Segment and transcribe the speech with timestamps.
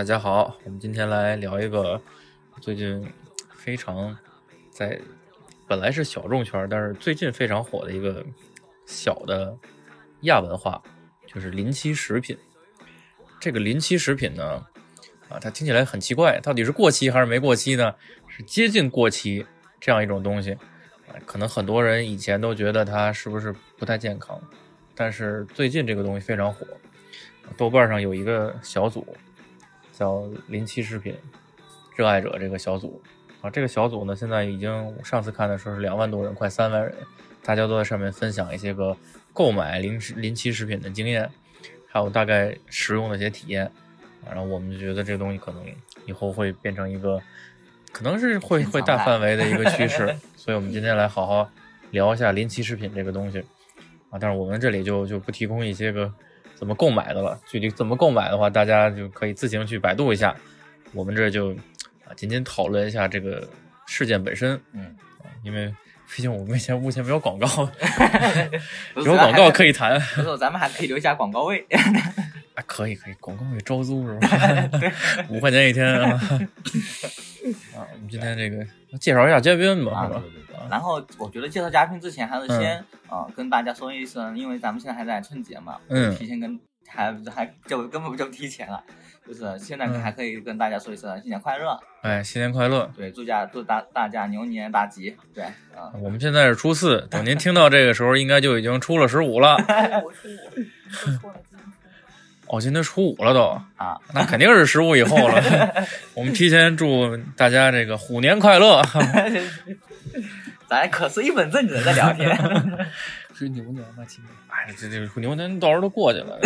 [0.00, 0.56] 大家好！
[0.64, 2.00] 我们今天来聊一个
[2.62, 3.06] 最近
[3.54, 4.16] 非常
[4.70, 4.98] 在
[5.68, 8.24] 本来是小众圈，但是最近非常火的一个
[8.86, 9.54] 小的
[10.22, 10.82] 亚文化，
[11.26, 12.34] 就是临期食品。
[13.38, 14.64] 这个临期食品呢，
[15.28, 17.94] 啊，它听起来很奇怪，到底是过期还是没过期呢？
[18.26, 19.44] 是接近过期
[19.78, 20.52] 这样一种东西，
[21.08, 24.40] 啊，可能很多人以前都觉得它是不是不太健康，
[24.94, 26.66] 但是最近这个东西非常火，
[27.58, 29.06] 豆瓣上有一个小组。
[30.00, 31.14] 叫临期食品
[31.94, 33.02] 热爱者这个小组
[33.42, 36.94] 啊，这个小组呢，现在已经上次看的时候是两万多人，快三万人，
[37.44, 38.96] 大家都在上面分享一些个
[39.34, 41.30] 购买临时临期食品的经验，
[41.86, 43.70] 还有大概实用的一些体验。
[44.24, 45.62] 然后我们就觉得这个东西可能
[46.06, 47.20] 以后会变成一个，
[47.92, 50.16] 可能是会会大范围的一个趋势。
[50.34, 51.50] 所以我们今天来好好
[51.90, 53.40] 聊一下临期食品这个东西
[54.08, 56.10] 啊，但是我们这里就就不提供一些个。
[56.60, 57.40] 怎么购买的了？
[57.50, 60.36] 具体怎么购买的话，大家就可以自行去百度一下。
[60.92, 61.52] 我们这就
[62.04, 63.48] 啊，仅仅讨论一下这个
[63.86, 64.60] 事件本身。
[64.74, 64.94] 嗯，
[65.42, 65.74] 因为
[66.14, 67.46] 毕竟我们目前目前没有广告
[68.96, 69.98] 有广告可以谈。
[70.16, 71.66] 不错，咱们还可以留下广告位。
[72.60, 74.28] 啊，可以可以，广告位招租是吧？
[75.30, 76.10] 五块钱一天啊。
[77.74, 78.64] 啊，我们今天这个
[78.98, 80.22] 介绍一下嘉宾吧，是吧？
[80.70, 88.84] 然后我觉得介绍嘉宾之前，还是先啊跟大家说一声，因为咱们现在还在春节嘛，嗯，提前跟还还就根本不就提前了，
[89.26, 99.56] 就是现在还可以跟大家说一声新年快乐，哎，新年快乐，对，祝家祝大大家牛年大吉，对，啊，我们现在是初四，等您听到这个时候，应该就已经出了十五了，
[100.04, 101.40] 我初五，错了。
[102.52, 103.42] 哦，今天初五了都
[103.76, 105.40] 啊，那肯定是十五以后了。
[106.14, 108.82] 我们提前祝大家这个虎年快乐。
[110.68, 112.28] 咱可是一本正经的在聊天，
[113.34, 114.04] 是牛年吗？
[114.06, 114.34] 今年？
[114.48, 116.38] 哎，这这牛年到时候都过去了。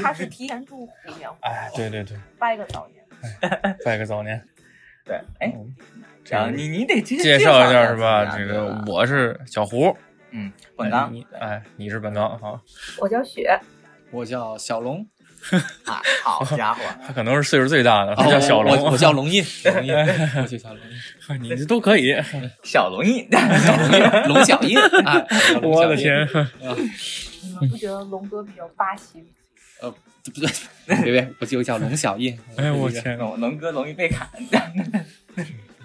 [0.00, 3.04] 他是提前祝虎年，哎，对对对，拜个早年，
[3.84, 4.40] 拜个早年。
[5.04, 5.52] 对，哎，
[6.24, 8.36] 这样你你得介绍一下是吧？
[8.36, 9.96] 这个我是小胡，
[10.30, 12.60] 嗯，本刚，哎，你是本刚，好，
[12.98, 13.58] 我叫雪，
[14.12, 15.04] 我叫小龙。
[15.84, 22.14] 啊，好家伙， 他可能是岁数最大的，他叫小龙，我叫龙印，龙印，我叫小龙印， 你这都可以，
[22.62, 25.26] 小龙印，小龙印，龙小印啊！
[25.62, 26.28] 我的天，
[27.42, 29.24] 你们不觉得龙哥比较霸气？
[29.80, 30.48] 呃，不对，
[31.02, 32.38] 别别，我就叫龙小印。
[32.56, 34.28] 哎我天，龙哥容易被砍，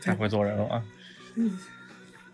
[0.02, 0.84] 太会做人了啊！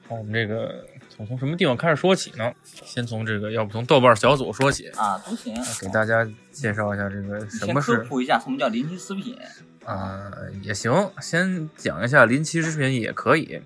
[0.09, 0.85] 好，我们这个。
[1.13, 2.51] 从从什么地方开始说起呢？
[2.63, 5.53] 先从这个，要不从豆瓣小组说起啊，都行。
[5.81, 9.37] 给大家介绍一下这个什么是科普一下什么叫临期食品
[9.85, 10.31] 啊，
[10.63, 10.91] 也行。
[11.21, 13.59] 先讲一下临期食品也可以。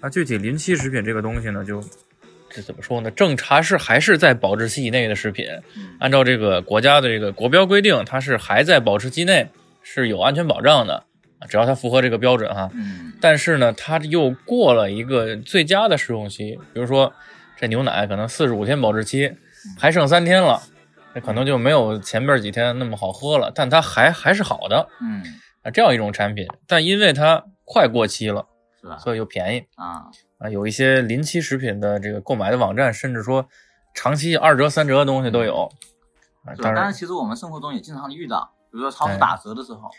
[0.00, 1.82] 那具体临期食品这个东西呢，就
[2.48, 3.10] 这怎么说呢？
[3.10, 5.46] 正查是还是在保质期以内的食品，
[5.98, 9.48] 按照这个国家的这个国标规定，它是还在保质期内
[9.82, 11.04] 是有安全保障的。
[11.48, 17.12] 只要它符合这个标准哈，嗯，但是呢，它又过了一个最佳的试用期，比如说
[17.56, 19.34] 这牛奶可能四十五天保质期，
[19.78, 20.60] 还剩三天了，
[21.14, 25.22] 那可能就没有前边几天那么好喝了，但它还还是好的，嗯，
[25.62, 28.46] 啊，这样一种产品，但因为它快过期了，
[28.80, 28.98] 是吧？
[28.98, 30.04] 所以又便宜啊
[30.38, 33.48] 啊，有一些临期食品的这个购买的网站，甚至说
[33.94, 35.70] 长期二折三折的东西都有，
[36.44, 39.90] 啊，当然，其实我们生活中也经常遇到，比如说超市打折的时候。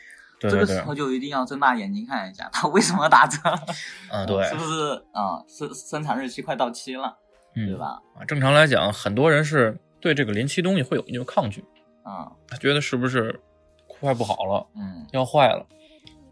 [0.49, 3.37] 这个时候就一定要睁大眼睛看一下，它为什么打折？
[4.11, 5.43] 嗯，对，是不是啊？
[5.47, 7.15] 生生产日期快到期了，
[7.53, 8.01] 对吧？
[8.17, 11.63] 啊，正常来讲，很多人是对这个临期东西会有一定抗拒，
[12.03, 13.39] 啊，他觉得是不是
[13.87, 15.65] 快不好了，嗯，要坏了。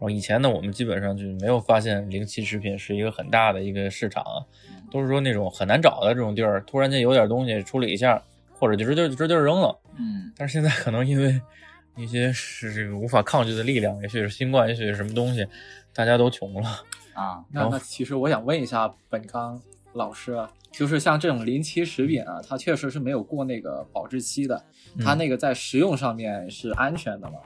[0.00, 4.24] 后以前呢，我们基本上就没有发现临期食品是一个很大的一个市场，
[4.90, 8.20] 都是说那种很难找的这种地儿，突然间有点东西处理一下，
[8.58, 10.32] 或者就直接直接扔了，嗯。
[10.36, 11.40] 但是现在可能因为。
[11.96, 15.46] 一些是这个无法抗拒的力量，也许是新冠，也许是什么东西，
[15.94, 16.68] 大家都穷了
[17.14, 17.44] 啊。
[17.52, 19.60] 那那其实我想问一下本刚
[19.92, 20.38] 老师，
[20.70, 24.64] 就是像这种临期食品啊，它确实是没有过那个保质期的，
[25.00, 27.38] 它那个在食用上面是安全的吗？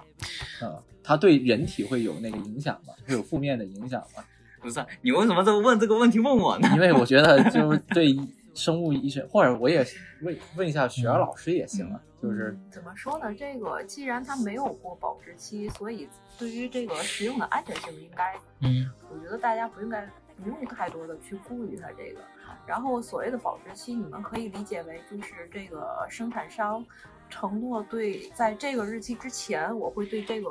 [0.63, 2.95] 嗯，它对人体会有那个影响吗？
[3.07, 4.23] 会有负面的影响吗？
[4.61, 6.71] 不是，你为什么这么问这个问题问我呢？
[6.75, 8.17] 因为我觉得就是对
[8.55, 9.85] 生物医学，或者我也
[10.23, 12.01] 问问一下雪儿老师也行啊。
[12.23, 13.35] 就是怎么说呢？
[13.35, 16.09] 这个既然它没有过保质期，所以
[16.39, 20.09] 对于这个食用的安全性应该，嗯，我觉得大家不应该
[20.43, 22.21] 不用太多的去顾虑它这个。
[22.67, 26.83] 然后所谓的保质期，你们可以理解为就是这个生产商
[27.29, 30.49] 承诺对在这个日期之前，我会对这个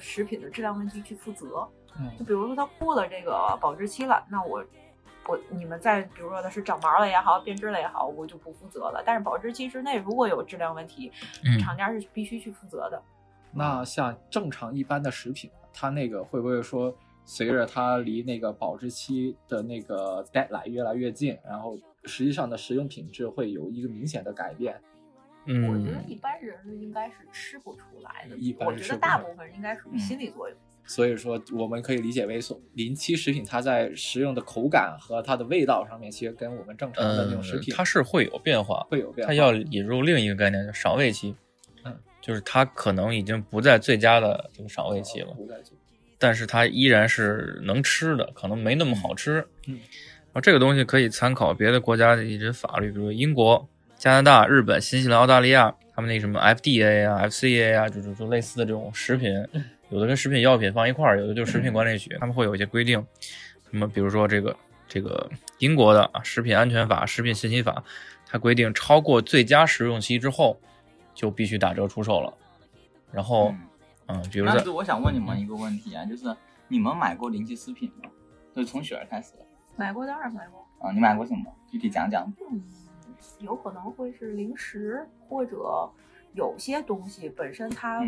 [0.00, 1.68] 食品的质量问题去负责。
[1.98, 4.64] 嗯，就比如说它过了这个保质期了，那我。
[5.28, 9.02] 我你们在比如说的是长毛了也好，变质了也好，我就不负责了。
[9.04, 11.12] 但是保质期之内如果有质量问题，
[11.60, 13.00] 厂家是必须去负责的。
[13.52, 16.94] 那像正常一般的食品，它那个会不会说，
[17.26, 24.80] 随着它离那个保质期的那个 deadline 越来越近，然后实际上的食用品质会有一个明显的改变？
[25.44, 28.36] 嗯，我觉得一般人应该是吃不出来的。
[28.36, 30.58] 一般我觉得大部分人应该属于心理作用。
[30.88, 39.30] 所以说，我们可以理解为，所临期食品它在食用的口感和它的味道上面，其实跟我们正常的那种食品，它是会有变化，会有变化。
[39.30, 41.36] 它要引入另一个概念，叫赏味期。
[41.84, 45.56] 嗯，就是它可能已经不在最佳的这个赏味期了，不在
[46.18, 49.46] 但是它依然是能吃的，可能没那么好吃。
[49.66, 59.30] 嗯，然后这个东西可以参考别的国家的一些法律，比如英国、加拿大、日本、新西兰、澳大利亚，他们那什么 FDA 啊、FCA 啊，就是就类似的这种食品。
[59.90, 63.04] 有的跟食品药品放一块儿，有的就是食品管理局，他们会有一些规定。
[63.70, 64.56] 什么，比如说这个
[64.86, 67.82] 这个英国的啊食品安全法、食品信息法，
[68.26, 70.58] 它规定超过最佳食用期之后，
[71.14, 72.32] 就必须打折出售了。
[73.12, 73.54] 然后，
[74.06, 76.34] 嗯，比如但是我想问你们一个问题啊，就是
[76.68, 78.10] 你们买过临期食品吗？
[78.54, 79.32] 就是从雪儿开始。
[79.76, 80.66] 买过，当然买过。
[80.80, 81.44] 啊，你买过什么？
[81.70, 82.30] 具体讲讲。
[82.50, 82.62] 嗯，
[83.40, 85.90] 有可能会是零食或者。
[86.34, 88.00] 有些东西本身它，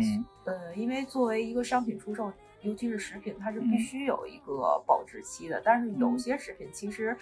[0.45, 2.31] 呃，因为作为一个商品出售，
[2.61, 5.61] 尤其是食品，它是必须有一个保质期的。
[5.65, 7.17] 但是有些食品其实，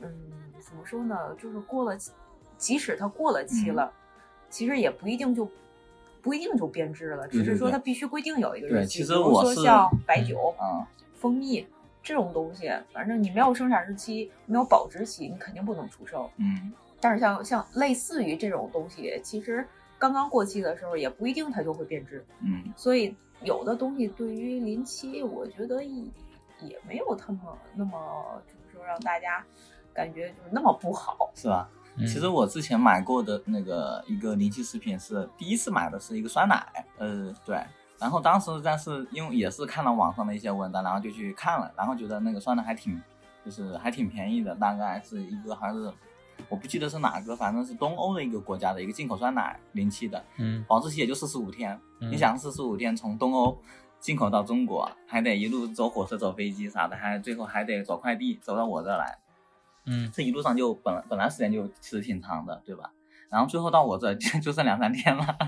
[0.00, 0.10] 嗯，
[0.60, 1.34] 怎么说呢？
[1.40, 1.96] 就是过了，
[2.58, 3.90] 即使它过了期了，
[4.50, 5.48] 其实也不一定就
[6.20, 7.26] 不一定就变质了。
[7.28, 9.02] 只是说它必须规定有一个日期。
[9.02, 10.54] 比如说像白酒、
[11.14, 11.66] 蜂蜜
[12.02, 16.30] 这种东西，反正你没有生产日期，没有保质期，你肯定不能出售。
[16.36, 16.72] 嗯。
[17.00, 19.66] 但是像像类似于这种东西，其实。
[20.00, 26.04] 刚刚过期的时候也不一定它就会变质，嗯，所以有的东西对于临期，我觉得也
[26.62, 29.44] 也没有那么那么就是说让大家
[29.92, 31.68] 感觉就是那么不好，是吧？
[31.98, 36.66] 其实我之前买过的那个一个临期食品是第一次买的是一个酸奶，
[36.96, 37.62] 呃，对，
[37.98, 42.98] 然后当时但是因为也是看了网上的一些文章，然后就去看了，然后觉得那个酸奶还挺
[43.44, 45.92] 就是还挺便宜的，大概是一个还是。
[46.48, 51.78] 我不记得是哪个，反正是东欧的一个国家的一个进口酸奶，临期的，嗯，保质期也就四十五天。
[52.00, 53.56] 你想四十五天从东欧
[53.98, 59.18] 进口到中国，还得一路走火车、走飞机啥的，还最后还得走快递走到我这来，
[59.86, 62.90] 嗯，这一路上就本来本来时间就其实挺长的，对吧？
[63.28, 65.38] 然后最后到我这就就剩两三天了，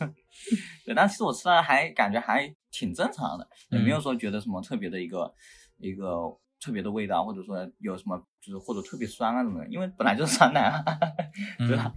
[0.84, 5.34] 对，但其实我吃了还感觉还挺正常的，也没有说觉得什么特别的一个
[5.78, 6.36] 一个。
[6.60, 10.84] 特别的味道，或者说有什么，就是或者特别酸啊什么的，因为本来就是酸奶啊，
[11.58, 11.92] 对吧？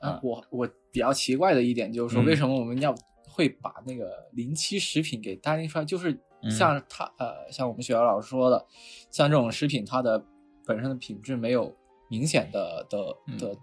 [0.00, 2.94] 啊，我我比较奇怪的一点就是说，为什么我们要
[3.28, 5.84] 会把那个临期食品给单拎出来？
[5.84, 6.18] 就是
[6.50, 8.66] 像他呃，像我们学校老师说的，
[9.10, 10.24] 像这种食品，它的
[10.66, 11.72] 本身的品质没有
[12.08, 13.56] 明显的的的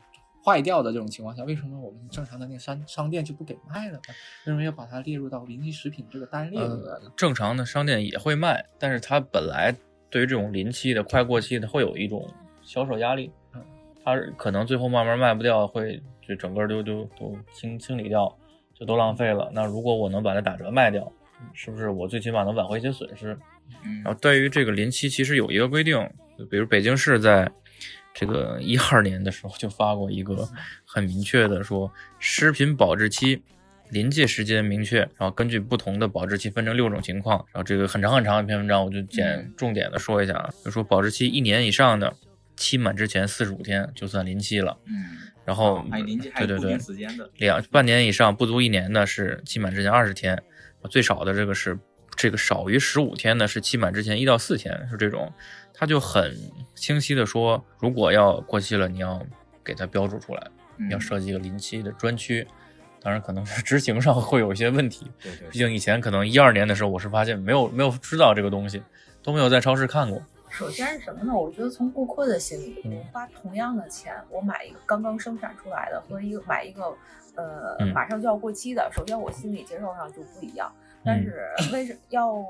[0.45, 4.01] 坏掉的这种情况下，为什么我们正常的那个商商店就不给卖了呢？
[4.45, 7.11] 为什么要把它列入到临期食品这个单列里呢？
[7.17, 9.75] 正常的商店也会卖，但是它本来。
[10.09, 12.27] 对于这种临期的、快过期的，会有一种
[12.61, 13.31] 销售压力。
[13.53, 13.61] 嗯，
[14.03, 18.33] 它可能最后慢慢卖不掉，会就整个都都都清清理掉，
[18.73, 19.49] 就都浪费了。
[19.53, 21.11] 那如果我能把它打折卖掉，
[21.53, 23.37] 是不是我最起码能挽回一些损失？
[23.83, 24.01] 嗯。
[24.03, 25.97] 然后对于这个临期，其实有一个规定，
[26.49, 27.51] 比如北京市在
[28.13, 30.47] 这个一二年的时候就发过一个
[30.85, 33.43] 很明确的说，食品保质期。
[33.89, 42.13] 临界时间明确，然后根据不同的保质期分成六种情况，然后这个很长很长一篇文章，我就简重点的说一下啊，就说保质期一年以上的，
[42.55, 45.85] 期满之前四十五天就算临期了，嗯，然后
[46.35, 46.77] 对对对，
[47.37, 50.41] 两半年以上不足一年的是期满之前二十天，
[50.89, 51.79] 最少的这个是
[52.15, 55.31] 这个少于十五天的是期满之前一到四天，是这种，
[55.73, 56.35] 他就很
[56.75, 59.25] 清晰的说，如果要过期了，你要
[59.63, 60.47] 给它标注出来，
[60.89, 62.45] 要设计一个临期的专区。
[63.01, 65.11] 当然，可能是执行上会有一些问题。
[65.21, 68.81] 对对，毕竟以前可能一二年的时候，我是发现没有没有知道这个东西，
[69.23, 70.21] 都没有在超市看过。
[70.49, 71.33] 首先是什么呢？
[71.33, 76.95] 我觉得从顾客的心理，我花同样的钱，我买一个刚刚生产出来的和一个买一个
[77.35, 80.71] 呃马上就要过期的，首先我心理接受上就不一样。
[81.03, 82.43] 但是为什要？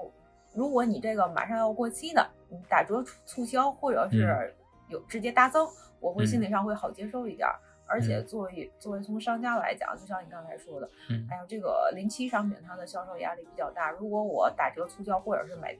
[0.54, 4.52] 如果你这个马上要过期的，你打折促销或者是
[4.90, 5.68] 有直接大增，
[6.00, 7.48] 我会心理上会好接受一点。
[7.88, 13.92] 而且作为作为从商家来讲，就像你刚才说的，嗯，还有这个临期商品，它的销售压力比较大。
[13.92, 15.76] 如果我打折促销，或者是买，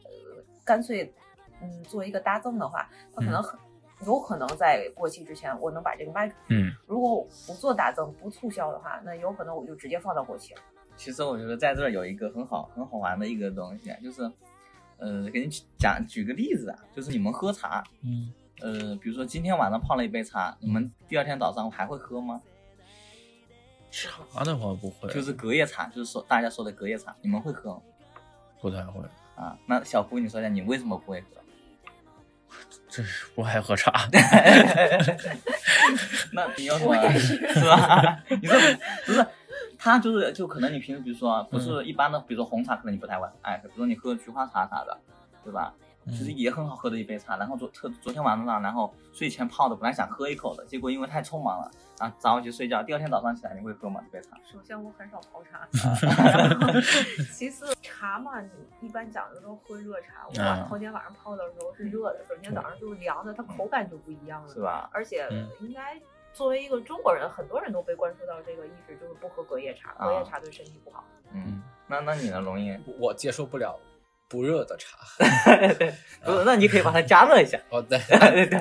[0.66, 1.12] 干脆，
[1.62, 3.60] 嗯，做一个搭赠的话，它可能很
[4.06, 6.56] 有可能在过期之前，我能把这个卖出去。
[6.56, 10.62] 嗯，如果不做搭赠、不促销的话，那有可能我就直接放到过期了。
[10.96, 14.24] 其实我觉得在这儿有一个很好很好玩的一个东西，就是，
[14.98, 18.34] 呃，给你讲举个例子啊，就是你们喝茶，嗯。
[18.62, 22.42] 呃，比如说今天晚上泡了一杯茶，你们第二天早上还会喝吗？
[23.90, 27.82] 茶的话不会，就是隔夜茶，就是说大家说的隔夜茶，你们会喝吗？
[28.60, 29.02] 不太会。
[29.36, 31.28] 啊，那小胡，你说一下你为什么不会喝？
[32.90, 33.92] 这是不爱喝茶，
[36.34, 38.24] 那你有什么我也是是吧？
[38.42, 38.58] 你说
[39.06, 39.26] 不是？
[39.78, 44.98] 他就是就可能你平时比如说不嗯是一般的，比如说红茶，可能你不太会爱喝，比如说你喝菊花茶啥的，
[45.44, 45.72] 对吧？
[46.10, 47.38] 其实嗯也很好喝的一杯茶。
[47.38, 54.02] 然后昨特昨天晚上，然后睡前泡的，本来想喝一口的，结果因为太匆忙了，然后早上去睡觉，第二天早上起来你会喝吗？
[54.12, 54.38] 这杯茶？
[54.52, 55.68] 首先我很少泡茶，
[56.08, 56.74] 然后
[57.34, 58.50] 其次茶嘛，你
[58.82, 60.28] 一般讲究都喝热茶。
[60.28, 64.62] 我头天晚上泡的时候是热的，首先早上就是凉的，它口感就不一样了，是？
[64.62, 64.90] 吧？
[64.94, 66.00] 而且嗯应该
[66.34, 71.04] 作为一个中国人，很多人都被灌输到这个意识，就是不喝隔夜茶，啊隔夜茶对身体不好。
[71.34, 72.78] 嗯，那那你呢，容易？
[73.00, 73.78] 我接受不了
[74.28, 74.98] 不热的茶。
[76.26, 77.58] 不是，那你可以把它加热一下。
[77.70, 78.00] 哦， 对，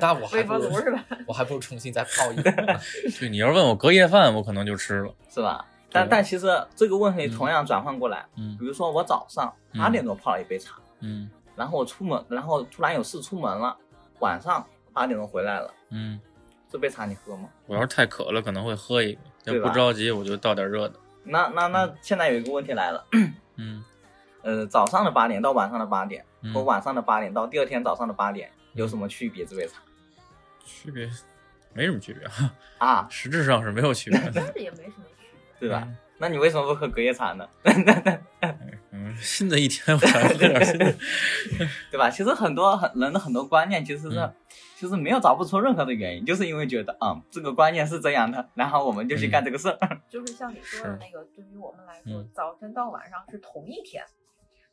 [0.01, 1.05] 那我还微不如波炉是吧？
[1.27, 2.79] 我还不如重新再泡一杯呢。
[3.19, 5.13] 对，你要问我隔夜饭，我可能就吃了。
[5.31, 5.65] 是吧？
[5.93, 13.75] 但但其实这个问题同样转换过来，嗯比如说我早上嗯八点多泡了一杯茶，嗯然后我出门，然后突然有事出门了，
[14.19, 16.21] 晚上八点钟回来了，嗯，
[16.71, 17.49] 这杯茶你喝吗？
[17.67, 19.21] 我要是太渴了，可能会喝一个；
[19.55, 20.95] 要不着急，我就倒点热的。
[21.23, 23.05] 那那那现在有一个问题来了，
[23.57, 23.83] 嗯
[24.47, 29.45] 呃，早上的八点到晚上的八点，嗯和晚上的八点到第二天早上的八点有什么区别？
[29.45, 29.81] 这杯茶
[30.65, 31.11] 区别
[31.73, 32.23] 没什么区别，
[32.79, 34.21] 啊， 实质上是没有区别。
[34.33, 35.29] 但是也没什么区别。
[35.59, 35.89] 对吧？
[36.19, 37.49] 那你为什么不喝隔夜茶呢？
[38.93, 40.95] 嗯，新的一天我想喝点新的。
[41.91, 42.09] 对吧？
[42.09, 44.35] 其实很多很人的很多观念其实是，嗯
[44.77, 50.01] 其实没有找不出任何的原因，就是因为觉得，嗯，这个观念是这样的，然后我们就去干这个事儿。
[50.09, 54.05] 就是像你说的那个，对于我们来说嗯，早晨到晚上是同一天，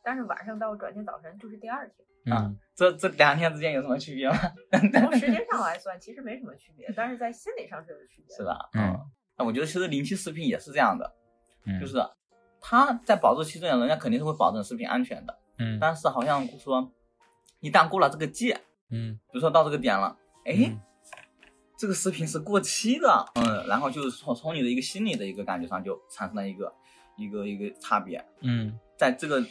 [0.04, 2.06] 但是晚上到转天早晨就是第二天。
[2.26, 4.36] 嗯这这两天之间有什么区别吗？
[4.72, 8.36] 从时间上来算，其实没什么区别，但是在心理上是有区别的。
[8.36, 8.58] 是吧？
[8.76, 8.98] 嗯，
[9.38, 11.14] 那我觉得其实临期食品也是这样的，
[11.66, 11.98] 嗯，就是
[12.62, 16.90] 它在保质期之前，人家肯定是会保证食品安全的，嗯但是好像说，
[17.60, 18.58] 一旦过了这个界，
[18.90, 20.80] 嗯比如说到这个点了，哎，嗯
[21.78, 26.74] 这个食品是过期的，嗯，然后就是从从你的一个心理的一个感觉上就产生了一个
[27.18, 29.44] 一个一个差别，嗯在这个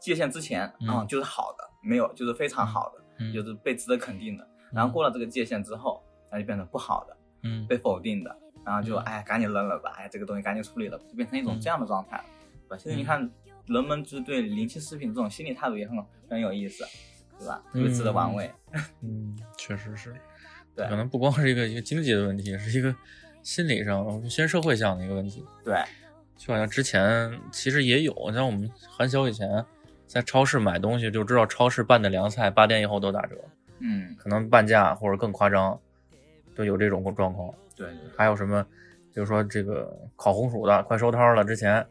[0.00, 12.24] 界限之前嗯啊、就是好的，没有就是非常好的，嗯，就是被值得肯定的，然后过了这个界限之后，那就变成不好的，嗯被否定的，然后就嗯哎赶紧扔了吧，哎这个东西赶紧处理了，就变成一种嗯这样的状态了，
[12.68, 12.76] 对吧？
[12.76, 13.30] 其实你看
[13.66, 15.96] 人们就是对临期食品这种心理态度也很
[16.28, 16.84] 很有意思，
[17.38, 17.62] 对吧？
[17.72, 18.50] 特别值得玩味。
[19.02, 20.14] 嗯，确实是。
[20.74, 22.94] 对可能不光是一个一个经济的问题，是一个
[23.42, 25.44] 心理上、先社会向的一个问题。
[25.64, 25.74] 对，
[26.36, 29.48] 就好像之前其实也有，像我们很小以前
[30.10, 33.36] 在超市买东西，就知道超市拌的凉菜八点以后都打折，
[33.78, 35.78] 嗯，可能半价或者更夸张，
[36.56, 37.54] 都有这种状况。
[37.76, 38.60] 对对还有什么，
[39.14, 41.86] 比如说这个烤红薯的快收摊了之前，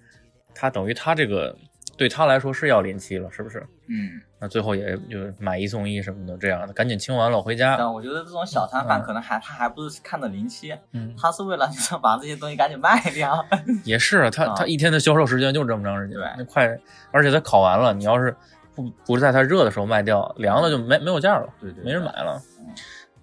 [0.54, 1.58] 他等于他这个
[1.96, 3.66] 对他来说是要临期了，是不是？
[3.90, 4.22] 嗯。
[4.40, 7.76] 那最后也就买一送一什么的，这样的赶紧清完了回家。
[7.78, 13.46] 但我觉得这种小摊贩嗯可能还他还不是看的临期，嗯，他是为了就是把这些东西赶紧卖掉。
[13.84, 16.80] 也是啊，他啊他一天的销售时间就这么长时间，对那快，
[17.12, 18.34] 而且他烤完了，你要是
[18.74, 22.68] 不不是在他热的时候卖掉，凉了就没没有价了，对对没人买了嗯，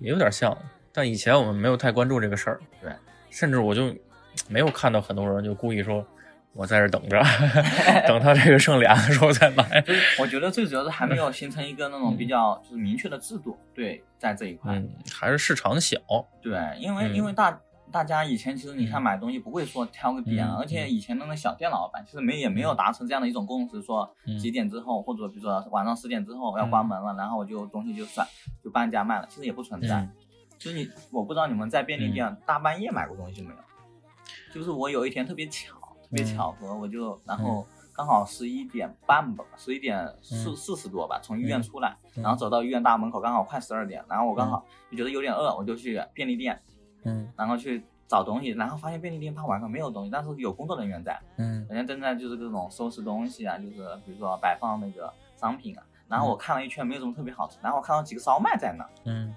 [0.01, 0.55] 也有点像。
[0.93, 2.91] 但以前我们没有太关注这个事儿，对，
[3.31, 3.95] 甚至我就
[4.49, 6.07] 没有看到很多人就故意说，
[6.57, 7.23] 我在这等着，
[8.09, 9.81] 等他这个剩俩的时候再买。
[9.83, 13.59] 就是我觉得最主要是还没有形成一个那种比较就是明确的制度。
[13.75, 15.99] 对，在这一块，嗯，还是市场小，
[16.43, 17.61] 对，因为嗯因为大
[17.93, 28.27] 大家以前其实你看嗯买东西不会说挑个点，嗯而且以前的那小店老板其实没也没有达成这样的一种共识，说嗯几点之后或者比如说晚上十点之后要关门了，然后我就东西就算
[28.65, 29.97] 就半价卖了，其实也不存在。
[29.97, 30.11] 嗯
[30.59, 33.57] 就是你，我不知道你们在便利店大半夜买过东西没有？
[34.55, 36.27] 就是我有一天特别巧，特别嗯。
[36.27, 40.57] 巧合，我就然后刚好十一点半吧，十一点四嗯。
[40.57, 42.23] 四十多吧，从医院出来，嗯。
[42.23, 46.61] 然后走到医院大门口，刚好快十二点，然后我刚好就觉得有点饿，我就去便利店，
[47.05, 47.31] 嗯。
[47.37, 51.67] 然后去找东西，然后发现便利店怕晚上没有东西，但是有工作人员在，嗯。
[51.69, 55.83] 人家正在就是各种收拾东西啊，就是比如说摆放那个商品啊。
[56.09, 59.35] 然后我看了一圈，没有什么特别好吃，然后我看到几个烧麦在那，嗯。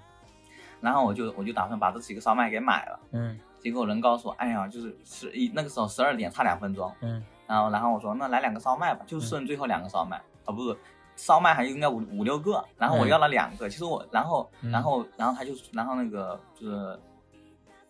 [0.80, 3.00] 然后我就我就打算把这几个烧麦给买了。
[3.10, 7.22] 嗯结果人告诉我，哎呀，就是十一那个时候十二点差两分钟，嗯。
[7.46, 10.76] 然后然后我说那来两个烧麦吧，就剩最后两个烧麦啊、不是。
[11.16, 14.70] 烧麦还应该五五六个，然后我要了两个，其实我，然后，嗯。
[14.70, 16.98] 然后，然后他就，然后那个就是，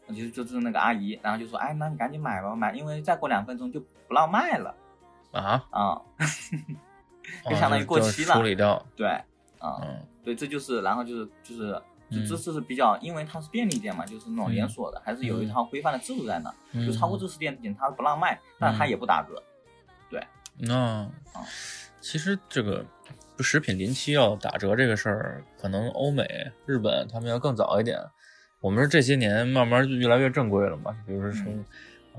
[0.08, 4.74] 就是就是那个阿姨，然后就说，哎，那你赶紧买吧，买，因为再过两分钟就不让卖了
[5.30, 6.02] 啊，啊、
[7.44, 9.06] 就 就相当于过期了处理掉，对，
[9.60, 10.04] 啊、嗯。
[10.24, 11.80] 对，这就是，然后就是就是
[12.10, 19.42] 就这次是比较，因为它是便利店嘛，就是那种连锁的，还是有一套规范的制度在那，嗯就超过这十点点它不让卖，但它也不打折。
[20.10, 20.22] 对
[20.58, 21.10] 那啊
[22.00, 22.84] 其实这个
[23.40, 27.98] 食品临期要打折这个事儿，可能欧美、日本他们要更早一点。
[28.60, 31.64] 我们是这些年慢慢就越来越正规了嘛，比如说从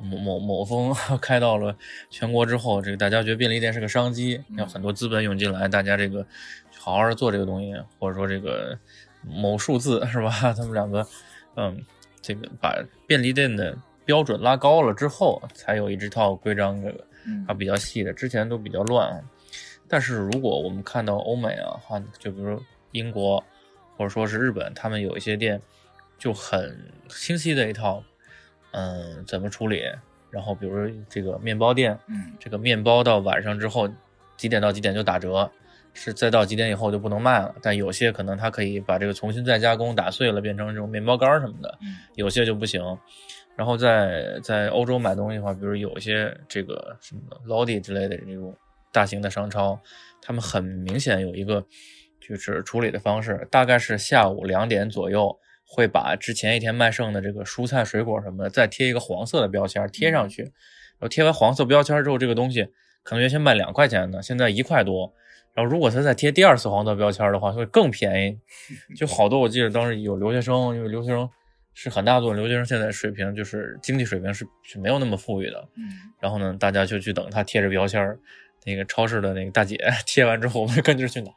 [0.03, 1.75] 某某某峰 开到了
[2.09, 4.57] 全国之后，这个大家觉得便利店是个商机，嗯。
[4.57, 6.25] 有很多资本涌进来，大家这个
[6.79, 8.77] 好好的做这个东西，或者说这个
[9.23, 10.31] 某数字是吧？
[10.53, 11.05] 他们两个，
[11.55, 11.83] 嗯，
[12.21, 12.75] 这个把
[13.07, 17.05] 便利店的标准拉高了之后，才有一这套规章这个。
[17.23, 19.21] 嗯它比较细的，之前都比较乱啊。
[19.87, 22.59] 但是如果我们看到欧美啊，哈，就比如
[22.93, 23.43] 英国
[23.95, 25.61] 或者说是日本，他们有一些店
[26.17, 28.03] 就很清晰的一套，
[28.71, 29.83] 嗯，怎么处理。
[30.31, 33.87] 然后比如这个面包店，嗯这个面包到晚上之后
[34.35, 35.51] 几点到几点就打折，
[35.93, 37.53] 是再到几点以后就不能卖了。
[37.61, 41.77] 但有些可能它可以把这个重新再加工，打碎了变成这种面包干儿什么的。
[41.81, 42.81] 嗯有些就不行。
[43.57, 48.55] 然后在在欧洲买东西的话，比如有一些这个什么 Lodi 之类的这种
[48.91, 49.79] 大型的商超，
[50.21, 51.63] 他们很明显有一个
[52.19, 62.63] 就是处理的方式，大概是下午两点左右会把之前一天卖剩的这个蔬菜水果什么的再贴一个黄色的标签贴上去，然后贴完黄色标签之后，这个东西
[63.03, 65.13] 可能原先卖两块钱的，现在一块多。
[65.53, 68.39] 然后如果他再贴第二次黄色标签的话，会更便宜。
[68.95, 71.29] 就好多，我记得当时有留学生，因为留学生
[71.73, 75.67] 是很大部分留学生现在水平就是经济水平是是没有那么富裕的。
[75.77, 75.83] 嗯
[76.19, 78.17] 然后呢，大家就去等他贴着标签儿，
[78.65, 81.31] 那个超市的那个大姐 贴完之后，我们就跟着去拿，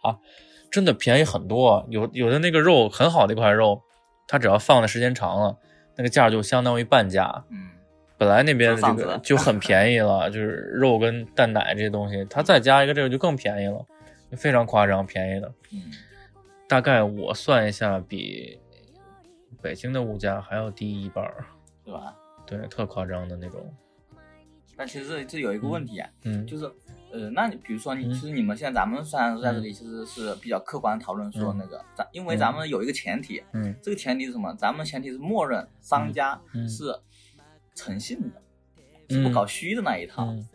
[0.71, 1.87] 真的便宜很多。
[1.91, 3.83] 有有的那个肉很好的一块肉，
[4.29, 5.57] 它只要放的时间长了，
[5.97, 7.45] 那个价就相当于半价。
[7.51, 7.71] 嗯
[8.17, 13.85] 本来那边的这个就很便宜了，就是肉跟蛋奶这些东西，它再加一个这个就更便宜了，就
[14.37, 15.53] 非常夸张便宜的。
[15.73, 15.83] 嗯
[16.67, 18.59] 大概我算一下，比
[19.61, 21.45] 北京的物价还要低一半儿，
[21.85, 22.17] 对吧？
[22.47, 23.73] 对，特夸张的那种。
[24.75, 26.65] 但其实这这有一个问题啊，嗯，就是
[27.13, 34.53] 呃，那你比如说你，嗯其实你们现在咱们虽然在这里其实是比较客观地讨论说嗯那个，咱因为咱们有一个前提，嗯这个前提是什么？
[34.55, 36.99] 咱们前提是默认商家嗯是
[37.75, 38.43] 诚信的，
[39.15, 40.49] 是不搞虚的那一套，嗯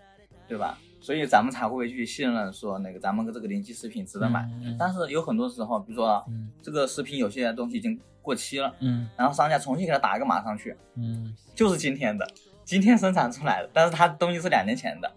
[0.48, 0.78] 对吧？
[1.10, 4.48] 所以咱们才会去信任说那个咱们这个临期食品值得买。
[4.64, 12.28] 嗯但是有很多时候，比如说嗯这个食品有些东西已经过期了，嗯然后商家重新给他打一个码上去，嗯，就是今天的，
[12.64, 15.12] 今天生产出来的，但是它东西是两年前的，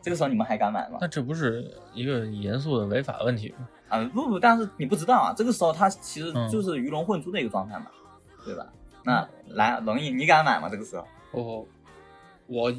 [0.00, 0.96] 这个时候你们还敢买吗？
[0.98, 3.68] 那这不是一个严肃的违法问题吗？
[3.90, 7.88] 啊，不不，但是你不知道啊，这个时候它其实嗯就是鱼龙混珠的一个状态嘛，
[8.46, 8.66] 对吧？
[9.04, 10.70] 那来，龙毅，你敢买吗？
[10.70, 11.06] 这个时候？
[11.32, 11.68] 我
[12.46, 12.74] 我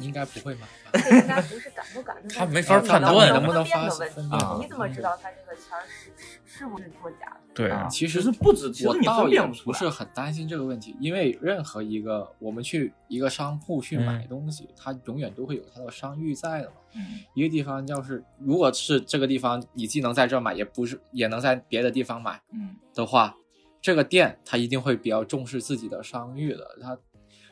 [0.00, 0.92] 应该不会买吧？
[0.92, 7.40] 这应该不是敢不敢的问题，他没法判断能能不能发问题分辨啊你怎么知道他这个钱儿是是是不是作假的？
[7.54, 9.64] 对啊其实是不止，其实你我倒也分辨不出来。
[9.64, 16.74] 不是很担心这个问题，因为任何一个我们去一个商铺去买嗯东西，它永远都会有它的商誉在的嘛。
[16.96, 23.36] 嗯一个地方要是如果是这个地方你既能在这儿买，也不是也能在别的地方买嗯的话，
[23.80, 26.76] 这个店它一定会比较重视自己的商誉的。
[26.82, 26.98] 它，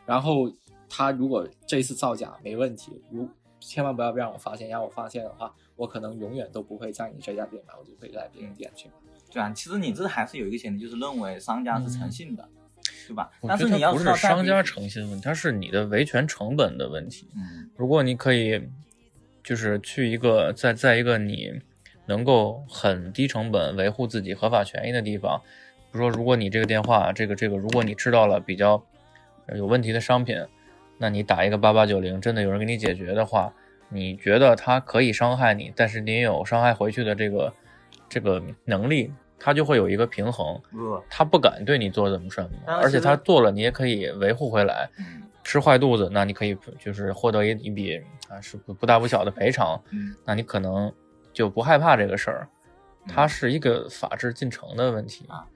[0.04, 0.52] 然后
[0.88, 3.28] 它如果这一次造假没问题，如
[3.60, 8.94] 千万不要让我发现，让我发现的话，我可能永远都不会在你这家店买，我就会在别的店去买。
[9.30, 12.48] 对啊，其实你这还是有一个前提，就是认为商家是诚信的，
[13.06, 13.30] 对吧？
[13.40, 17.28] 我但是是你要不是，商家诚信问题，它是你的维权成本的问题。
[17.36, 18.62] 嗯如果你可以，
[19.44, 21.52] 就是去一个在在一个你
[22.06, 25.40] 能够很低成本维护自己合法权益的地方，
[25.92, 28.82] 比如说，如果你这个电话，这个这个，如果你知道了比较
[29.54, 30.36] 有问题的商品，
[30.98, 33.52] 那你打一个八八九零，真的有人给你解决的话，
[33.88, 37.52] 你觉得他可以伤害你，但是你有伤害回去的这个
[38.08, 40.60] 这个能力，他就会有一个平衡，
[41.08, 44.88] 他不敢对你做怎么什么，而且他做了，你也可以维护回来。
[44.98, 50.92] 嗯吃坏肚子，那你可以就是获得一一笔啊是不不大不小的赔偿，嗯那你可能
[51.32, 52.46] 就不害怕这个事儿。
[53.06, 55.24] 嗯它是一个法治进程的问题。
[55.26, 55.46] 啊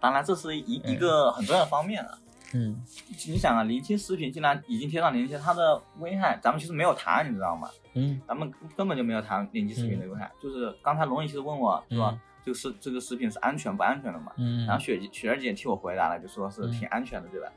[0.00, 2.18] 当然这是一嗯一个很重要的方面了。
[2.54, 2.82] 嗯
[3.26, 7.68] 你想啊，临期食品竟然已经贴上临期，它的危害咱们其实没有谈，你知道吗？
[7.94, 10.30] 嗯咱们根本就没有谈临期食品的危害。
[10.42, 14.32] 就是刚才龙毅其实问我说嗯，这个食这个食品是安全不安全的嘛？
[14.36, 17.48] 嗯，然后雪雪儿姐替我回答了，就说是嗯挺安全的，对吧？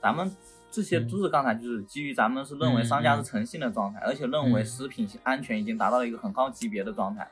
[0.00, 0.30] 咱们
[0.70, 7.28] 这些嗯都是刚才就是基于咱们是认为商家是诚信的状态，而且认为嗯食品安全已经达到了一个很高级别的状态。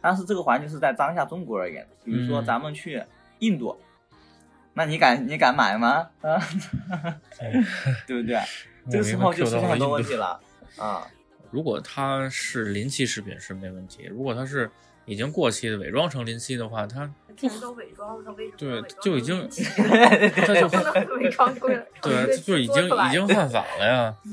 [0.00, 3.02] 但是这个环境是在当下中国而言，比如说嗯咱们去
[3.40, 3.76] 印度，
[4.76, 6.06] 那你敢你敢买吗？
[6.20, 6.38] 啊，
[8.06, 8.38] 对不对？
[8.90, 10.38] 这个时候就出现很多问题了
[10.76, 11.06] 啊。
[11.50, 14.70] 如果它是临期食品是没问题，如果它是
[15.06, 19.48] 已经过期的伪装成临期的话，它既然都伪装了，那为什么对就已经
[20.46, 21.82] 他 就不能伪装出来？
[22.02, 24.14] 对，这就已经已经犯法了呀。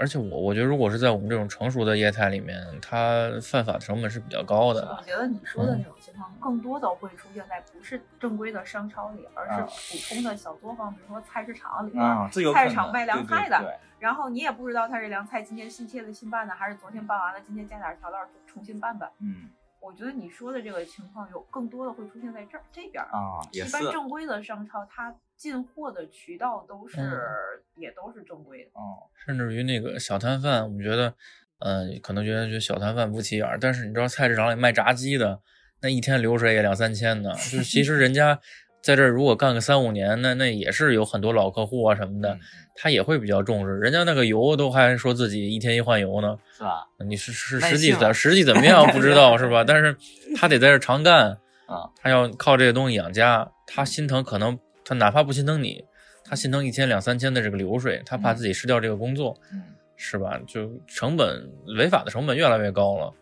[0.00, 4.80] 而且我我觉得，如果是在我们这种成熟的业态里面，它犯法的成本是比较高的。
[4.96, 5.92] 我觉得你说的那种
[6.40, 11.98] 更多的会出现在不是正规的商超里，而啊是普通的小作坊，比如说菜市场里。
[11.98, 19.10] 啊，这有可能菜市场卖凉菜的对然后你也不知道它这凉菜今天新切的新拌的，还是昨天拌完了，今天加点调料重新拌拌。
[19.20, 19.50] 嗯
[19.80, 23.06] 我觉得你说的这个情况有更多的会出现在这儿这边儿。
[23.12, 28.70] 啊，一般正规的商超，它进货的渠道都是、嗯也都是正规的。
[28.72, 31.14] 哦， 甚至于那个小摊贩，我们觉得，
[31.60, 35.40] 嗯、可能觉得觉得小摊贩不起眼儿，但是你知道菜市场里卖炸鸡的，
[35.80, 37.32] 那一天流水也两三千呢。
[37.34, 38.38] 就是其实 人家
[38.82, 42.40] 在这儿如果干个三五年，那那也是有很多老客户啊什么的，嗯
[42.80, 43.76] 他也会比较重视。
[43.80, 46.86] 人家那个油都还说自己一天一换油呢，是吧？
[47.04, 49.64] 你是是实际怎 实际怎么样不知道是吧？
[49.64, 49.96] 但是
[50.36, 51.30] 他得在这儿常干，
[51.66, 55.84] 啊，他要靠这个东西养家，他心疼可能他哪怕不心疼你，
[56.24, 59.36] 他心疼一天两三千的这个流水，他怕自己失掉这个工作。
[59.52, 59.60] 嗯，
[59.96, 60.38] 是吧？
[60.46, 63.12] 就成本违法的成本越来越高了。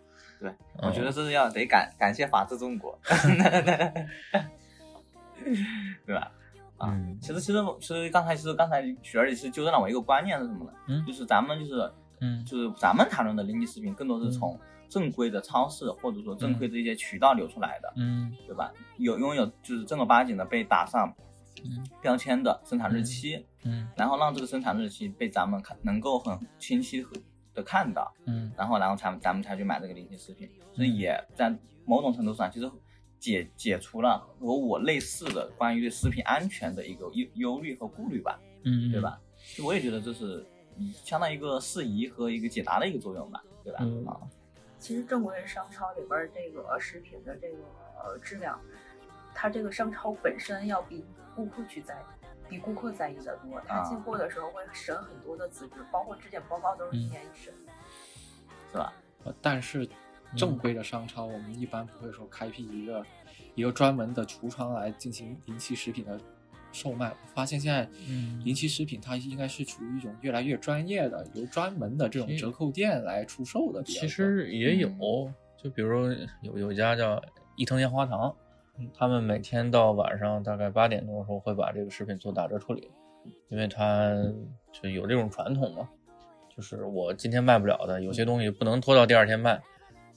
[0.40, 2.98] 对，嗯我觉得这是要得感感谢法治中国，
[6.06, 6.30] 对吧？
[6.78, 10.72] 啊嗯其实其实其实刚才其实刚才雪儿也是纠正了我一个观念是什么呢？
[10.88, 18.70] 嗯就是咱们就是嗯就是咱们谈论的零级食品，更多是从正规的超市或者说正规的一些渠道流出来的，嗯对吧？
[18.98, 21.12] 有拥有就是正儿八经的被打上
[21.64, 27.02] 嗯标签的生产日期，嗯然后让这个生产日期被咱们看能够很清晰
[27.56, 31.52] 的看到，嗯然后然后才咱们才去买这个零级食品，所以也在
[31.84, 32.70] 某种程度上其实
[33.18, 39.00] 解解除了和我类似的关于对食品安全的一个忧忧虑和顾虑吧，嗯，对？
[39.00, 39.18] 吧？
[39.38, 43.78] 其实我也觉得这是嗯相当于一个适宜和一个解答的一个作用吧，对吧？
[43.80, 44.20] 嗯啊，
[44.78, 47.58] 其实正规商超里边儿这个食品的这个
[48.02, 48.60] 呃质量，
[49.34, 51.94] 它这个商超本身要比顾客去在
[52.48, 53.60] 比顾客在意的多。
[53.66, 57.52] 它啊进货的时候会审很多的资质，包括质检报告都是一年一审。
[58.72, 58.92] 是吧？
[59.24, 59.88] 呃但是
[60.36, 63.06] 正规的商超，我们一般不会说开辟一个
[63.54, 66.20] 一个专门的橱窗来进行临期食品的
[66.72, 67.08] 售卖。
[67.08, 73.82] 我发现现在嗯临期食品它应该是处于一种越来越专业的，由专门的这种折扣店来出售的。
[73.84, 74.90] 其实也有，
[75.56, 77.22] 就比如有有一家叫
[77.56, 78.34] 伊藤烟花堂，
[78.94, 82.90] 他们每天到晚上大概八点多的时候会把这个食品做打折处理，
[83.48, 84.14] 因为他
[84.72, 85.88] 就有这种传统嘛，
[86.54, 89.60] 就是我今天卖不了的，有些东西不能拖到第二天卖，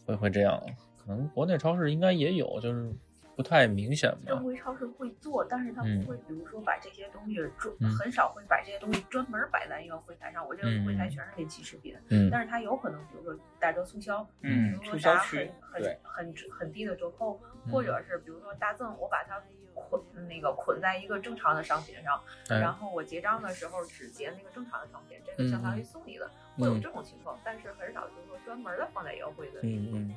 [0.06, 0.62] 会会这样。
[0.98, 2.94] 可能国内超市应该也有，就是
[3.40, 4.44] 不太明显吧正。
[4.44, 10.46] 规超市会做，但是它嗯不会，比如说把这些东西专、嗯很少会把这些东西专门摆在一个柜台上。
[10.46, 19.42] 我这个柜台嗯全是那期食品，嗯但是它有可能，比如说打折促销，嗯比如说促销打区很对很很很低的折扣，嗯或者是比如说大赠，我把它
[19.74, 29.78] 捆那个捆在一个正常的商品上，哎然后我结账的时候只结那个正常的商品，这个相当于送你的，嗯会有这种情况，但是很少就是说专门的放在一个柜子里。
[29.78, 30.16] 嗯嗯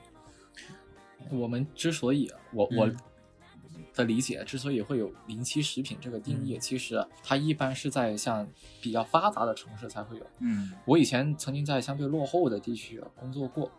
[1.30, 2.96] 我们之所以我我嗯
[3.94, 8.46] 的理解，之所以会有临期食品这个定义，其实它一般是在像
[8.80, 10.26] 比较发达的城市才会有。
[10.38, 13.70] 嗯我以前曾经在相对落后的地区啊工作过，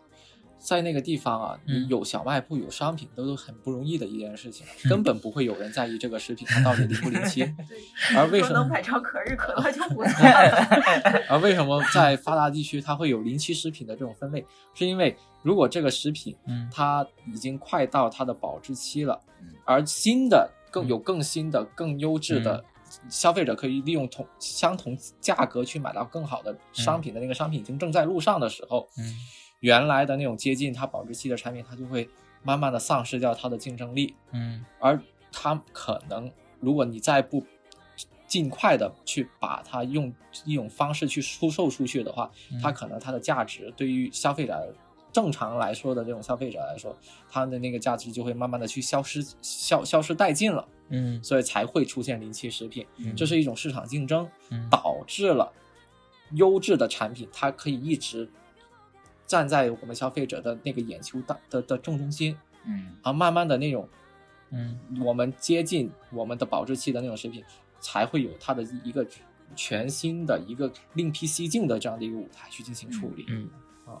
[0.58, 4.88] 在那个地方啊，有小卖部、有商品都是很不容易的一件事情，嗯。
[4.88, 7.40] 根本不会有人在意这个食品它到底临不临期。
[7.68, 8.54] 对，而为什么？
[8.54, 11.24] 说能买着可日可乐就不错了。
[11.28, 14.44] 而为什么在发达地区它会有临期食品的这种分类？
[14.74, 16.68] 是因为如果这个食品嗯。
[16.72, 20.88] 它已经快到它的保质期了嗯，而新的更嗯。
[20.88, 22.64] 有更新的、更优质的，
[23.08, 29.04] 消费者可以利用同相同价格去买到更好的商品的那个商品已经正在路上的时候，嗯
[29.64, 32.06] 原来的那种接近它保质期的产品，它就会
[32.42, 34.62] 慢慢的丧失掉它的竞争力，嗯。
[34.78, 35.00] 而
[35.32, 37.42] 它可能，如果你再不
[38.26, 40.12] 尽快的去把它用
[40.44, 44.74] 一种方式去出售出去的话，嗯它可能它的价值对于消费者
[45.10, 46.94] 正常来说的这种消费者来说，
[47.30, 51.24] 它的那个价值就会慢慢的去消失消消失殆尽了，嗯。
[51.24, 53.16] 所以才会出现临期食品，嗯。
[53.16, 54.68] 这是一种市场竞争，嗯。
[54.68, 55.50] 导致了
[56.32, 58.28] 优质的产品它可以一直
[59.26, 63.88] 站在我们消费者的那个眼球的的的正中心，嗯而慢慢的那种
[64.50, 67.42] 嗯我们接近我们的保质期的那种食品，
[67.80, 69.06] 才会有它的一个
[69.56, 73.24] 全新的一个另辟蹊径的这样的一个舞台去进行处理。
[73.28, 73.48] 嗯
[73.86, 74.00] 啊，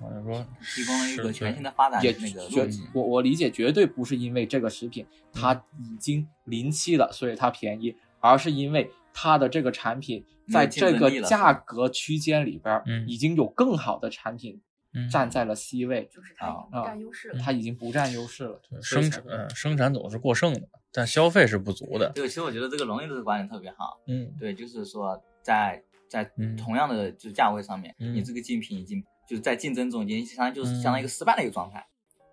[0.00, 2.68] 好像说提供了一个全新的发展也那个绝。
[2.92, 14.60] 我我理解绝对不是因为这个食品它嗯已经临期了，所以它便宜，而是因为它的这个产品在这个价格区间里边儿嗯已经有更好的产品
[14.94, 17.38] 嗯站在了 C 位，就是它已经占优势了。
[17.40, 18.60] 它已经不占优势了。
[18.82, 22.10] 生产嗯生产总是过剩的，但消费是不足的。
[22.10, 24.00] 对，其实我觉得这个龙毅的这个观点特别好。
[24.06, 31.86] 嗯对，就是说在在嗯同样的就是价位上面，嗯你这个竞品已经就是在竞争中已经相当于就是嗯相当于一个失败的一个状态，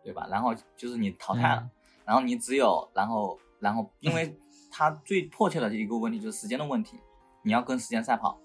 [0.03, 0.27] 对吧？
[0.31, 1.69] 然后就是你淘汰了，嗯
[2.05, 4.35] 然后你只有然后然后因为
[4.77, 6.99] 它最迫切的一个问题就是时间的问题，
[7.41, 8.39] 你要跟时间赛跑，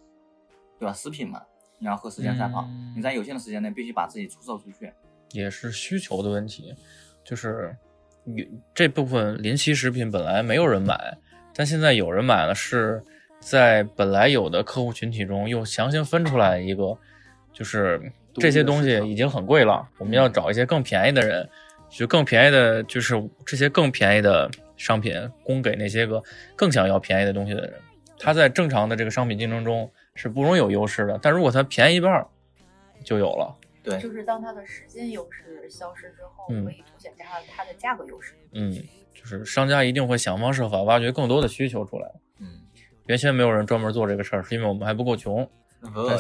[0.79, 0.93] 对吧？
[0.95, 1.43] 食品嘛，
[1.79, 4.91] 你要和时间赛跑，嗯你在有限的时间内必须把自己出售出去。
[5.33, 6.75] 也是需求的问题，
[7.23, 7.77] 就是
[8.25, 11.19] 有这部分临期食品本来没有人买，
[11.55, 13.03] 但现在有人买了，是
[13.39, 16.97] 在本来有的客户群体中又强行分出来一个，
[17.53, 21.47] 就是这些东西已经很贵了，我们要找一些更便宜的人，
[21.91, 24.51] 就更便宜的，就是这些更便宜的
[24.83, 25.15] 商品
[25.45, 26.21] 供给那些个
[26.57, 27.75] 更想要便宜的东西的人。
[28.19, 32.27] 他在正常的这个商品竞争中是不容易有优势的，但如果他便宜一半儿，
[33.05, 33.57] 就有了。
[33.85, 38.35] 对，就是当它的时间优势消失之后，嗯可以凸显它它的价格优势。
[38.53, 38.73] 嗯，
[39.15, 42.11] 就是商家一定会想方设法挖掘更多的需求出来。
[42.41, 42.61] 嗯，
[43.07, 45.49] 原先没有人专门做这个事儿，是因为我们还不够穷，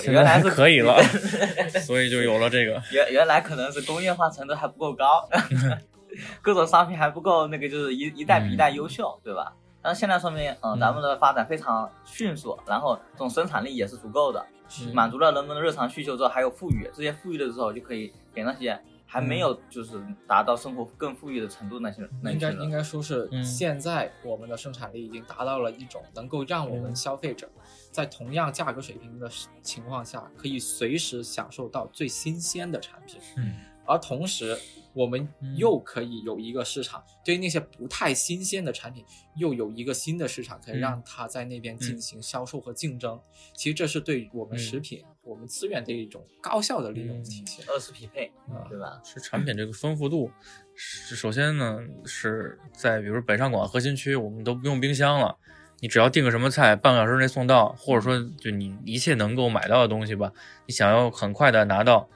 [0.01, 1.01] 现原来是在可以了，
[1.87, 2.83] 所以就有了这个。
[2.90, 5.29] 原原来可能是工业化程度还不够高，
[6.42, 9.53] 各种商品还不够那个，就是一一代比一代优秀，对吧？
[9.81, 14.46] 但是现在说明，嗯，嗯咱们的发展非常迅速，然后这种生产力也是足够的，
[14.81, 22.11] 嗯满足了人们的日常需求之后，还有富裕，这些富裕的时候就可以给那些还没有就是达到生活更富裕的程度那些人。
[22.33, 27.51] 应该应该说是嗯现在我们的生产力已经达到了一种能够让我们嗯消费者
[27.90, 29.29] 在同样价格水平的
[29.62, 33.53] 情况下，可以随时享受到最新鲜的产品，嗯
[33.92, 34.59] 而同时
[34.94, 39.05] 我们嗯又可以有一个市场，对于那些不太新鲜的产品，
[39.37, 43.20] 又有一个新的市场可以嗯让它在那边进行销售和竞争。
[43.55, 47.64] 其实这是对我们嗯食品、我们资源的一种高效的利用嗯体现。
[47.68, 49.00] 二次匹配，啊对吧？
[49.05, 50.31] 是产品这个丰富度，
[50.74, 55.37] 是首先呢是在比如北上广核心区，我们都不用冰箱了，
[55.81, 60.33] 你只要订个什么菜，半个小时内送到，或者说就你一切能够买到的东西吧，
[60.66, 62.09] 你想要很快的拿到，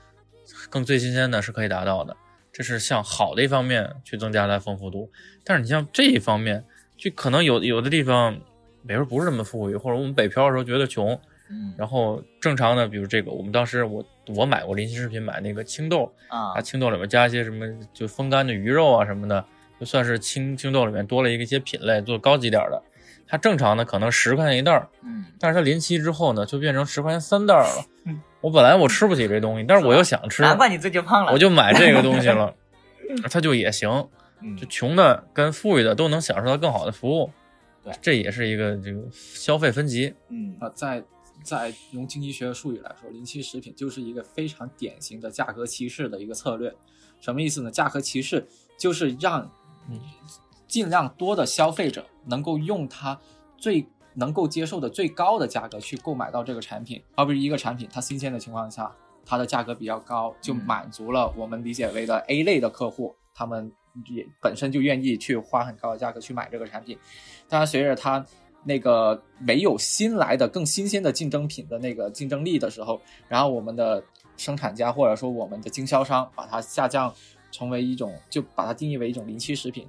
[0.71, 2.17] 更最新鲜的是可以达到的，
[2.53, 5.11] 这是向好的一方面去增加它的丰富度。
[5.45, 6.65] 但是你像这一方面，
[6.97, 8.35] 就可能有有的地方，
[8.87, 11.19] 比如说不是那么富裕，或者我们北漂的时候觉得穷，
[11.51, 14.05] 嗯然后正常的，比如这个，我们当时我
[14.35, 19.45] 我买过临期食品，买那个青豆，啊它，青豆里面加一些什么就风干的鱼肉啊什么的，
[19.79, 22.83] 就算是青青豆里面多了一个一些品类，做高级点儿的。
[23.29, 28.21] 它正常的可能十块钱一袋儿，嗯，但是它临期之后呢，就变成十块钱三袋儿了 嗯。
[28.47, 32.55] 我本来我吃不起这东西，但是我又想吃，难怪你最近胖了，我就买这个东西了，
[33.29, 33.91] 它就也行。
[34.41, 37.31] 嗯就穷的跟富裕的都能享受到更好的服务，
[37.83, 40.15] 对这也是一个这个消费分级。
[40.29, 41.03] 嗯啊，在
[41.43, 46.73] 在用经济学的术语来说，临期食品就是一个非常典型的价格歧视的一个策略。
[47.19, 47.71] 什么意思呢？
[47.71, 48.47] 价格歧视
[48.79, 49.51] 就是让
[49.91, 49.99] 嗯
[50.69, 53.19] 尽量多的消费者能够用它
[53.57, 53.85] 最
[54.19, 58.91] 能够接受的最高的价格去购买到这个产品，而不是一个产品它新鲜的情况下，
[59.25, 63.71] 它的价格比较高，就满足了我们理解为的 A 类的客户，他们
[64.07, 66.99] 也本身就愿意去花很高的价格去买这个产品。
[67.49, 68.25] 当然，随着它
[68.65, 74.03] 那个没有新来的更新鲜的竞争品的那个竞争力的时候，然后我们的
[74.37, 77.15] 生产家或者说我们的经销商把它下降
[77.53, 79.87] 成为一种，就把它定义为一种临期食品，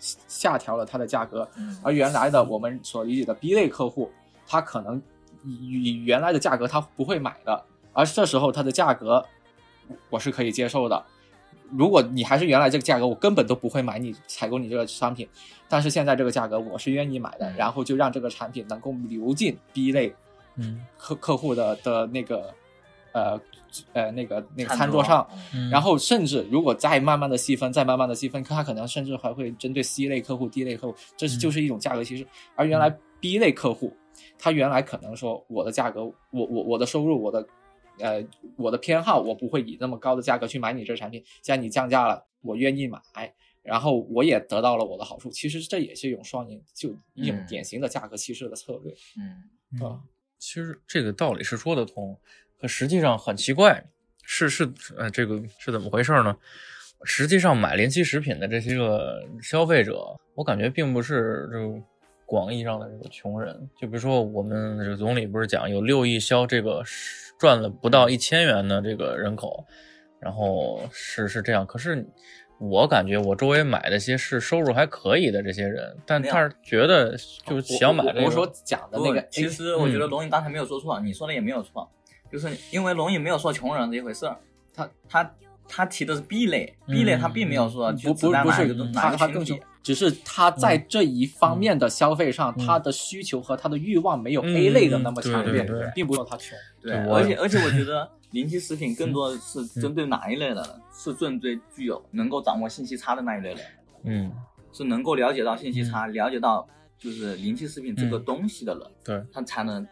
[0.00, 1.48] 下调了它的价格。
[1.56, 4.10] 嗯而原来的我们所理解的 B 类客户，
[4.46, 5.00] 他可能
[5.44, 9.24] 以以原来的价格他不会买的，而这时候它的价格
[10.08, 11.04] 我是可以接受的。
[11.70, 15.28] 如果你还是原来这个价格，我根本都不会买你采购你这个商品，
[15.68, 20.12] 但是现在这个价格我是愿意买的，嗯然后就让这个产品能够流进 B 类
[20.56, 22.52] 嗯客客户的的那个
[23.12, 23.40] 呃
[23.92, 31.40] 呃那个那个餐餐桌上，嗯，然后甚至如果再慢慢的细分，再慢慢的细分，它可能甚至还会针对 C 类客户、D 类客户，这是嗯。
[31.40, 32.26] 就是一种价格歧视。
[32.54, 33.96] 而原来 B 类客户，
[34.38, 37.46] 他原来可能说我的价格，我我我的收入，我的
[37.98, 38.24] 呃
[38.56, 43.00] 我的偏好，我不会以那么高的价格去买你这产品，既然你降价了，我愿意买。
[43.62, 47.46] 然后我也得到了我的好处，其实这也是一种双赢，就一种嗯。
[47.46, 48.92] 典型的价格歧视的策略。
[49.18, 49.44] 嗯
[49.80, 50.00] 嗯，
[50.38, 52.18] 其实这个道理是说得通，
[52.60, 53.84] 可实际上很奇怪，
[54.22, 56.36] 是是呃，这个是怎么回事呢？
[57.04, 59.98] 实际上买临期食品的这些个消费者，
[60.34, 61.82] 我感觉并不是这个
[62.26, 63.68] 广义上的这个穷人。
[63.80, 66.82] 就比如说我们这个总理不是讲有六亿消这个
[67.38, 69.64] 赚了不到一千元的这个人口，
[70.20, 72.06] 然后是是这样，可是。
[72.62, 78.20] 我感觉我周围买的些是收入还可以的这些人，但他是觉得就想买这个。
[78.20, 81.90] 我我说讲的那个，其实我觉得嗯龙颖刚才没有说错，你说的也没有错，
[82.30, 84.36] 就是因为龙影没有说穷人这一回事儿，
[84.74, 85.34] 他他
[85.68, 88.74] 他提的是 B 类，B 类他并没有说去不不不是
[89.82, 96.56] 只是他在这一方面的消费上，嗯它的需求和他的欲望没有嗯 A 类的那么强烈并不说他穷。
[96.82, 100.68] 对，而且而且我觉得 临期食品更多的是针对哪一类的呢？
[100.92, 103.58] 是针对具有能够掌握信息差的那一类人，
[104.04, 104.32] 嗯，
[104.70, 108.24] 是能够了解到信息差，了解到就是临期食品这个嗯。
[108.24, 109.86] 东西的人，对，他才能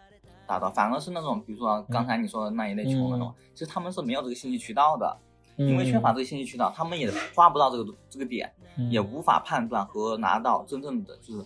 [0.48, 0.68] 达到。
[0.70, 5.16] 反而是那种比如说刚才你说的那一类穷人的话，嗯其实他们是没有这个信息渠道的，
[5.56, 11.44] 因因为缺乏这个信息渠道，他们也抓不到这个这个点，嗯也无法判断和拿到真正的就是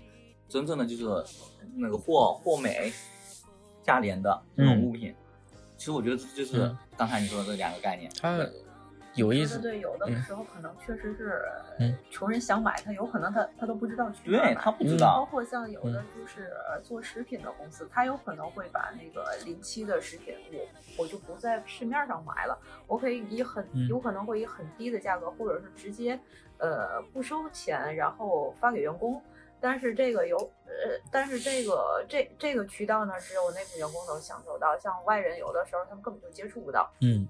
[0.48, 1.24] 真正的就是
[1.74, 2.92] 那个货货美
[3.82, 5.14] 价廉的这种嗯物品。
[5.76, 8.10] 其实我觉得这就是嗯刚才你说的这两个概念。
[8.20, 8.38] 它
[9.14, 10.22] 有意思，对对，有的嗯。
[10.22, 11.42] 时候可能确实是
[11.78, 11.96] 嗯。
[12.10, 23.88] 穷人想买，他有可能他他都不知道去哪儿买对他不知道包，括像有的就是呃做食品的公司，他有可能会把那个临期的食品，我我就不在市面上买了，我可以以很嗯。
[23.88, 26.18] 有可能会以很低的价格，或者是直接
[26.58, 29.22] 呃不收钱，然后发给员工。
[29.60, 36.90] 但是这个有呃，但是这个这这个渠道呢，只有内部员工能享受到，像外人有的时候他们根本就接触不到。
[37.00, 37.28] 嗯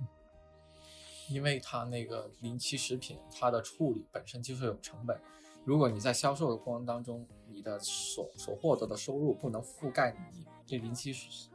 [1.32, 5.18] 因为它那个临期食品，它的处理本身就是有成本。
[5.64, 11.48] 如果你在销售的过程当中，你的所所获得的收入不能覆盖你这临期食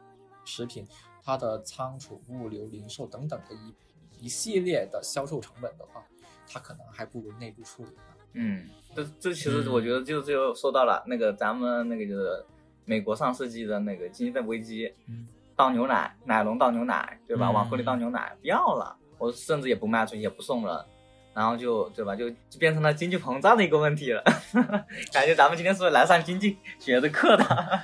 [0.46, 0.88] 食品
[1.24, 6.06] 它的仓储、物流、零售等等的一一系列的销售成本的话，
[6.48, 8.02] 它可能还不如内部处理呢。
[8.34, 12.46] 嗯，这这其实嗯我觉得就就说到了那个咱们那个就是
[12.86, 17.50] 美国上世纪的那个经济危机，嗯倒牛奶，奶龙倒牛奶，对吧？
[17.50, 20.86] 嗯往锅里倒牛奶，不要了，我甚至也不卖出去，也不送了，
[21.34, 22.16] 然后就对吧？
[22.16, 24.24] 就就变成了经济膨胀的一个问题了。
[25.14, 27.80] 感觉咱们今天是不是来上经济学的课的？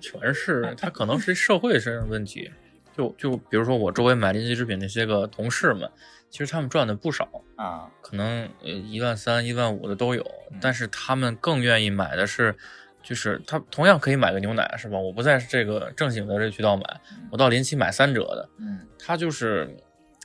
[0.00, 2.50] 全是它可能是社会上的问题。
[2.96, 5.88] 就就比如说我周围买临期食品那些个同事们，
[6.28, 10.24] 其实他们赚的不少，啊，可能呃一万三、一万五的都有，
[10.60, 12.54] 但是他们更愿意买的是，
[13.02, 14.98] 就是他同样可以买个牛奶是吧？
[14.98, 19.74] 我不在这个正经的这渠道买，我到临期买三折的，嗯，他就是。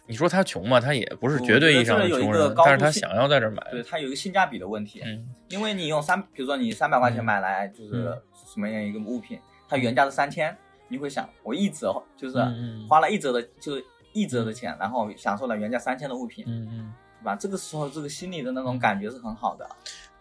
[0.08, 0.80] 你说他穷嘛？
[0.80, 3.62] 他也不是绝对意义上的穷人，但是他想要在这儿买。
[3.72, 5.02] 对，他有一个性价比的问题。
[5.06, 9.40] 嗯因为你用三，比如说你三百块钱嗯买来就是嗯什么样一个物品，
[9.70, 10.56] 它原价是三千，
[10.88, 12.38] 你会想我一折就是
[12.90, 16.94] 花了一折的，就是一折的钱，然后享受了原价三千的物品，嗯嗯。
[17.22, 17.36] 对吧？
[17.36, 19.68] 这个时候这个心里的那种感觉是很好的。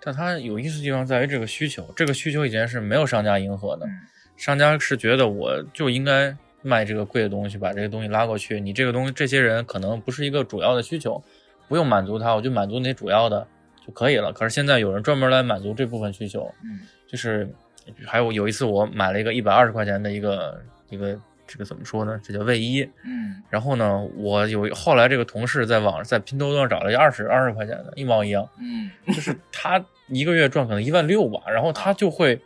[0.00, 4.00] 但它有意思的地方在于这个需求，这个需求以前是没有商家迎合的，嗯
[4.36, 8.58] 商家是觉得我就应该卖这个贵的东西，把这个东西拉过去。
[8.58, 11.22] 你这个东西，这些人可能不是一个主要的需求，
[11.68, 13.46] 不用满足他，我就满足那主要的
[13.86, 14.32] 就可以了。
[14.32, 17.48] 可是现在有人专门来满足这部分需求，嗯就是
[18.06, 22.18] 还有有一次我买了一个一百二十块钱的一个一个这个怎么说呢？
[22.24, 22.82] 这叫卫衣。
[23.04, 28.48] 嗯然后呢，我有后来这个同事在网在拼多多上找了一二十二十块钱的，一毛一样。
[28.58, 32.40] 嗯就是他一个月赚可能一万六吧，然后他就会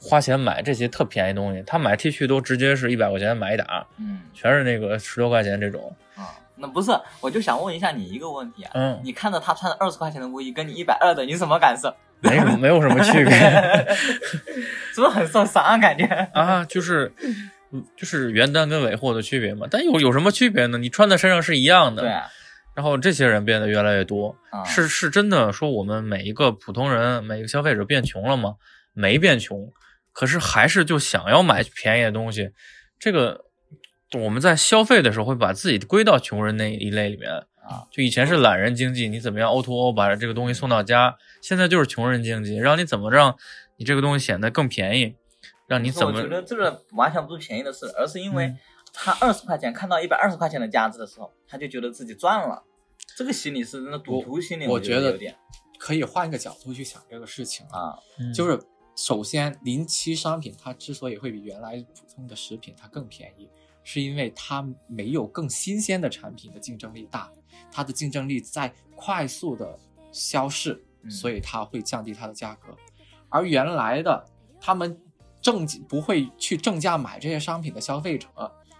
[0.00, 1.62] 花钱买这些特便宜东西。
[1.66, 5.94] 他买 T 恤都直接是一百块钱买一打，嗯全是那个十多块钱这种。
[6.16, 11.94] 啊，那不是，我就想问一下你一个问题啊，嗯，你看到他穿的二十块钱的卫衣，跟你一百二的，你什么感受？
[12.22, 13.32] 没什么没有什么区别
[14.92, 15.78] 是不是很受伤啊？
[15.78, 16.04] 感觉？
[16.34, 17.10] 啊，就是
[17.72, 19.66] 嗯就是原单跟尾货的区别嘛。
[19.70, 20.76] 但有有什么区别呢？
[20.76, 22.02] 你穿在身上是一样的。
[22.02, 22.10] 对。
[22.10, 22.26] 啊，
[22.74, 28.56] 然后这些人变得越来越多，啊是是真的说我们每一个普通人、每一个消费者变穷了吗？
[28.92, 29.72] 没变穷，
[30.12, 32.50] 可是还是就想要买便宜的东西。
[32.98, 33.46] 这个
[34.18, 37.86] 我们在消费的时候会把自己归到穷人那一类里面啊。
[37.90, 43.36] 就以前是懒人经济，你怎么样 O to O 把这个东西送到家，现在就是穷人经济，让你怎么让
[43.76, 45.14] 你这个东西显得更便宜，
[45.66, 48.58] 让你怎么我觉得这个完全不是便宜的事，而是因为嗯
[48.92, 52.64] 他二十块钱看到一百二十块钱的价值的时候，他就觉得自己赚了。
[53.16, 55.36] 这个心理是真的赌徒心理，我觉得有点
[55.78, 58.58] 可以换一个角度去想这个事情啊，啊，嗯就是
[59.00, 63.48] 首先临期商品它之所以会比原来普通的食品它更便宜，
[63.82, 67.32] 是因为它没有更新鲜的产品的竞争力大，
[67.72, 69.78] 它的竞争力在快速的
[70.12, 72.76] 消逝，嗯所以它会降低它的价格。
[73.30, 74.22] 而原来的
[74.60, 74.94] 他们
[75.40, 78.28] 正不会去正价买这些商品的消费者，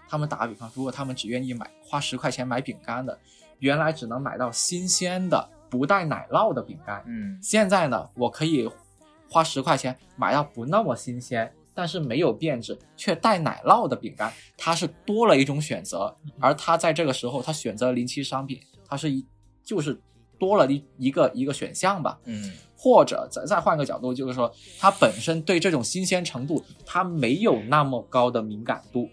[0.07, 3.17] 他们打个比方，如果他们只愿意买花十块钱买饼干的，
[3.57, 8.69] 原来只能买到新鲜的不带奶酪的饼干，嗯现在呢，我可以
[9.31, 16.13] 花十块钱买到不那么新鲜，但是没有变质却带奶酪的饼干，它是多了一种选择。
[16.39, 19.25] 而他在这个时候，他选择临期商品，他是一
[19.63, 19.99] 就是
[20.37, 22.19] 多了一一个一个选项吧。
[22.25, 22.51] 嗯
[22.83, 29.07] 或者再再换个角度，就是说，他本身对这种新鲜程度，他没有那么高的敏感度，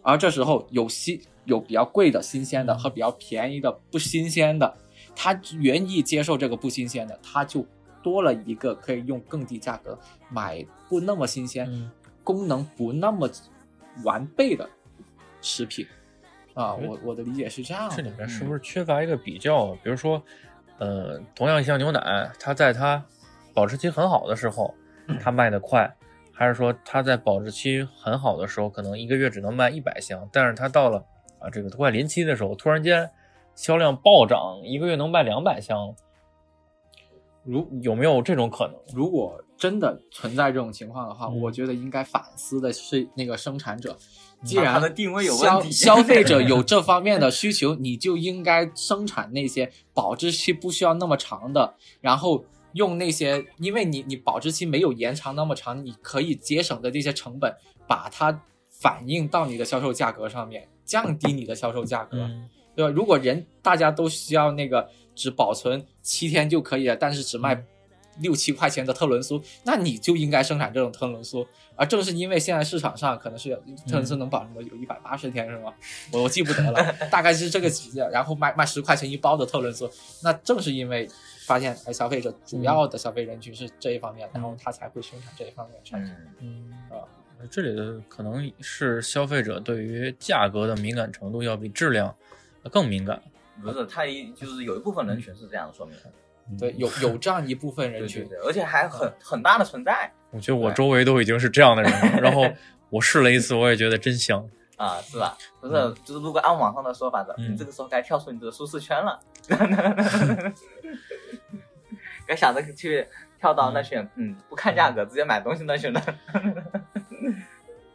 [0.00, 4.74] 而这时候有新有比较贵的新鲜的和比较便宜的不新鲜的，
[5.14, 7.66] 他愿意接受这个不新鲜的，他就
[8.02, 9.98] 多了一个可以用更低价格
[10.28, 11.90] 买不那么新鲜、嗯
[12.24, 13.28] 功能不那么
[14.04, 14.70] 完备的
[15.40, 15.84] 食品。
[16.54, 17.96] 啊，我我的理解是这样的。
[17.96, 19.74] 这里面是不是缺乏一个比较？
[19.82, 20.22] 比如说，
[20.78, 23.04] 呃，同样一箱牛奶，它在它
[23.52, 24.72] 保质期很好的时候，
[25.18, 25.92] 它卖的快，
[26.32, 31.04] 还是说它在保质期很好的时候，可能一个月只能卖一百箱，但是它到了
[31.40, 33.10] 啊这个快临期的时候，突然间
[33.56, 35.96] 销量暴涨，一个月能卖两百箱，
[37.44, 38.76] 如有没有这种可能？
[38.94, 43.96] 如果真的存在这种情况的话，嗯我觉得应该反思的是那个生产者。
[44.44, 57.54] 既然的定位有消问题，消费者有 这方面的需求，你就应该生产那些保质期不需要那么长的，然后用那些，因为你你保质期没有延长那么长，你可以节省的这些成本，
[57.86, 62.18] 把它反映到你的销售价格上面，降低你的销售价格。
[62.18, 62.90] 嗯对吧？
[62.90, 67.64] 如果人大家都需要那个只保存七天就可以了，但是只卖
[68.20, 71.46] 六七块钱的特仑苏，那你就应该生产这种特仑苏。
[71.74, 73.56] 而正是因为现在市场上可能是有
[73.86, 75.72] 特仑苏能保什么有一百八十天是吗？
[76.12, 78.06] 我我记不得了， 大概是这个级别。
[78.10, 79.90] 然后卖卖十块钱一包的特仑苏，
[80.22, 81.08] 那正是因为
[81.46, 86.12] 发现哎消费者主要的消费人群是这一方面，然后他才会生产这一方面的产品。
[86.40, 87.08] 嗯，嗯啊，
[87.50, 92.14] 这里的可能是消费者对于价格的敏感程度要比质量
[92.70, 93.22] 更敏感。
[93.62, 96.12] 不是，他一就是有一部分人群是这样说明的，
[96.58, 102.46] 对，有有这样一部分人对对群，对，而且还很很大的存在我觉得我周围都已经是这样的人了， 然后
[102.90, 104.46] 我试了一次，我也觉得真香。
[104.76, 105.36] 啊，是吧？
[105.60, 107.52] 不是嗯，就是如果按网上的说法的，嗯。
[107.52, 109.20] 你这个时候该跳出你的舒适圈了，
[112.26, 113.06] 该想着去
[113.38, 116.02] 跳到那群嗯不看价格直接买东西那群人。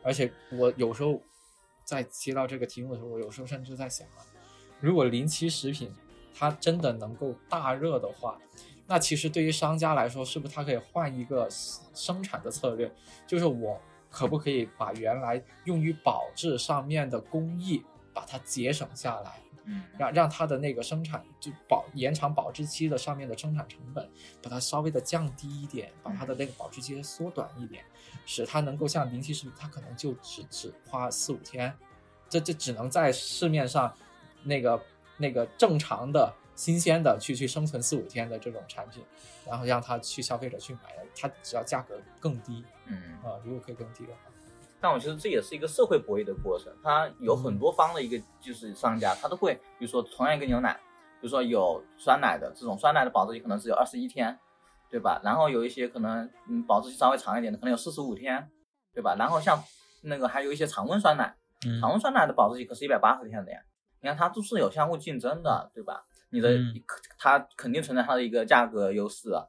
[0.03, 1.21] 而且我有时候
[1.83, 4.23] 在接到这个题目的时候，我有时候甚至在想啊，
[4.79, 5.91] 如果临期食品
[6.33, 8.37] 它真的能够大热的话，
[8.85, 12.91] 那其实对于商家来说，是不是它可以换一个生产的策略？
[13.25, 19.41] 就是我可不可以把原来用于保质上面的工艺把它节省下来？
[19.69, 24.09] 嗯让让它的那个生产就保延长保质期的上面的生产成本，
[24.41, 27.83] 把它稍微的降低一点，把它的那个保质期缩短一点，
[28.25, 31.73] 使它能够像临期食品，它可能就只只花四五天，
[32.29, 33.93] 这这只能在市面上
[34.43, 34.81] 那个
[35.17, 39.03] 那个正常的新鲜的去去生存四五天的这种产品，
[39.45, 40.81] 然后让他去消费者去买，
[41.19, 44.19] 它只要价格更低嗯，啊、如果可以更低的话，
[44.79, 50.73] 但我觉得这也是一个社会博弈的过程，它有很多方的一个就是商家，他都会，比如说同样一个牛奶，
[51.19, 54.37] 比如说有酸奶的这种酸奶的保质期可能只有二十一天，
[54.89, 55.19] 对吧？
[55.23, 58.49] 然后有一些可能嗯保质期稍微长一点的，可能有四十五天，
[58.93, 59.15] 对吧？
[59.17, 59.63] 然后像
[60.01, 61.35] 那个还有一些常温酸奶，
[61.65, 63.59] 嗯常温酸奶的保质期可是一百八十天的呀，
[64.01, 66.05] 你看它都是有相互竞争的，对吧？
[66.29, 66.73] 你的嗯
[67.17, 69.45] 它肯定存在它的一个价格优势啊，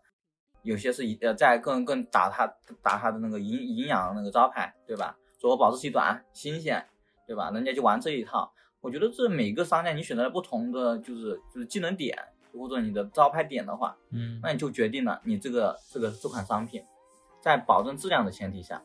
[0.63, 2.47] 有些是呃在更更打它
[2.83, 5.17] 打它的那个营营养那个招牌，对吧？
[5.41, 6.87] 说我保质期短、新鲜，
[7.27, 7.51] 对吧？
[7.51, 8.53] 人家就玩这一套。
[8.81, 12.17] 我觉得这每个商家你选择了不同的就是就是技能点
[12.53, 16.85] 或者你的招牌点的话，嗯那你就决定了你这个这个这款商品
[17.41, 18.81] 在保证质量的前提下，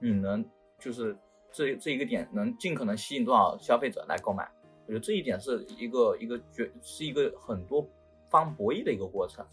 [0.00, 0.44] 你能
[0.78, 1.18] 就是
[1.50, 4.46] 这这一个点能尽可能吸引多少消费者来购买。
[4.88, 7.86] 我觉得这一点是一个一个决是一个很多
[8.30, 9.44] 方博弈的一个过程，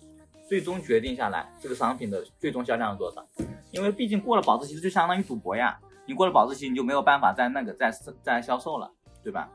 [0.47, 3.27] 最终决定下来这个商品的最终销量是多少。
[3.71, 5.77] 因为毕竟过了保质期，就相当于赌博呀。
[6.07, 7.91] 你过了保质期，你就没有办法再那个再
[8.23, 8.89] 再销售了，
[9.21, 9.51] 对吧？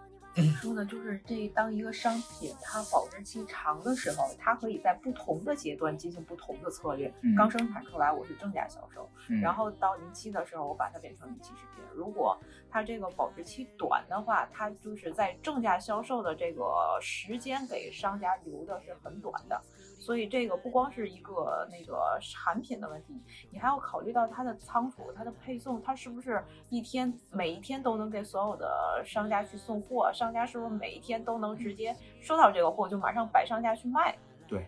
[0.61, 7.13] 说呢，就是这当一个商品它保质期长的时候，它可以在不同的阶段进行不同的策略。
[7.23, 11.85] 嗯刚生产出来我是正价销售，嗯，然后到临期的时候我把它变成临期食品。
[11.95, 12.39] 如果
[12.71, 19.61] 它这个保质期短的话，它就是在正价销售的这个时间给商家留的是很短的。
[20.01, 23.15] 所以这个不光是一个那个产品的问题，
[23.51, 30.11] 你还要考虑到它的仓储、它的配送，它是不是一天每一天都能给所有的商家去送货？
[30.13, 34.17] 商家是不是每一天都能直接收到这个货就马上摆上架去卖？
[34.49, 34.67] 对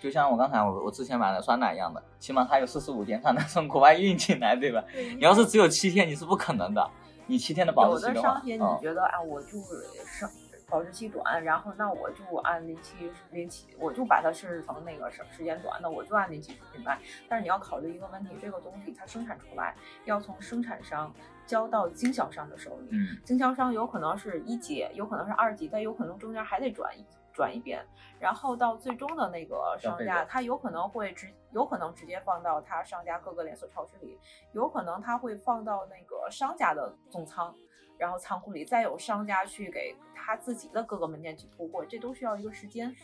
[0.00, 4.84] 就像我刚才我我之前买的酸奶一样的，起码它有四十五天，它能从国外运进来，对吧？
[4.94, 6.88] 你要是只有七天，你是不可能的。
[7.26, 9.84] 你七天的保有质期的话，的商品你嗯觉得啊，我就是
[10.18, 10.30] 上
[10.68, 16.98] 保质期短，然后那我就按临期临期，我就把它设置成那个时时间短的，我就按临期食品卖。
[17.28, 21.12] 但是你要考虑一个问题，这个东西它生产出来要从生产商
[21.46, 26.92] 交到经销商的手里，嗯经销商有可能是一级，有可能是二级，但有可能中间还得转
[27.32, 27.82] 转一遍，
[28.18, 34.18] 然后到最终的那个商家，他有可能会直，有可能直接放到他商家各个连锁超市里，
[34.52, 37.54] 有可能他会放到那个商家的总仓，
[37.98, 42.94] 然后仓库里再有商家去给他自己的各个门店去铺货，这都需要一个时间。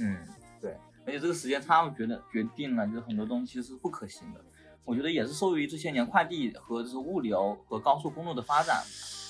[0.00, 0.18] 嗯，
[0.60, 4.40] 对，而且这个时间差，我觉得决定了就是很多东西是不可行的。
[4.84, 8.82] 我觉得也是受益于这些年快递和就是物流和高速公路的发展，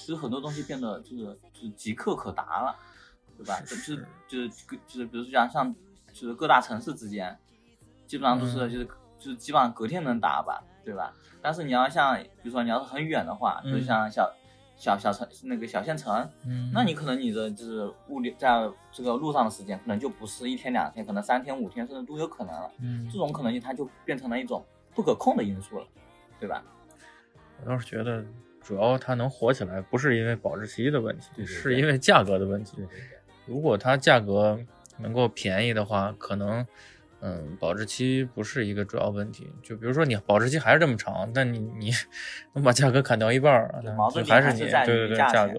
[0.07, 2.77] 就是很多东西变得就是就是即刻可达了，
[3.37, 3.61] 对吧？
[3.63, 5.75] 就是就是就是比如说像像
[6.13, 7.37] 就是各大城市之间，
[8.07, 8.85] 基本上都是嗯就是
[9.19, 11.13] 就是基本上隔天能达吧，对吧？
[11.43, 14.33] 但是你要像比如说你要是很远的话，就嗯像小
[14.79, 16.15] 小小城那个小县城，
[16.47, 18.49] 嗯，那你可能你的就是物流在
[18.93, 22.71] 这个路上的时间，可能就不是一天两天，可能三天五天甚至都有可能了。
[22.81, 24.65] 嗯这，种可能性它就变成了一种
[24.95, 25.87] 不可控的因素了，
[26.39, 26.63] 对吧？
[27.61, 28.25] 我倒是觉得
[28.61, 32.87] 主要它能火起来，不是因为保质期的问题，对对对是因为价格的问题。
[33.47, 34.59] 如果它价格
[34.99, 36.65] 能够便宜的话，可能
[37.21, 39.53] 嗯保质期不是一个主要问题。
[39.63, 41.91] 就比如说你保质期还是这么长，但你你
[42.55, 45.53] 能把价格砍掉一半儿，那对矛盾就还是在于是你对对对价格。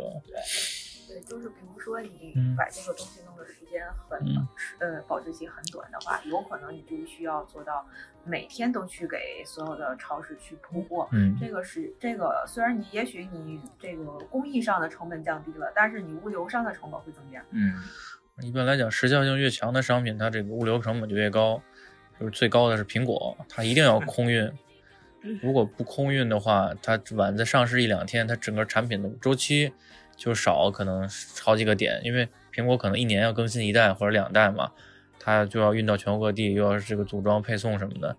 [1.07, 4.47] 对，就是比如说你嗯把这个东西弄的时间很、嗯
[4.79, 7.85] 呃保质期很短的话，有可能你就需要做到
[8.23, 11.07] 每天都去给所有的超市去铺货。
[11.11, 17.43] 嗯这个是这个，虽然你也许你这个工艺上的成本降低了，但是你物流上的成本会增加。
[17.51, 17.73] 嗯，
[18.41, 21.61] 一般来讲，时效性越强的商品，它这个物流成本就越高。
[22.19, 24.51] 就是最高的是苹果，它一定要 空运。
[25.41, 29.71] 如果不空运的话，它晚在上市一两天，它整个产品的周期
[30.17, 31.09] 就少可能
[31.41, 34.71] 好几个点，因为苹果可能一年要更新一代或者两代嘛，
[35.17, 38.15] 它就要运到全国各地，又要这个组装配送什么的。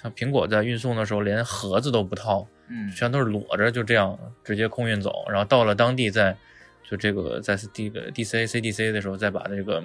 [0.00, 6.36] 像苹果在运送的时候，连盒子都不套，嗯，全都是裸着，就这样直接空运走，然后到了当地再
[6.84, 9.82] 就这个在这个 DCA、CDC 的时候再把这个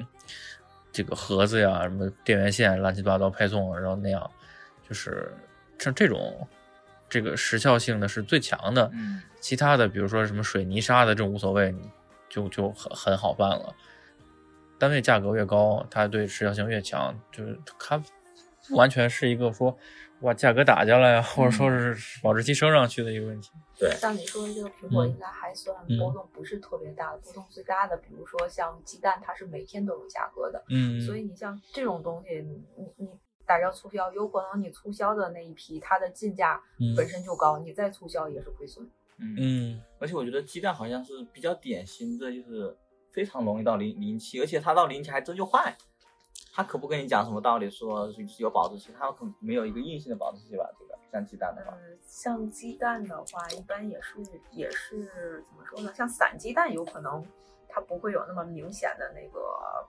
[0.92, 4.30] 这个盒子呀、什么电源线乱七八糟配送，然后那样
[4.88, 5.34] 就是
[5.80, 6.48] 像这种
[7.08, 11.74] 这个时效性的是最强的，嗯其他的比如说什么水泥沙的这种无所谓，
[12.28, 13.74] 就就很很好办了。
[14.78, 17.98] 单位价格越高，它对时效性越强，就是它
[18.68, 19.78] 不完全是一个说
[20.22, 23.50] 哇价格打下来呀，或者说是保质期升上去的一个问题。
[24.00, 33.10] 像你说的这个苹果嗯应该还算嗯波动不是特别大的，波动最大的，比如说像鸡蛋，它是每天都有价格的，嗯所以你像这种东西，你你你
[33.46, 38.86] 打着促销，有可能你促销的那一批它的进价嗯本身就高，你再促销也是亏损。
[39.18, 42.76] 嗯，嗯而且我觉得鸡蛋好像是比较典型的，就是
[43.12, 45.76] 非常容易到临临期，而且它到临期还真就坏。
[46.52, 50.70] 他可不跟你讲什么道理，说是有保质期，他可没有一个硬性的保质期吧？
[50.78, 54.16] 这个像鸡蛋的话，嗯，像鸡蛋的话，一般也是
[54.52, 55.94] 也是怎么说呢？
[55.94, 57.26] 像散鸡蛋有可能
[57.70, 59.40] 它不会有那么明显的那个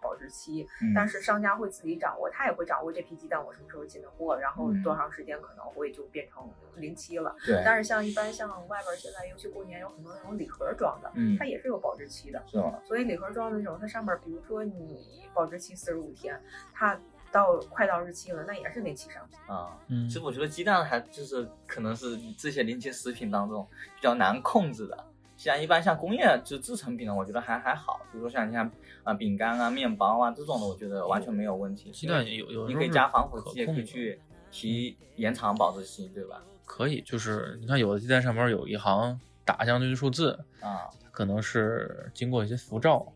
[0.01, 7.35] 保质期，嗯但是商家会自己掌握，他也会掌握这批鸡蛋我什么时候进的货，然后嗯多长时间可能会就变成临期了。
[7.45, 12.43] 对，但是像一般像外边儿现在，尤其过年有很多那种礼盒装的，嗯它也是有保质期的。
[12.47, 12.79] 是吗？
[12.87, 16.41] 所以礼盒装的那种，它上面比如说你保质期四十五天，
[16.75, 16.99] 它
[17.33, 19.39] 到快到日期了，那也是临期商品。
[19.47, 25.07] 啊、嗯其实我觉得鸡蛋还就是可能是这些临期食品当中比较难控制的。
[25.41, 28.71] 像一般像工业就制成品的，我觉得还还好，比如说像你像
[29.03, 31.91] 啊饼干啊、面包啊这种的，我觉得完全没有问题。
[31.93, 34.21] 鸡蛋有有你可以加防腐剂，也可以去
[34.51, 36.43] 提延长保质期，对吧？
[36.67, 43.11] 可以，就是你看有的鸡蛋上面有一行打相对的数字，啊，它可能是经过一些辐照，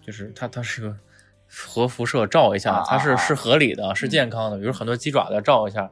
[0.00, 0.96] 就是它它是个
[1.46, 4.56] 核辐射照一下啊，它是是合理的，是健康的。
[4.56, 5.90] 比如很多鸡爪子照一下，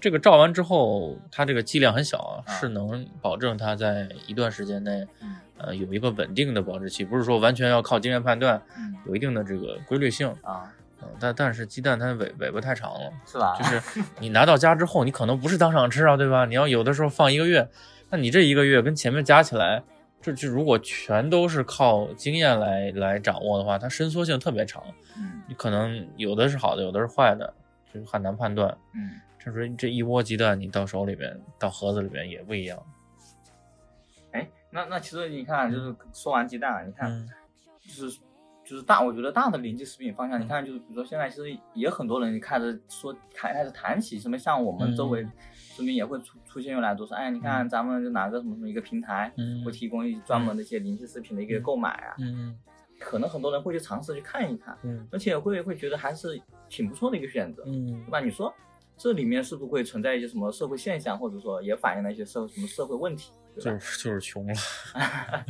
[0.00, 10.28] 这个照完之后，它这个剂量很小，啊是能保证它在一段时间内，嗯呃，有一个稳定的保质期，不是说完全要靠经验判断，嗯有一定的这个规律性。
[10.42, 10.72] 啊，
[11.02, 13.56] 嗯，但但是鸡蛋它尾尾巴太长了，是吧？
[13.58, 16.44] 就是 你拿到家之后，你可能不是当场吃啊，对吧？
[16.46, 17.68] 你要有的时候放一个月，
[18.10, 19.82] 那你这一个月跟前面加起来，
[20.20, 24.82] 这就如果全都是靠经验来来掌握的话，它伸缩性特别长，
[25.16, 27.52] 嗯你可能有的是好的，有的是坏的，
[27.92, 28.76] 就很难判断。
[28.94, 32.80] 嗯，这说这一窝鸡蛋，你到手里边，到盒子里边也不一样。
[34.30, 37.28] 哎，那那其实你看，就是说完鸡蛋，你看嗯
[37.80, 38.20] 就是
[38.64, 45.32] 就是大，我觉得大的临期食品方向，你看就是比如说现在其实也很多人开始说开开始谈起什么，像我们周围嗯
[45.74, 52.56] 身边也会出出现越来越多说，哎，你看咱们就哪个什么什么一个平台，嗯会提供一专门的一些临期食品的一个购买啊，嗯
[53.00, 58.20] 可能很多人会去尝试去看一看，嗯而且会会觉得还是挺不错的一个选择，嗯对吧？
[58.20, 58.54] 你说
[59.02, 64.54] 这里面是不是会存在一些什么社会现象，或者说也反映了一些社什么社会问题，就是就是穷了。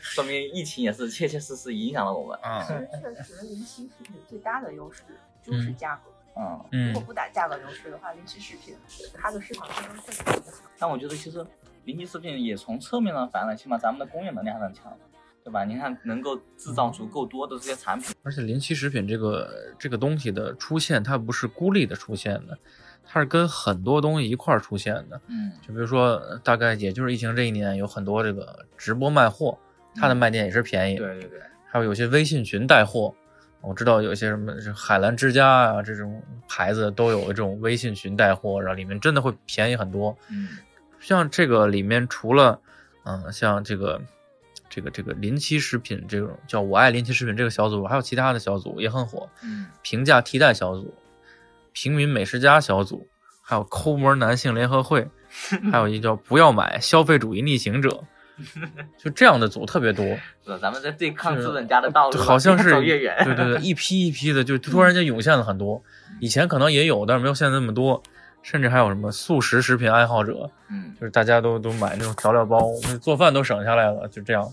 [0.00, 2.38] 说明疫情也是切切实实影响了我们。
[2.40, 5.02] 啊其，实确实临期食品最大的优势
[5.42, 6.10] 就是价格。
[6.40, 8.74] 嗯，嗯如果不打价格优势的话，临期食品
[9.12, 10.54] 它的市场竞争确实不强。
[10.78, 11.46] 但我觉得其实
[11.84, 14.98] 临期食品也从侧面上反映了，起码咱们的工业能力还是很强的，
[15.48, 15.64] 对吧？
[15.64, 22.58] 你看能够制造足够多的这些产品，而且临期食品这个这个东西的出现，它不是孤立的出现的，
[23.02, 25.18] 它是跟很多东西一块儿出现的。
[25.28, 29.58] 嗯就比如说，呃大概也就是疫情这一年，有很多这个直播卖货，
[29.94, 31.06] 它的卖点也是便宜的。
[31.06, 33.14] 对对对，还有有些微信群带货，
[33.62, 40.14] 我知道有些什么海澜之家啊这种牌子都有这种微信群带货，然后里面真的会便宜很多。
[40.30, 40.48] 嗯
[41.00, 42.60] 像这个里面除了，
[43.04, 44.02] 嗯、像这个
[44.70, 50.94] 这个这个临期食品这种叫我爱临期食品这个小组，还有其他的小组也很火，嗯平价替代小组、
[51.72, 53.06] 平民美食家小组，
[53.42, 55.08] 还有抠门男性联合会，
[55.72, 58.04] 还有一叫不要买消费主义逆行者，
[58.98, 60.04] 就这样的组特别多。
[60.60, 63.16] 咱们在对抗资本家的道路好像是越走越远。
[63.24, 65.82] 对对对，一批一批的，就突然间涌现了很多。
[66.20, 68.02] 以前可能也有，但是没有现在那么多。
[68.50, 74.50] 甚至还有什么速食食品爱好者，嗯就是大家都都买那种调料包，做饭都省下来了，就这样。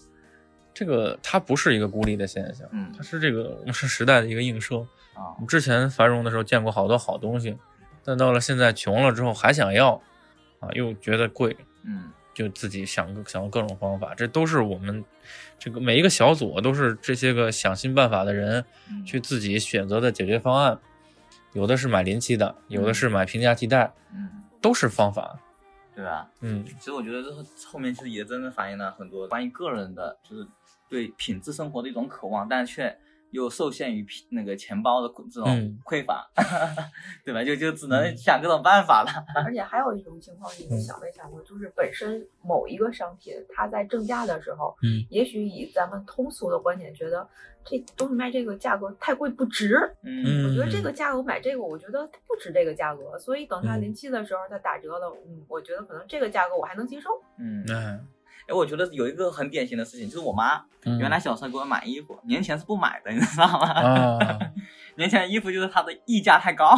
[0.73, 4.79] 这个它不是一个孤立的现象，嗯它是这个是时代的一个映射。
[5.13, 7.55] 啊我们之前繁荣的时候见过好多好东西，
[8.03, 9.93] 但到了现在穷了之后还想要，
[10.59, 15.05] 啊，又觉得贵，嗯就自己想想各种方法，这都是我们
[15.57, 20.77] 这个每一个小组都是这些个想尽办法的人嗯去自己选择的解决方案，
[21.55, 25.39] 有的是买临期的，有的是买平价替代，嗯，都是方法。
[25.95, 26.29] 对吧？
[26.41, 27.41] 嗯其实我觉得这后
[27.71, 30.45] 后面其实也真正反映了很多关于个人的，就是
[30.89, 32.95] 对品质生活的一种渴望，但却
[33.36, 35.77] 又受限于那个钱包的这种嗯。
[35.86, 36.27] 匮乏，
[37.23, 37.43] 对吧？
[37.43, 39.11] 就就只能想各种办法了。
[39.45, 45.05] 而且还有一种情况，你们想没想过，就是本身某一个商品它在正价的时候，嗯。
[45.09, 47.27] 也许以咱们通俗的观点觉得
[47.63, 50.47] 这东西卖这个价格太贵不值，嗯。
[50.47, 53.81] 我觉得这个价格买这个，我觉得它不值这个价格，所以等它嗯。
[53.81, 57.09] 临期的时候它打折了，嗯，我觉得可能这个价格我还能接受。
[57.38, 57.99] 嗯，哎，
[58.47, 63.67] 哎，我觉得有一个很典型的事情，就是我妈嗯原来小时候给我买衣服，年前是不买的，你知道吗？
[63.71, 64.39] 啊，
[64.97, 66.75] 年前的衣服就是它的溢价太高，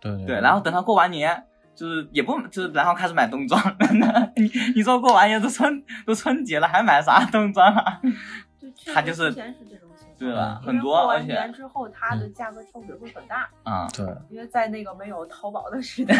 [0.00, 1.44] 对对对，然后等她过完年。
[1.76, 3.60] 就是也不就是，然后开始买冬装。
[4.36, 8.00] 你你说过完年都春都春节了，还买啥冬装啊？
[8.58, 10.58] 对，确它就是实是这种情况，对吧？
[10.64, 16.16] 很多，过完而且年之后，它的嗯价格跳水会很大，啊，对，因为在那个没有淘宝的时代，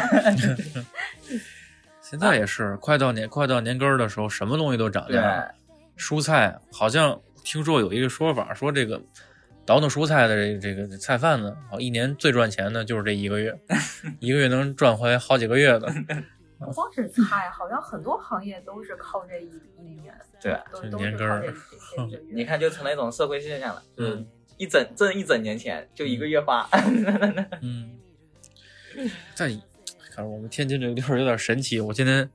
[2.09, 5.53] 现在也是快到年快到年根儿的时候，什么东西都涨价了。
[5.99, 9.03] 蔬菜好像听说有一个说法，说这个
[9.65, 13.59] 倒腾蔬菜的这这个菜贩子，哦，一年最赚钱的就是这一个月，
[14.21, 15.93] 一个月能赚回好几个月的。
[16.61, 21.59] 不光是菜，好像很多行业都是靠这一一年，对都这都是靠年根儿这这
[21.97, 22.23] 这 个月。
[22.31, 24.27] 你看就成了一种社会现象了，就是嗯
[24.59, 26.67] 一整挣一整年钱，就一个月花。
[27.63, 27.99] 嗯，
[30.17, 31.79] 再看我们天津这个地儿有点神奇。
[31.79, 32.29] 我今天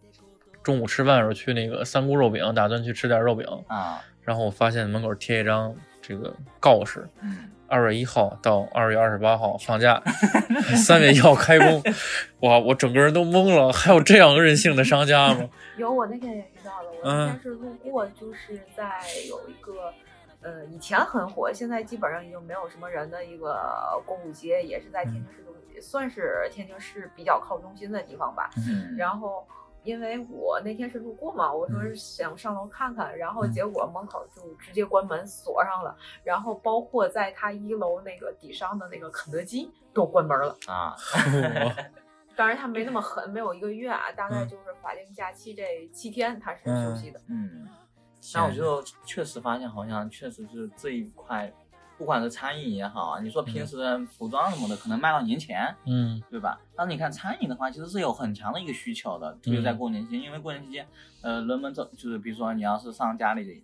[0.61, 9.99] 中午吃饭的时候去那个三姑肉饼，打算去吃点肉饼，啊，然后我发现门口贴一张这个告示，嗯，二月一号到二月二十八号放假，
[10.77, 11.81] 三月一号开工。
[12.41, 15.49] 哇，我整个人都懵了，还有这样任性的商家吗？
[15.77, 16.91] 有，我那天也遇到了。
[16.91, 19.91] 我嗯那天是路过，就是在有一个，
[20.41, 23.59] 呃，以前很火，现在基本上已经没有什么人的一个
[24.05, 28.49] 购物街，也是在天津市中，算是天津市比较靠中心的地方吧。
[28.67, 29.47] 嗯然后，
[29.83, 40.55] 因为我那天是路过嘛，我说是想上楼看看，然后结果门口就直接关门锁上了，然后包括在他一楼那个底商的那个肯德基都关门了。
[40.67, 40.95] 啊，
[42.35, 47.19] 当然，他没那么狠，没有一个月啊，大概嗯就是法定假期这七天他是休息的。
[47.27, 47.67] 嗯，
[48.35, 51.51] 那我就确实发现，好像确实是这一块，
[52.01, 56.19] 不管是餐饮也好啊，你说平时的服装什么的，可能卖到年前，嗯。
[56.31, 56.59] 对吧？
[56.75, 60.87] 但是你看餐饮的话，其实是有很强的一个需求的，特别在过年期间，因为过年期间，
[61.21, 63.63] 呃，人们这就是比如说你要是上家里，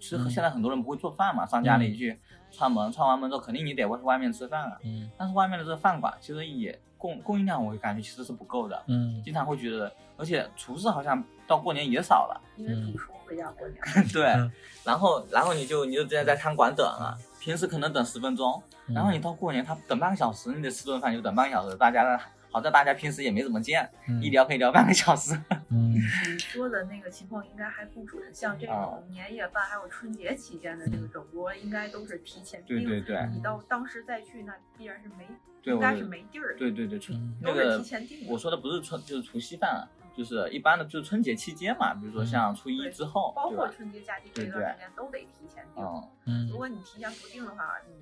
[0.00, 0.28] 其实嗯。
[0.28, 2.18] 现在很多人不会做饭嘛，上家里去
[2.50, 4.76] 串门，串完门之后，肯定你得去外面吃饭啊。
[4.82, 5.08] 嗯。
[5.16, 9.22] 但是外面的这个饭馆其实也供供应量，我感觉其实是不够的，嗯。
[9.24, 12.42] 经常会觉得，而且厨师好像到过年也少了。
[12.56, 13.80] 因为不说回家过年，
[14.12, 14.50] 对嗯，
[14.82, 17.16] 然后然后你就你就直接在餐馆等了，
[17.46, 22.20] 平时可能等十分钟，嗯然后你到过年他等半个小时，你得吃顿饭就等半个小时，大家
[22.50, 25.32] 好在大家平时也没怎么见，嗯一聊可以聊半个小时。
[25.70, 26.00] 嗯你
[26.40, 32.84] 说的那个情况应该还不准，像这哦种年夜饭还有春节期间的这个整桌，应该都是提前订。
[32.84, 35.24] 对对对你到当时再去，那必然是没，
[35.62, 36.56] 应该是没地儿。
[36.56, 39.86] 对对对，春嗯那都是个提前订的我说的不是春就是除夕饭啊，
[40.16, 43.68] 就是一般的就是春节期间嘛，比如说像初一之后，包括？
[43.68, 45.84] 春节假期这段时间都得提前订。
[45.84, 47.94] 嗯嗯如果你提前不订的话，你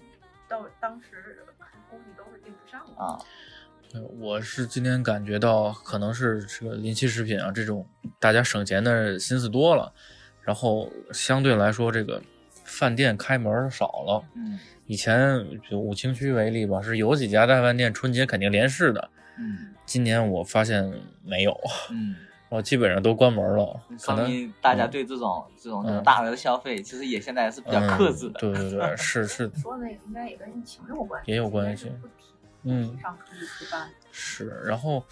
[0.49, 1.45] 到当时
[1.91, 3.03] 估计都是订不上的。
[3.03, 3.19] 啊，
[3.91, 7.87] 对我是今天感觉到，可能是这个临期食品啊，这种
[8.21, 9.93] 大家省钱的心思多了，
[10.43, 12.23] 然后相对来说，这个
[12.65, 14.25] 饭店开门少了。
[14.35, 21.59] 嗯以前就武清区为例吧，是有几家大饭店春节肯定连市的，嗯今年我发现没有，
[21.91, 22.15] 嗯，
[22.49, 28.39] 然后基本上都关门了，可能大家对这种这种这种嗯大额的消费，其实也现在是比较克制的。
[28.43, 28.53] 嗯。
[28.53, 31.93] 对对对，是是 说那个应该也跟疫情有关系，也有关系
[32.63, 33.89] 嗯不提倡出去吃饭。
[34.11, 35.05] 是，然后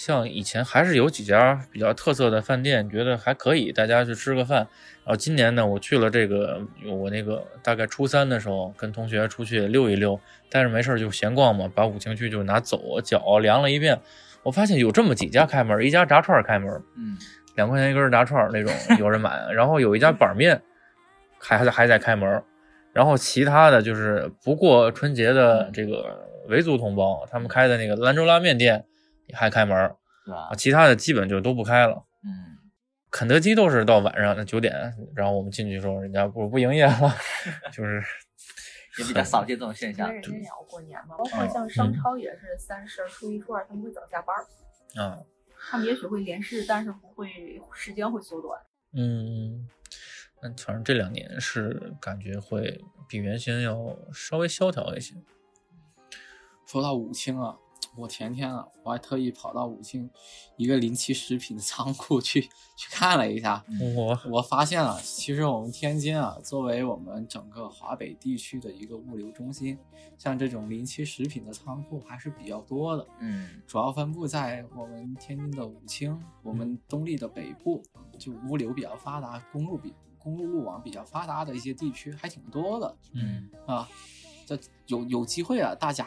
[0.00, 4.60] 像以前还是有几家比较特色的饭店，觉得还可以，大家去吃个饭。
[5.04, 14.00] 然后今年呢，我去了这个，我那个大概初三的时候，跟同学出去溜一溜，但是没事儿就闲逛嘛，把五清区就拿走，脚量了一遍，
[14.42, 17.18] 我发现有这么几家开门，一家炸串儿开门，嗯
[17.56, 20.62] 两块钱一根炸串儿那种有人买，然后有一家板面
[21.38, 22.42] 还还在还在开门，
[22.94, 28.84] 然后其他的就是不过春节的这个维族同胞，他们开的那个兰州拉面店也
[29.32, 29.76] 还开门
[30.24, 30.54] 是吧啊，？
[30.54, 32.04] 其他的基本就都不开了。
[32.24, 32.58] 嗯，
[33.10, 37.14] 肯德基都是到晚上九点，然后我们进去的时候人家不不营业了，
[37.72, 38.02] 就是
[38.98, 40.20] 也比较少见这种现象因为。
[40.20, 45.18] 人家也要过年嘛，包嗯括像商超也是三十、初一、初二他们会早下班儿，啊，
[45.70, 47.28] 他们也许会连市，但是不会
[47.72, 48.60] 时间会缩短。
[48.92, 49.68] 嗯，
[50.42, 55.14] 那反正这两年是感觉会比原先要稍微萧条一些。
[56.66, 57.56] 说到武清啊，
[57.96, 60.08] 我前天啊，我还特意跑到武清
[60.56, 62.42] 一个临期食品的仓库去
[62.76, 63.64] 去看了一下，
[63.96, 69.76] 我我发现啊，其实我们天津啊，作为我们整个华北地区的一个物流中心，
[70.16, 73.06] 像这种临期食品的仓库还是比较多的。
[73.18, 77.82] 嗯主要分布在我们天津的武清，我们东丽的北部，
[78.18, 83.88] 就物流比较发达，公路比公路路网比较发达的一些地区还挺多的嗯啊。
[84.56, 86.06] 这有有机会啊，大家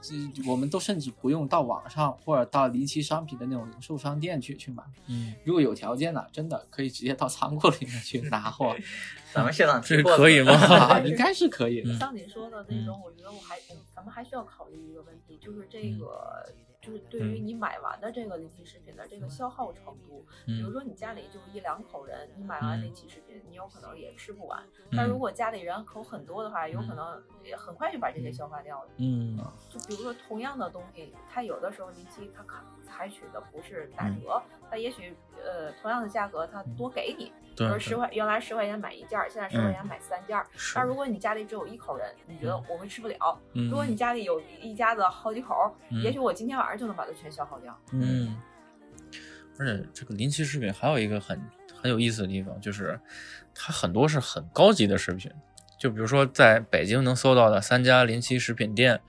[0.00, 0.14] 这
[0.46, 8.74] 我们都甚至不用到网上或者到临期商品的那种零售商店去去买，嗯，如果有条件呢，真的可以直接到仓库里面去拿货，
[9.32, 10.52] 咱们现场这提货可以吗？
[10.54, 11.92] 啊，应该是可以的。
[11.92, 13.58] 嗯像你说的那种，我觉得我还
[13.94, 16.54] 咱们还需要考虑一个问题，就是这嗯个。
[16.82, 20.72] 就是对于你买完的这个临期食品的这个消耗程度，比如嗯。
[20.72, 22.82] 说你家里就一两口人，你买完嗯。
[22.82, 24.60] 临期食品，你有可能也吃不完。
[24.90, 28.90] 但如果家里人口很多的话，有可能也很快就把这些消化掉了。
[28.98, 29.38] 嗯。
[29.70, 43.68] 就比如说同样的东西，它有的时候临期它采采取的不是打折，它也许呃同样的价格它多给你，比对如十块原来十块钱买一件儿，现在十块钱买三件但如果你家里只有一口人，你觉得我会吃不了；嗯。
[43.70, 45.54] 如果你家里有一家子好几口
[46.02, 47.78] 也许我今天晚上就能把它全消耗掉。
[47.92, 48.36] 嗯，
[49.58, 51.40] 而且这个临期食品还有一个很
[51.74, 52.98] 很有意思的地方，就是
[53.54, 55.30] 它很多是很高级的食品，
[55.78, 59.00] 就比如说在北京能搜到的三家临期食品店，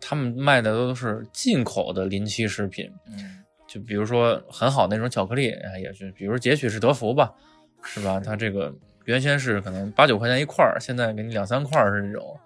[0.00, 3.34] 他们卖的都是进口的临期食品，嗯。
[3.66, 7.34] 就比如说很好那种巧克力，啊也是，比如截取是德芙吧，
[7.82, 8.18] 是吧？
[8.18, 12.40] 它这个原先是可能八九块钱一块儿，现在给你两三块儿是这种，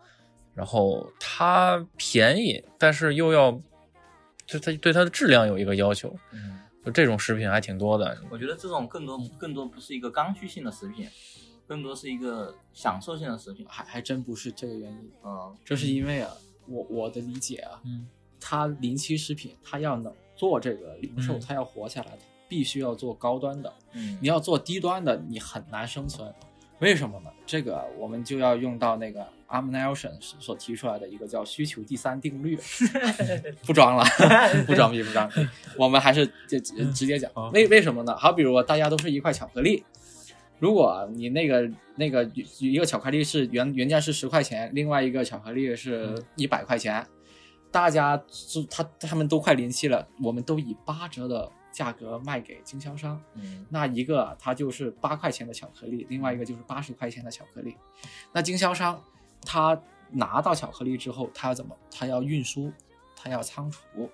[0.52, 3.52] 然后它便宜，但是又要，
[4.52, 8.18] 就它对它的质量有一个要求，嗯，就这种食品还挺多的。
[8.30, 11.08] 我觉得这种更多更多不是一个刚需性的食品，
[11.66, 13.64] 更多是一个享受性的食品。
[13.68, 16.30] 还还真不是这个原因，嗯这是因为啊，
[16.66, 18.06] 我我的理解啊，嗯
[18.38, 23.72] 它临期食品，它要能做这个零售，嗯它要活下来，它必须要做高端的。
[23.92, 26.30] 嗯，你要做低端的，你很难生存。
[26.82, 27.30] 为什么呢？
[27.46, 32.58] 这个我们就要用到那个 Arm Nelson 所提出来的一个叫需求第三定律。
[33.64, 34.04] 不装了，
[34.66, 35.46] 不装逼，不装逼。
[35.78, 38.16] 我们还是就直直接讲，为为什么呢？
[38.16, 39.84] 好比如大家都是一块巧克力，
[40.58, 42.28] 如果你那个那个
[42.58, 47.06] 一个巧克力是原原价是十块钱，另外一个巧克力是一百块钱，
[47.70, 53.20] 大家就他他们都快临期了，我们都以八折的价格卖给经销商。
[53.34, 57.76] 嗯那一个啊它就是八块钱的巧克力，另外一个就是八十块钱的巧克力。
[58.32, 59.02] 那经销商
[59.44, 61.76] 他拿到巧克力之后，他要怎么？
[61.90, 62.70] 他要运输，
[63.16, 64.10] 他要仓储，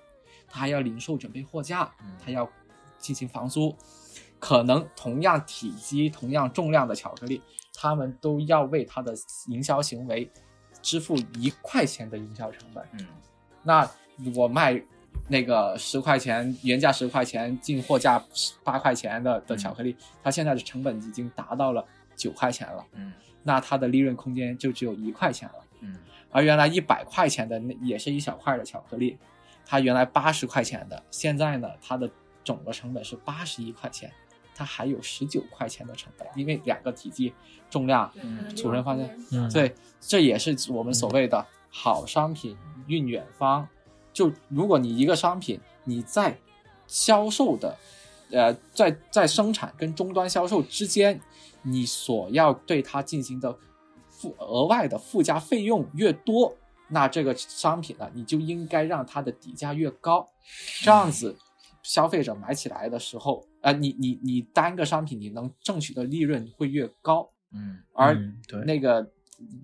[0.47, 2.49] 他还要零售准备货架嗯，他要
[2.97, 3.75] 进行房租。
[4.39, 7.41] 可能同样体积、同样重量的巧克力，
[7.73, 9.13] 他们都要为他的
[9.47, 10.31] 营销行为
[10.81, 12.81] 支付一块钱的营销成本。
[12.93, 13.05] 嗯
[13.61, 13.85] 那
[14.33, 14.81] 我卖
[15.27, 18.23] 那个十块钱原价十块钱进货价
[18.63, 21.85] 八块钱的的巧克力，它现在的成本已经达到了
[22.15, 25.55] 九块钱了，嗯那它的利润空间就只有一块钱了。
[25.81, 25.95] 嗯
[26.31, 29.17] 而原来一百块钱的那也是一小块的巧克力，
[29.65, 32.09] 它原来八十块钱的，现在呢它的
[32.43, 34.11] 总的成本是八十一块钱，
[34.53, 37.33] 它还有十九块钱的成本，因为两个体积、
[37.69, 42.57] 重量，嗯储存方向，嗯对，这也是我们所谓的好商品
[42.87, 43.67] 运远方。
[44.11, 46.37] 就如果你一个商品你在
[46.87, 47.77] 销售的，
[48.31, 51.19] 呃，在在生产跟终端销售之间，
[51.61, 53.57] 你所要对它进行的
[54.09, 56.55] 附额外的附加费用越多，
[56.89, 60.27] 那这个商品呢，你就应该让它的底价越高，
[60.81, 61.37] 这样子
[61.83, 68.15] 消费者买起来的时候，呃，你你你单个商品你能挣取的利润会越高，嗯而
[68.65, 69.09] 那个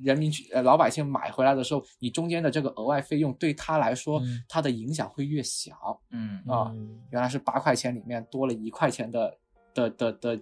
[0.01, 4.43] 人民去呃老百姓买回来的时候，你中间的这个额外费用对他来说，嗯。
[4.47, 6.01] 它的影响会越小。
[6.11, 6.41] 嗯。
[6.47, 6.71] 啊。
[6.73, 9.37] 嗯原来是八块钱里面多了一块钱的
[9.73, 10.39] 的的的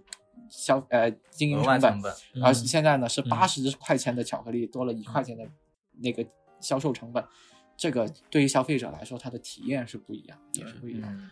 [0.50, 2.44] 消呃经营成本成，本，嗯。
[2.44, 3.30] 而现在呢是嗯。
[3.30, 5.48] 八十块钱的巧克力多了一块钱的
[6.00, 6.26] 那个
[6.60, 7.24] 销售成本，
[7.76, 11.12] 这个对于消费者来说，它的体验是不一样，也是不一样。
[11.14, 11.30] 嗯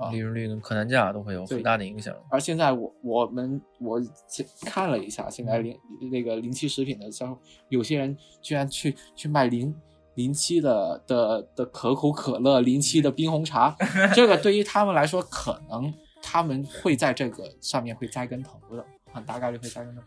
[0.00, 2.14] 啊利润率跟客单价都会有很大的影响。
[2.30, 5.76] 而现在我我们我现看了一下，现嗯在零
[6.10, 7.38] 那个临期食品的销售，
[7.68, 9.74] 有些人居然去去卖临
[10.14, 13.76] 临期的的的可口可乐、临期的冰红茶，
[14.14, 15.92] 这个对于他们来说，可能
[16.22, 20.02] 他们会在这个上面会栽跟头的，很大概率会栽跟头。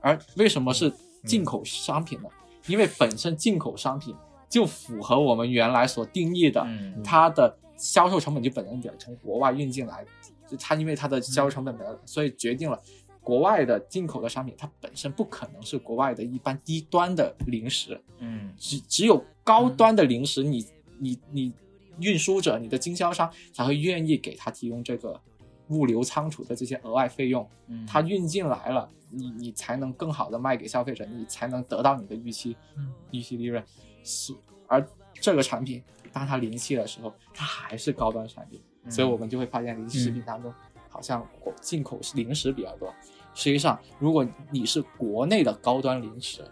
[0.00, 0.92] 而为什么是
[1.24, 2.28] 进口商品呢？
[2.66, 4.14] 因为本身进口商品
[4.48, 10.04] 就符合我们原来所定义的，嗯它的销售成本就本身点从国外运进来，
[10.46, 12.78] 就它因为它的销售成本比较，所以决定了
[13.22, 18.52] 国外的进口的商品，它本身不可能是国外的一般低端的零食，嗯。
[18.58, 20.66] 只只有高端的零食，你
[20.98, 21.52] 你你
[22.00, 25.20] 运输者、你的经销商才会愿意给他提供这个
[25.68, 32.92] 物流仓储的这些额外费用，嗯，它运进来了，你你才能更好的卖给消费者，你才能得到你的预期嗯。
[33.10, 33.62] 预期利润。
[34.02, 34.34] 是，
[34.66, 34.84] 而
[35.20, 35.82] 这个产品
[36.18, 40.52] 当它临期的时候，它还是高端产品，嗯所以我们就会发现临期食品当中
[40.88, 41.24] 好像
[41.60, 42.92] 进口零食比较多。
[43.34, 46.44] 实际上，如果你是国内的高端零食，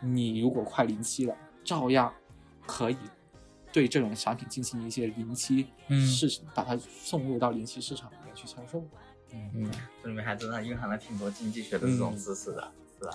[0.00, 1.34] 你如果快临期了，
[1.64, 2.12] 照样
[2.66, 2.96] 可以
[3.72, 8.84] 对这种产品进行一些临期嗯市，把它送入到临期市场里面去销售。
[9.32, 9.70] 嗯
[10.02, 13.12] 这里面还真的蕴含了挺多经济学的这种嗯知识的，是吧？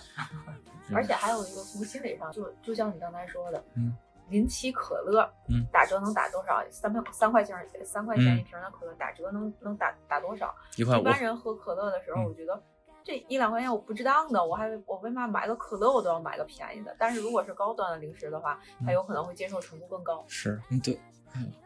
[0.93, 3.93] 而且还有一个从心理上，就就像你刚才说的，嗯，
[4.30, 6.63] 临期可乐，嗯，打折能打多少？
[6.69, 10.53] 三块三块钱三块钱嗯一瓶的可乐，打折能能打打多少？
[10.76, 12.61] 一块五，一般人喝可乐的时候，嗯我觉得
[13.03, 16.95] 这一两块钱我不值当的，我还我为嘛买个可乐我都要买个便宜的？
[16.97, 20.23] 但是如果是高端的零食的话，他有可能会接受程度更高。
[20.28, 20.99] 是嗯，对，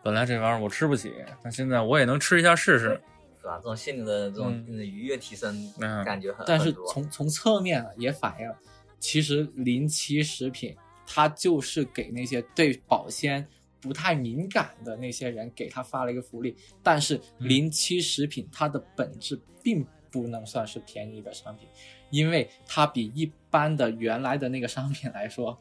[0.03, 3.01] 本来这玩意儿我吃不起，但现在我也能吃一下试试。
[3.41, 3.55] 是吧？
[3.55, 8.53] 这种心理的这种愉悦提升嗯感觉很，但是从从侧面啊也反映，
[8.99, 10.75] 其实临期食品
[11.11, 13.47] 它就是给那些对保鲜
[13.81, 16.55] 不太敏感的那些人给他发了一个福利。
[16.83, 21.67] 但是嗯临期食品它的本质并不能算是便宜的商品，
[22.11, 25.59] 因为它比一般的原来的那个商品来说，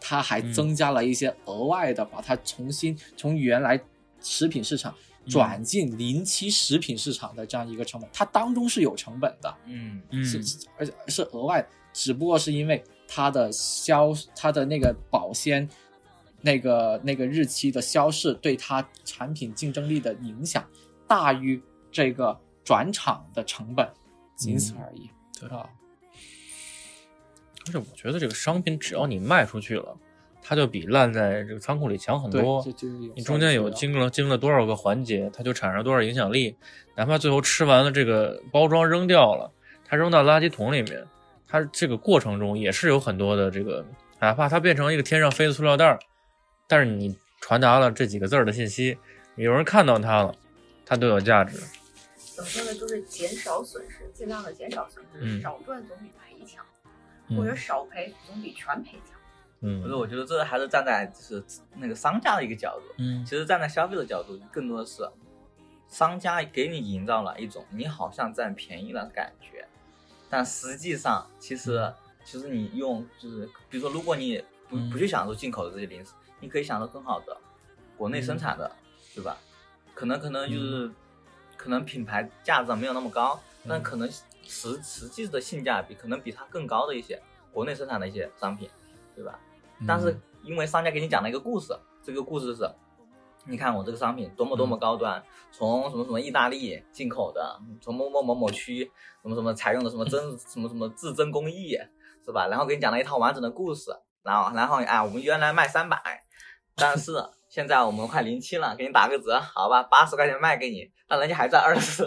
[0.00, 3.80] 它还嗯增加了一些额外的，把它重新从原来
[4.20, 4.92] 食品市场。
[4.92, 10.40] 嗯转进临期食品市场的这样一个成本，它当中是有成本的，嗯嗯是，
[10.78, 15.66] 而且是额外，只不过是因为它的消，它的那个保鲜，
[16.42, 20.64] 那个那个日期的消逝对它产品竞争力的影响
[21.06, 23.88] 大于这个转场的成本，
[24.36, 25.08] 仅此而已。
[25.40, 25.66] 对啊，
[27.66, 29.96] 而且我觉得这个商品只要你卖出去了，
[30.42, 32.62] 它就比烂在这个仓库里强很多，。
[33.16, 36.54] 你中间有经了经了多少个环节，它就产生多少影响力。
[36.94, 39.50] 哪怕最后吃完了这个包装扔掉了，
[39.86, 41.06] 它扔到垃圾桶里面，
[41.48, 43.84] 它这个过程中也是有很多的这个，
[44.20, 45.98] 哪怕它变成一个天上飞的塑料袋儿，
[46.66, 48.98] 但是你传达了这几个字儿的信息，
[49.36, 50.34] 有人看到它了，
[50.84, 51.58] 它都有价值。
[52.36, 52.74] 怎么说呢？
[52.74, 56.64] 就是减少损失，尽量的减少损失，嗯少赚总比赔强，
[57.28, 59.18] 嗯或者少赔总比全赔强。
[59.60, 61.42] 嗯可是我觉得这还是站在就是
[61.74, 65.02] 那个商家的一个角度，嗯其实站在消费者角度，更多的是
[65.88, 69.66] 商家给你营造了一种你好像占便宜了的感觉，
[70.28, 71.92] 但实际上其实
[72.24, 74.90] 其实你用就是比如说，如果你不嗯。
[74.90, 77.36] 不去享受进口的这些零食，你可以享受更好的
[77.96, 78.70] 国内生产的，
[79.14, 79.36] 对吧？
[79.94, 80.90] 可能可能就是
[81.56, 84.08] 可能品牌价值没有那么高，但可能
[84.46, 87.20] 实实际的性价比可能比它更高的一些
[87.52, 88.68] 国内生产的一些商品，
[89.16, 89.38] 对吧？
[89.86, 91.74] 但是因为商家给你讲了一个故事，
[92.04, 92.68] 这个故事是，
[93.48, 98.84] 你看我这个商品多么多么高端，从什么什么意大利进口的，从某某某某区
[99.22, 101.76] 什么什么采用的什么真 什么什么至真工艺，
[102.24, 102.46] 是吧？
[102.48, 103.90] 然后给你讲了一套完整的故事，
[104.22, 105.98] 然后然后哎，我们原来卖三百，
[106.76, 107.12] 但是
[107.48, 112.04] 现在我们快零七了，给你打个折，好吧，八十块钱卖给你，但人家还赚二十，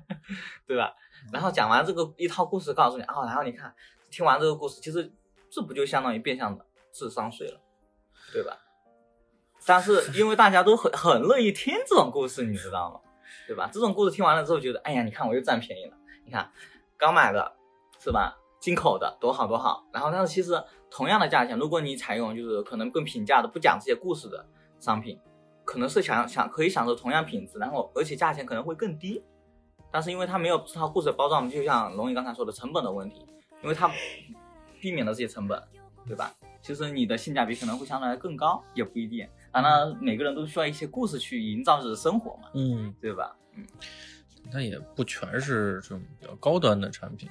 [0.68, 0.94] 对吧？
[1.32, 3.74] 然后讲完这个一套故事，告诉你哦，然后你看，
[4.10, 5.10] 听完这个故事，其实
[5.50, 7.58] 这不就相当于变相的智商税了，
[8.30, 8.58] 对吧？
[9.66, 13.00] 但是因为大家都很很乐意听这种故事，你知道吗？
[13.46, 13.70] 对吧？
[13.72, 16.50] 这种故事听完了之后，觉得哎呀，你看我又占便宜了，你看
[16.96, 17.56] 刚买的
[17.98, 18.36] 是吧？
[18.60, 19.84] 进口的多好多好。
[19.92, 24.46] 然后但是其实同样的价钱，如果你采用就是可能更平价的不讲这些故事的
[24.78, 25.18] 商品，
[25.64, 29.22] 可能是想想可以享受同样品质，然后而且价钱可能会更低。
[29.90, 33.26] 但是因为它没有这套故事的包装，就像龙宇刚才说的成本的问题，
[33.62, 33.90] 因为它
[34.80, 35.62] 避免了这些成本，
[36.06, 36.34] 对吧？
[36.62, 39.28] 其实你的性价比可能会相对来更高，也不一定。
[39.54, 43.36] 当然，每个人都需要一些故事去营造自己的生活嘛，嗯，对吧？
[43.54, 43.64] 嗯，
[44.50, 47.28] 它也不全是这种比较高端的产品，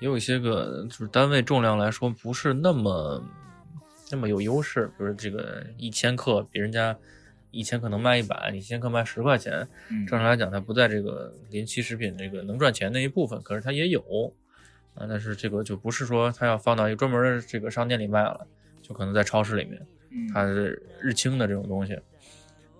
[0.00, 3.22] 也有一些个就是单位重量来说不是那么
[4.10, 6.96] 那么有优势，比如这个一千克比人家
[7.52, 14.34] 一千克能卖一百，你一千克卖十块钱，嗯正常来讲它不在这个临期食品这个能赚钱那一部分，可是它也有
[14.96, 18.44] 啊，但是这个就不是说它要放到一个专门的这个商店里卖了，
[18.82, 19.80] 就可能在超市里面。
[20.14, 21.94] 嗯，它是日清的这种东西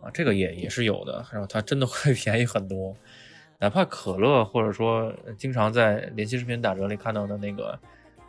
[0.00, 2.94] 啊，这个也也是有的，然后它真的会 便宜很多，
[3.58, 7.78] 哪怕可乐或者说经常在临期食品打折里看到的那个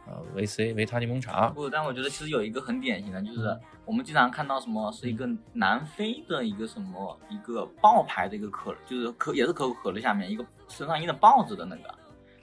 [0.07, 11.93] 呃维 C 维他柠檬茶，不，但我觉得其实有一个很典型的，就是嗯我们经常看到什么是一个南非的一个什么一个爆牌的一个可，就是可也是可口可乐下面一个身上印的豹子的那个，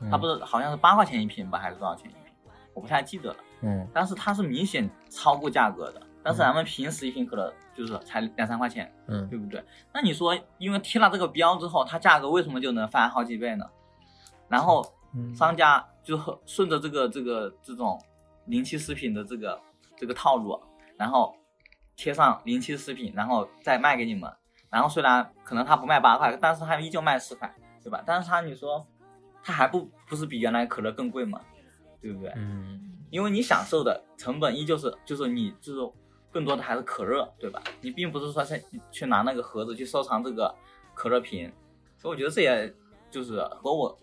[0.08, 2.32] 它不是是好像是八块钱一瓶吧，还是多少钱一瓶？
[2.74, 3.36] 我不太记得了。
[3.62, 9.62] 嗯但是它是明显超过价格的，但是咱们平时一瓶可乐就是才两三块钱，嗯对不对？
[9.92, 13.64] 那你说，因为贴了这个标之后，它价格为什么就能翻好几倍呢？
[14.48, 18.00] 然后嗯商家就顺着这个这个这种
[18.46, 19.60] 临期食品的这个
[19.96, 20.60] 这个套路，
[20.96, 21.34] 然后
[21.96, 24.30] 贴上临期食品，然后再卖给你们。
[24.70, 28.02] 然后虽然可能他不卖八块，但是他依旧卖四块，对吧？
[28.06, 28.86] 但是他你说，
[29.42, 31.40] 他还不不是比原来可乐更贵吗？
[32.00, 32.32] 对不对？
[32.36, 35.80] 嗯因为你享受的成本依旧是，就是你就是
[36.32, 37.62] 更多的还是可乐，对吧？
[37.82, 40.52] 你并不是说去去拿那个盒子去收藏这个
[40.94, 41.52] 可乐瓶，
[41.98, 42.74] 所以我觉得这也
[43.10, 43.96] 就是和我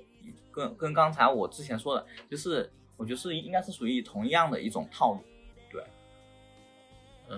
[0.52, 5.20] 跟跟刚才我之前说的，就是我觉得是应该是属于同样的一种套路。
[5.72, 5.84] 对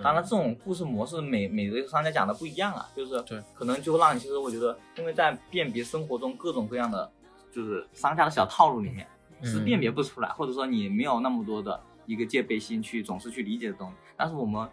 [0.02, 7.10] 当然，这种故事模式每每个商家讲的不一样啊，就是对，可能就让你其实我觉得，因为在辨别生活中各种各样的
[7.50, 9.06] 就是商家的小套路里面，
[9.42, 13.96] 是嗯辨别不出来，或者说你没有那么多的一个戒备心去总是去理解的东西。
[14.16, 14.66] 但是我们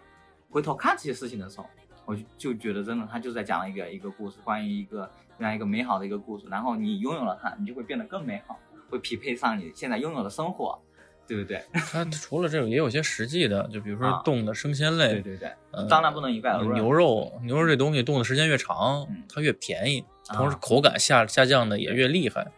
[0.50, 1.66] 回头看这些事情的时候，
[2.06, 6.48] 我就就觉得真的他就在讲一个一个故事，关于一个这样一个美好的一个故事。
[6.50, 10.80] 然后你拥有了它，你就会变得更美好，会匹配上你现在拥有的生活，
[11.28, 11.64] 对不对？
[11.92, 16.74] 它除了这个也有些实际的，就比如说啊冻的生鲜类，对对对，嗯当然不能一概而论。
[16.74, 22.52] 牛肉，牛肉这东西冻的时间越长嗯，它越便宜，啊同时口感下下降的也越厉害。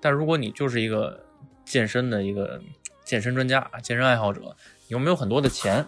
[0.00, 1.24] 但如果你就是一个
[1.64, 2.60] 健身的一个
[3.04, 5.84] 健身专家、健身爱好者，你又没有很多的钱，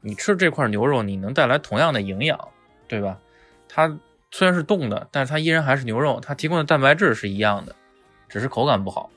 [0.00, 2.38] 你吃这块牛肉，你能带来同样的营养，
[2.88, 3.18] 对吧？
[3.68, 3.98] 它
[4.30, 7.74] 虽然是冻的，但是它依然还是牛肉，它提供的蛋白质是一样的，
[8.28, 9.10] 只是口感不好。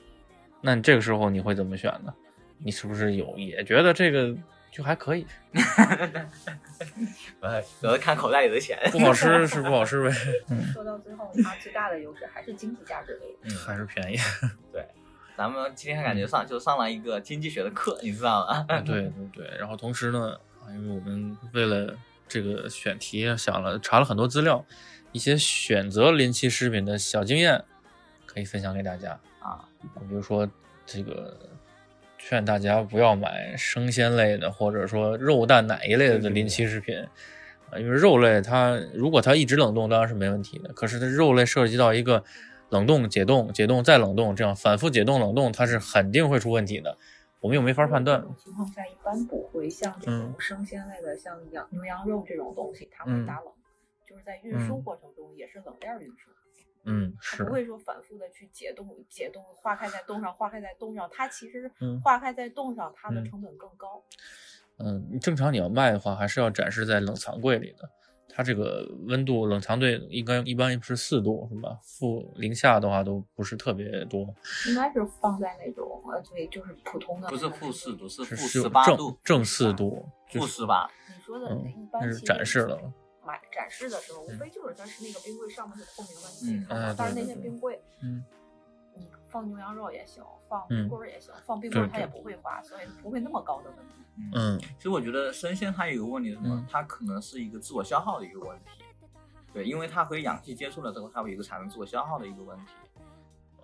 [0.60, 2.14] 那你这个时候你会怎么选呢？
[2.58, 4.34] 你是不是有也觉得这个
[4.70, 5.26] 就还可以？
[7.40, 8.78] 呃， 主要是看口袋里的钱。
[8.90, 10.10] 不好吃是不好吃呗，
[10.72, 13.56] 说到最后，它最大的优势还是经济价值的优势。
[13.56, 14.16] 嗯，还是便宜。
[14.72, 14.86] 对
[15.36, 18.64] 咱们今天感觉上就上了一个经济学的课，你知道吗？
[18.68, 21.96] 啊，对对对，然后同时呢，啊因为我们为了
[22.26, 24.64] 这个选题想了查了很多资料，
[25.12, 27.62] 一些选择临期食品的小经验
[28.26, 30.48] 可以分享给大家啊，比如说
[30.86, 31.36] 这个
[32.18, 36.96] 劝大家不要买生鲜类的，或者说肉蛋奶一类的临期食品。
[37.70, 42.22] 啊，因为肉类它如果它一直冷冻当然是没问题的，可是它肉类涉及到一个
[42.68, 46.98] 冷冻、解冻、解冻再冷冻，这样反复解冻、冷冻，它是肯定会出问题的。
[47.44, 48.24] 我们又没法判断。
[48.38, 53.26] 情况下，一般不会像这种生鲜类的，像羊牛羊肉这种东西，它会嗯。
[53.26, 53.52] 打冷，
[54.08, 56.30] 就是在运输过程中也是冷链运输，
[56.84, 57.44] 嗯，它是。
[57.44, 62.00] 不会说反复的去解冻、解冻化开在冻上，化开在冻上，它其实嗯。
[62.00, 63.24] 化开在冻上，它的嗯。
[63.26, 64.02] 成本更高。
[64.78, 67.90] 嗯，正常你要卖的话，还是要展示在冷藏柜里的。
[68.28, 71.78] 它这个温度冷藏队应该一般是四度，是吧？
[71.82, 74.22] 负零下的话都不是特别多，
[74.68, 80.90] 应该是放在那种呃，对，就是普通的不是负四度，是是负十八度，正四度，负是十八。
[81.08, 82.78] 你说的嗯一般那是展示了。
[83.26, 88.43] 买展示的时候，无嗯非就是它是那个冰柜上面是透明的，嗯但是那些冰柜，嗯，你
[89.34, 93.94] 放牛羊肉也行，放嗯冰棍儿也行，放冰棍它也不会化，所以不会那么高的问题。
[94.32, 96.54] 嗯其实我觉得生鲜它有一个问题是什么？
[96.54, 98.84] 嗯它可能是一个自我消耗的一个问题。
[99.52, 102.72] 对，因为它和氧气接触了之后，它会有一个产生自我消耗的一个问题。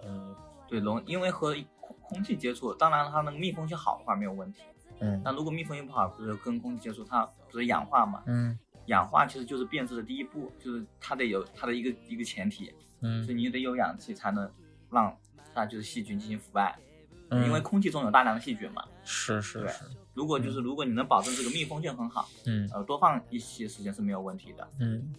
[0.05, 0.35] 嗯
[0.67, 4.63] 对，容因为和空空气接触，当然它那个密封性好的话没有问题。
[4.99, 8.25] 嗯那如果密封性不好，不是跟空气接触，它不是氧化嘛？
[8.27, 14.51] 嗯氧化其实就是变质的第一步，就是它得有它的一个一个前提，嗯是你得有氧气才能
[14.91, 15.17] 让
[15.55, 16.79] 它就是细菌进行腐败，
[17.31, 18.85] 嗯，因为空气中有大量的细菌嘛。
[19.05, 19.85] 是是是，
[20.15, 24.69] 如果就是如果你能保证这个密封性很好，嗯呃，多放一些时间是没有问题的。
[24.79, 25.13] 嗯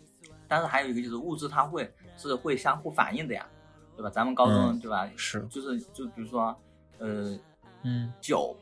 [0.47, 3.47] 但是还有一个就是物质它会是会相互反应的呀，
[3.95, 4.09] 对吧？
[4.09, 5.09] 咱们高中、嗯对吧？
[5.15, 6.53] 是就是就比如说，
[6.97, 7.37] 呃，
[7.83, 8.53] 嗯酒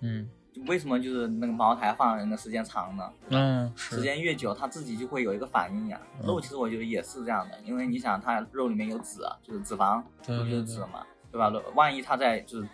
[0.00, 0.28] 嗯
[0.66, 3.10] 为什么就是那个茅台放人的时间长呢？
[3.30, 6.00] 嗯时间越久，它自己就会有一个反应呀。
[6.20, 11.50] 嗯肉其实我觉得也是这样的，因为你想它肉里面有脂，啊就是脂肪，肉就是脂嘛，对吧？
[11.74, 12.68] 万一它在就是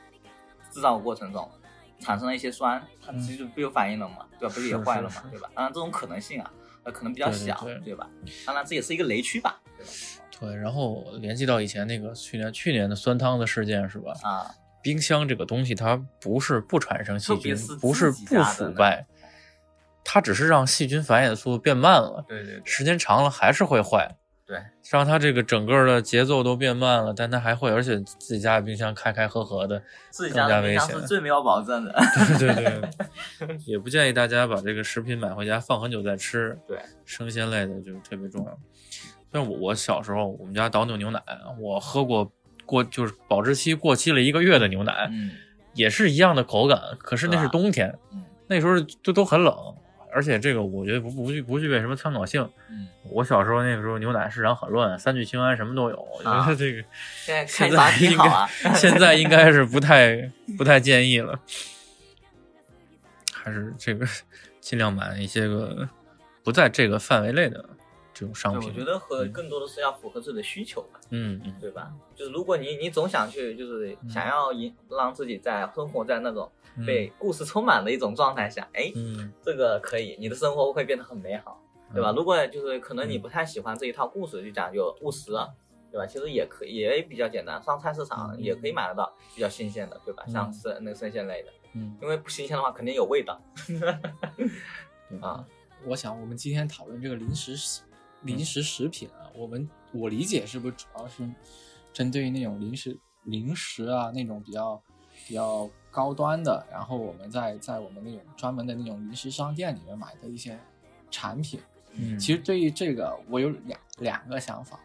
[0.70, 1.48] 制造过程中
[2.00, 4.54] 产生了一些酸，它嗯其实就不有反应了嘛，对吧？
[4.54, 5.48] 不是也坏了嘛对吧？
[5.54, 6.52] 当然这种可能性啊，
[6.82, 8.08] 呃，可能比较小，对吧？
[8.44, 9.92] 当然这也是一个雷区吧，对吧？
[10.40, 14.12] 对，然后联系到以前那个去年去年的酸汤的事件是吧？
[14.22, 14.46] 啊，
[14.82, 19.06] 冰箱这个东西它不是不产生细菌是，不是不腐败，
[20.04, 24.16] 它只是让细菌繁衍的速度变慢了，对对对时间长了还是会坏。
[24.46, 24.58] 对，
[24.90, 31.92] 让它这个整个的节奏都变慢了，但它还会，而且自己家的冰箱开开合合的，自己更加危家的冰箱险是最没有保证的。
[32.38, 32.80] 对对
[33.40, 36.58] 对， 也不建议大家把这个食品买回家放很久再吃。
[36.66, 38.58] 对，生鲜类的就特别重要。
[39.34, 41.22] 像我我小时候，我们家倒牛牛奶，
[41.60, 42.32] 我喝过
[42.68, 45.30] 过就是保质期过期了一个月的牛奶，嗯。
[45.74, 48.24] 也是一样的口感，可是那是冬天，嗯。
[48.48, 49.54] 那时候都都很冷，
[50.12, 52.48] 而且这个我觉得不不具不具备什么参考性。
[52.68, 56.82] 嗯，我小时候那个时候牛奶市场很乱，三聚氰胺什么都有，我觉啊得这个
[57.46, 58.16] 现在应。
[58.16, 61.38] 该 现在应该是不太不太建议了，
[63.32, 64.04] 还是这个
[64.60, 65.88] 尽量买一些个
[66.42, 67.64] 不在这个范围内的
[68.18, 68.68] 这种商，品。
[68.68, 70.98] 我觉得和嗯更多的是要符合自己的需求吧。
[71.10, 71.92] 嗯嗯对吧？
[72.16, 81.62] 就是如果你你总想去，就是想要引让自己在生活在那种嗯被故事充满的一种状态下，哎、嗯这个可以，你的生活会变得很美好，
[81.94, 82.10] 对吧？
[82.10, 85.30] 嗯如果就是可能你不太喜欢这一套故事，就讲究务实，
[85.92, 86.04] 对吧？
[86.06, 90.24] 其实也可以，也比较简单，上菜市场嗯也可以买得到比较新鲜的，对吧？
[90.26, 95.44] 嗯像生那个生鲜类的，嗯因为不新鲜的话肯定有味道对 啊。
[95.86, 97.82] 我想我们今天讨论这个零食食
[98.22, 101.28] 零食食品啊，我们我理解是不是主要是
[101.92, 104.82] 针对于那种零食零食啊那种比较
[105.26, 110.58] 比较高端的，然后我们在在我们那种专门的那种零食商店里面买的一些
[111.10, 111.60] 产品。
[111.94, 114.78] 嗯，其实对于这个，我有两两个想法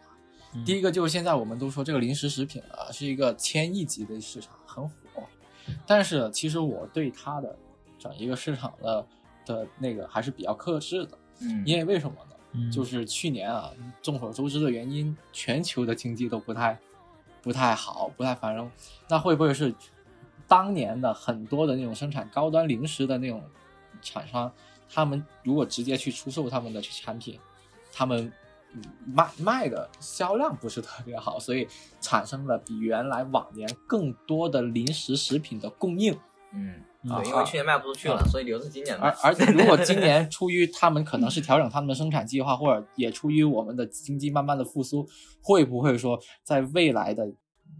[0.64, 4.94] 第一个就是现在我们都说这个零食食品啊是一个千亿级的市场，很火。
[5.86, 7.58] 但是其实我对它的
[7.98, 9.06] 整一个市场的
[9.44, 12.33] 的那个还是比较克制的，嗯，因为为什么呢？
[12.54, 16.78] 嗯就是去年啊，众所周知的原因，全球的经济都不太
[17.42, 18.70] 不太好，不太繁荣。
[19.08, 19.74] 那会不会是
[20.46, 23.42] 当年的很多的那种生产高端零食的那种
[24.00, 24.52] 厂商，
[24.88, 27.38] 他们如果直接去出售他们的产品，
[27.92, 28.32] 他们
[28.72, 31.66] 嗯卖卖的销量不是特别好，所以
[32.00, 36.16] 产生了比原来往年更多的零食食品的供应。
[36.52, 39.16] 嗯，啊对，因为去年卖不出去了，啊所以留着今年而卖。
[39.22, 45.06] 而且如果今年出于他们可能是调整他们的生产计划，或者也出于我们的经济慢慢的复苏，
[45.42, 47.30] 会不会说在未来的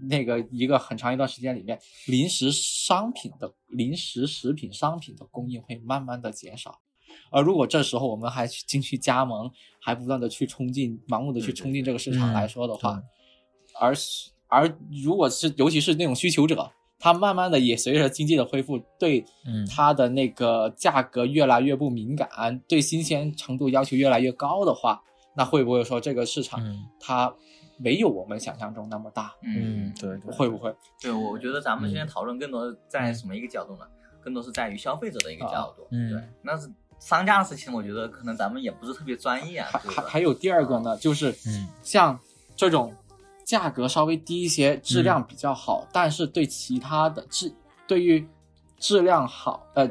[0.08, 6.80] 那个一个很长一段时间里面，临时商品的临时食品商品的供应会慢慢的减少？
[7.30, 13.02] 而如果这时候我们还去进去加盟，还不断的去冲进，盲目的去冲进这个市场嗯来说的话，对
[13.80, 16.70] 而是而如果是尤其是那种需求者，
[17.04, 25.02] 他慢慢的也随着经济的恢复，对嗯它的那个价格越来越不敏感，对新鲜程度要求越来越高的话，
[25.36, 27.30] 那会不会说这个市场嗯它
[27.76, 29.34] 没有我们想象中那么大？
[29.42, 30.74] 嗯，对对，会不会？
[30.98, 33.84] 对，我觉得咱们嗯今天讨论更多在什么一个角度呢？
[34.22, 35.86] 更多是在于消费者的一个角度。
[35.90, 39.68] 嗯对，那是商家的事情，我觉得可能咱们也不是特别专业啊。
[39.70, 42.18] 还还还有第二个呢，就是嗯像
[42.56, 42.94] 这种
[43.44, 47.54] 价格稍微低一些、质量比较好，但是对其他的质
[47.86, 48.26] 对于
[48.78, 49.90] 质量好呃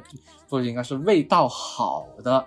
[0.50, 2.46] 不应该是味道好的。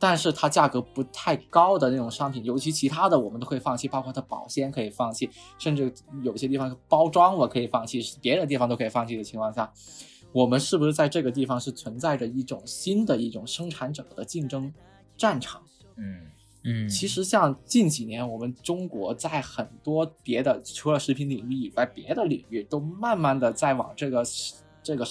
[0.00, 5.28] 但是它价格不太高的那种商品，尤其其他的我们都可以放弃，包括它保鲜可以放弃，
[5.58, 9.72] 甚至有些地方包装我可以放弃，别的地方都可以放弃的情况下，
[10.30, 14.72] 我们是不是在这个地方是存在着一种新的一种生产者的竞争
[15.16, 15.60] 战场？
[15.96, 16.30] 嗯，
[16.64, 24.24] 嗯，其实像近几年，我们中国在很多别的除了食品领域以外，别的领域都慢慢的在往这个
[24.82, 25.06] 这个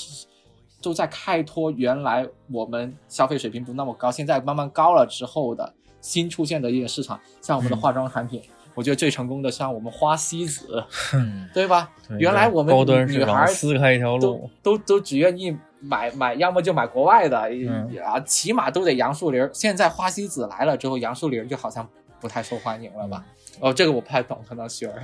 [0.82, 8.42] 都在开拓原来我们消费水平不那么高，现在慢慢高了之后的新出现的一些市场，像我们的嗯化妆产品，
[8.76, 10.84] 我觉得最成功的像我们花西子，
[11.14, 11.90] 嗯对吧？
[12.08, 19.50] 对原来我们高端市女孩场撕开一条都路，都都只愿意买买，要么就买国外的，嗯啊，起码都得杨树林儿。
[19.54, 21.88] 现在花西子来了之后，杨树林儿就好像
[22.20, 23.24] 不太受欢迎了吧？
[23.60, 25.04] 哦，这个我不太懂，可能雪儿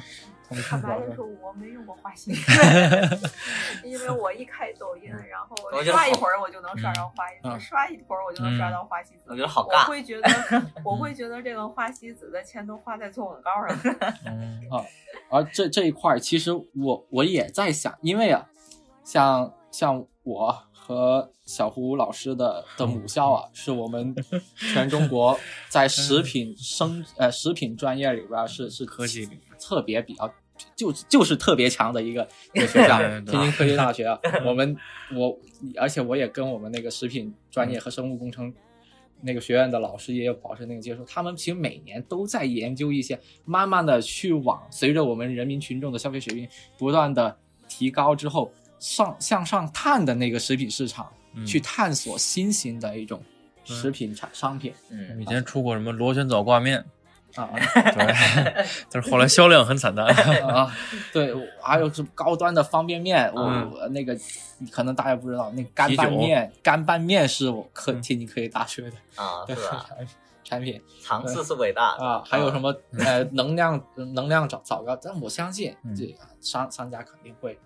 [0.69, 2.41] 坦白的说，我没用过花西子，
[3.83, 9.21] 因为我一开抖音，然后刷一会儿我就能刷到花西嗯子，刷一会儿我就能刷到花西子。
[9.27, 9.85] 我觉得好尬我。
[9.85, 10.29] 会觉得，
[10.85, 14.13] 我会觉得这个花西子的钱都花在做广告上了。
[14.27, 14.61] 嗯
[15.29, 18.47] 而这这一块儿，其实我我也在想，因为啊，
[19.03, 24.15] 像像我和小胡老师的的母校啊，是我们
[24.55, 25.37] 全中国
[25.69, 29.27] 在食品生呃食品专业里边是是科技
[29.59, 30.33] 特别比较
[30.75, 34.17] 就就是特别强的一个一个学校， 天津科技大学啊。
[34.45, 34.75] 我们
[35.15, 35.37] 我
[35.77, 38.53] 而且我也跟我们那个食品专业和生物工程。
[39.25, 46.45] 那个学院的老师也有保持那个接触，他们其实每年都在研究一些，慢慢的去往随着我们人民群众的消费水平
[46.77, 47.33] 不断的
[47.69, 48.51] 提高之后，
[48.83, 53.23] 上向上探的那个食品市场，嗯去探索新型的一种
[53.63, 56.83] 食品产商品嗯以前出过什么螺旋藻挂面，
[57.35, 58.13] 啊对，
[58.91, 60.05] 但是后来销量很惨淡。
[60.45, 60.69] 啊，
[61.13, 64.17] 对，还有什么高端的方便面，我、嗯我那个
[64.69, 69.85] 可能大家不知道，那个干拌面，干拌面是我科嗯天津科技大学的啊， 的是吧？
[69.87, 70.07] 产
[70.43, 72.59] 产品尝试是伟大的啊，还有什？
[72.59, 77.57] 么呃能量能量早早高，但我相信嗯这商商家肯定会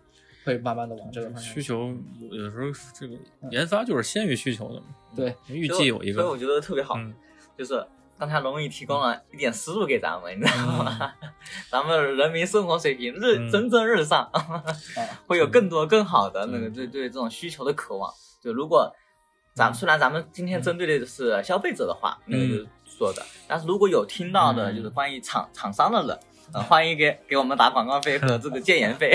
[0.47, 1.53] 会慢慢的往这个方向。
[1.53, 2.67] 需求有的时候
[2.97, 3.15] 这个
[3.51, 4.85] 研发就是先于需求的嘛。
[5.15, 7.13] 对，预计有一个，所以我觉得特别好，嗯。
[7.57, 7.85] 就是
[8.17, 11.13] 刚才龙毅提供了一点思路给咱们，你知道吗？
[11.69, 13.51] 咱们人民生活水平日嗯。
[13.51, 14.63] 蒸蒸日上，啊，
[15.27, 16.73] 会有更多更好的那个嗯。
[16.73, 18.11] 对对这种需求的渴望。
[18.41, 18.89] 就如果
[19.53, 24.75] 咱虽然咱们今天针对的是消费者的话，那个就是说的，但是如果有听到的嗯。
[24.77, 26.19] 就是关于厂厂商的人，
[26.53, 29.13] 呃欢迎给给我们打广告费和这个建言费。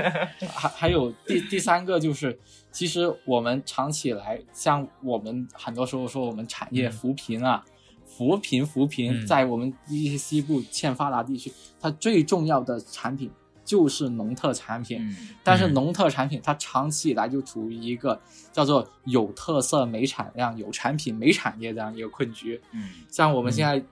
[0.48, 2.38] 还还有第第三个就是，
[2.72, 7.64] 其实我们长期以来，像我们很多时候说我们产业嗯扶贫啊，
[8.06, 13.30] 扶贫扶贫，嗯在我们一些西部欠发达地区，它最重要的产品
[13.64, 14.98] 就是农特产品。
[15.02, 18.20] 嗯但是嗯农特产品它长期以来就处于一个
[18.52, 22.60] 叫做有特色没产量、有产品没产业这样一个困局。
[22.72, 23.82] 嗯像我们现在，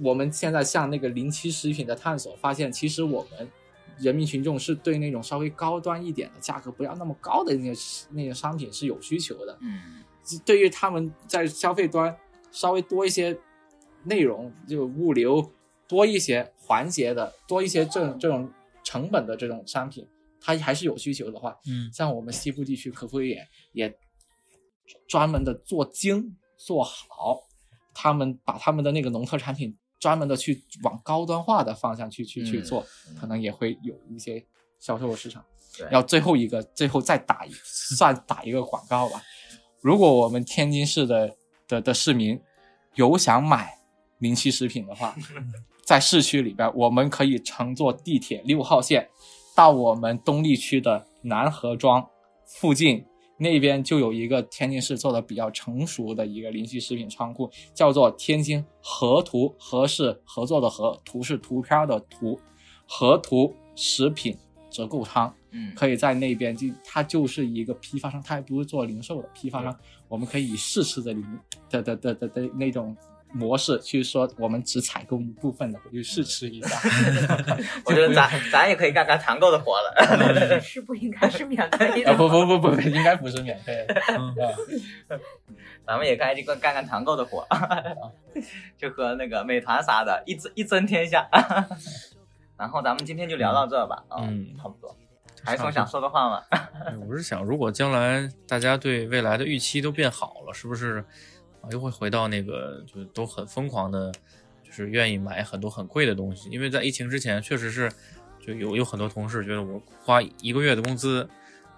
[0.00, 3.50] 我们现在向那个零七食品的探索，发现其实我们
[3.98, 9.58] 人民群众是对那种稍微高端一点的、价格不要那么高的那些那些商品是有需求的。
[9.60, 10.04] 嗯。
[10.44, 12.14] 对于他们在消费端
[12.50, 13.38] 稍微多一些
[14.04, 15.52] 内容，就物流
[15.88, 18.52] 多一些环节的，多一些这种这种
[18.84, 20.06] 成本的这种商品，
[20.38, 21.90] 它还是有需求的话，嗯。
[21.92, 23.98] 像我们西部地区可不可以也也
[25.08, 27.44] 专门的做精做好，
[27.94, 32.86] 他们把他们的那个农特产品专门的去往高端化的方向去去去嗯做，
[33.18, 34.44] 可能也会有一些
[34.78, 35.44] 销售的市场。
[35.76, 39.22] 对要最后一个，最后再打一算打一个广告吧。
[39.80, 41.36] 如果我们天津市的
[41.68, 42.40] 的的市民
[42.94, 43.78] 有想买
[44.18, 45.14] 零七食品的话，
[45.86, 49.08] 在市区里边，我们可以乘坐地铁六号线
[49.54, 52.08] 到我们东丽区的南河庄
[52.44, 53.04] 附近，
[53.38, 62.38] 那边就有一个天津市做的比较成熟的一个临期食品仓库，叫做天津河图，河是合作的河，图是图片的图，
[62.86, 64.36] 河图食品
[64.70, 65.32] 折扣仓。
[65.50, 69.74] 嗯可以在那边就它就是一个批发商，它还不是做零售的批发商，
[70.06, 71.24] 我们可以以试吃的零
[71.70, 72.94] 的的的的的那种
[73.32, 76.78] 模式去说，我们只采购一部分的回去试吃一下。
[77.84, 80.60] 我觉得咱 咱也可以干干团购的活了。
[80.60, 83.94] 是不应该是免费的啊不不不不，应该不是免费的。
[85.86, 87.46] 咱们也该去干干干团购的活，
[88.76, 91.26] 就和那个美团啥的，一争一争天下。
[92.58, 94.94] 然后咱们今天就聊到这吧，啊嗯差不多。
[95.44, 96.42] 还有什么想说的话吗？
[96.50, 101.04] 哎我是想，如果将来大家对未来的预期都变好了，是不是啊
[101.70, 104.12] 又会回到那个就是都很疯狂的，
[104.62, 106.48] 就是愿意买很多很贵的东西？
[106.50, 107.90] 因为在疫情之前，确实是
[108.44, 111.28] 就有有很多同事觉得我花一个月的工资，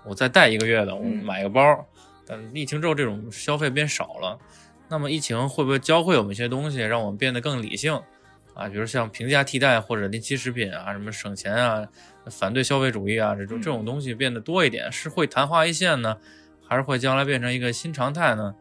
[0.04, 1.86] 我再贷一个月的，我嗯买个包。
[2.26, 4.38] 但疫情之后，这种消费变少了，
[4.88, 8.00] 那么疫情会不会教会我们一些东西，让我们变得更理性？
[8.54, 11.88] 啊，比如像平价替代或者临期食品啊，什么省钱啊，
[12.26, 16.16] 反对消费主义啊，这种嗯这种东西变得多一点，是会昙花一现呢，
[16.66, 18.54] 还是会将来变成一个新常态呢？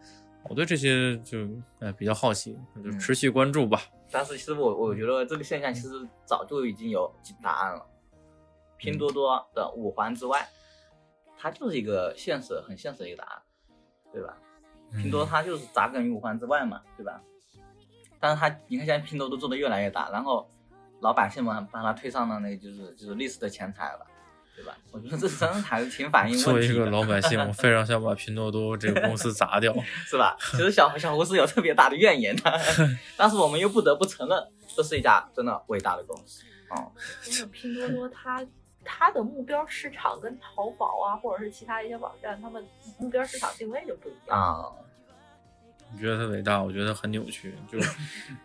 [0.50, 1.48] 我对这些就
[1.80, 3.80] 呃比较好奇，就嗯持续关注吧。
[4.12, 5.90] 但是其实我我觉得这个现象其实
[6.26, 7.86] 早就已经有答案了。
[8.78, 10.50] 拼多多的五环之外，
[11.38, 13.42] 它就是一个现实很现实的一个答案，
[14.12, 14.38] 对吧？
[14.92, 17.22] 拼多多它就是扎根于五环之外嘛，对吧？
[18.20, 20.50] 但是它你看现在拼多多做的越来越大，然后
[21.02, 24.08] 老百姓们把它推上了那个就是就是历史的前台了，
[24.60, 24.78] 对吧？
[24.92, 29.74] 我觉得这真的还是挺反映 作为一个老百姓，我非常想把拼多多这个公司砸掉。
[30.06, 30.36] 是吧？
[30.52, 32.60] 其实小小胡是有特别大的怨言的，
[33.16, 34.38] 但是我们又不得不承认，
[34.76, 36.44] 这是一家真的伟大的公司。
[36.70, 36.92] 哦，
[37.26, 38.46] 因为拼多多它
[38.84, 42.62] 它的目标市场跟淘宝啊，或者是其他一些网站，他们
[42.98, 44.38] 目标市场定位就不一样。
[44.38, 44.66] 啊，
[45.92, 46.62] 你觉得它伟大？
[46.62, 47.56] 我觉得很扭曲。
[47.72, 47.80] 就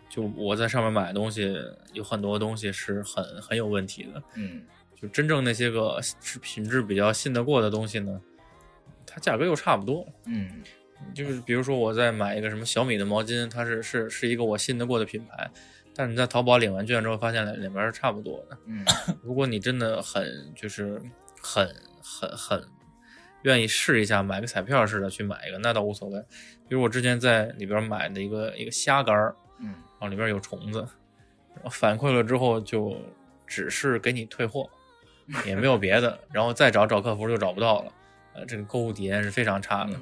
[0.09, 1.55] 就我在上面买东西，
[1.93, 4.23] 有很多东西是很很有问题的。
[4.33, 4.63] 嗯，
[4.95, 8.21] 就真正那些个是品质比较信得过的东西呢，
[9.05, 10.07] 它价格又差不多。
[10.25, 10.63] 嗯，
[11.13, 15.51] 就是比如说我在买一个什么小米的毛巾，它是是是一个我信得过的品牌，
[15.93, 18.57] 但是你在淘宝领完券之后，发现两两边是差不多的。
[18.65, 18.85] 嗯，
[19.21, 21.01] 如果你真的很就是
[21.41, 21.67] 很
[22.01, 22.63] 很很
[23.43, 26.19] 愿意试一下，买个彩票似的去买一个，那倒无所谓。
[26.67, 30.87] 比如我之前在里边买的一个一个虾干儿，嗯，然后里边有虫子，
[31.69, 32.97] 反馈了之后就
[33.45, 34.67] 只是给你退货，
[35.45, 37.91] 也没有别的，然后再找找客服就找不到了。
[38.33, 39.93] 呃，这个购物体验是非常差的。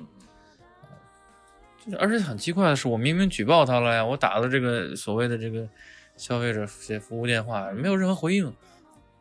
[2.00, 5.68] 而且很奇怪的是，我明明举报他了呀，我打了这个所谓的这个
[6.16, 8.54] 消费者服务电话，没有任何回应。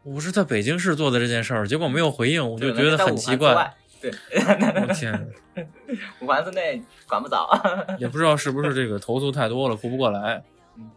[0.04, 3.74] 我是在北京市做的这件事儿，结果没有回应，我就觉得很奇怪。
[4.00, 5.28] 对，我天，
[6.20, 7.48] 五环之内管不着。
[8.00, 10.42] 也不知道是不是这个投诉太多了，顾不过来嗯。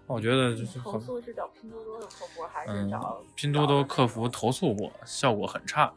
[0.07, 5.91] 我觉得就是投诉是找拼多多的客服还是嗯找，拼多多客服投诉过，效果很差。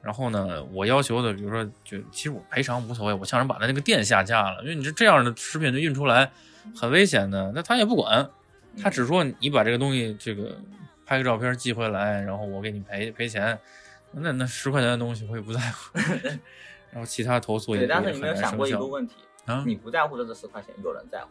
[0.00, 6.30] 然后呢，我要求的，比如说，就其实我赔偿无所谓，我向人把他那个店下架了，因为你这这样的食品就运出来
[6.74, 8.30] 很危险的，那他也不管，
[8.80, 10.56] 他只说你把这个东西这个
[11.04, 13.58] 拍个照片寄回来，然后我给你赔赔钱，
[14.12, 15.98] 那那十块钱的东西我也不在乎。
[16.90, 21.28] 然后其他投诉也对，但是你没有想过一个问题，啊，你不在乎的这十块钱，有人在乎，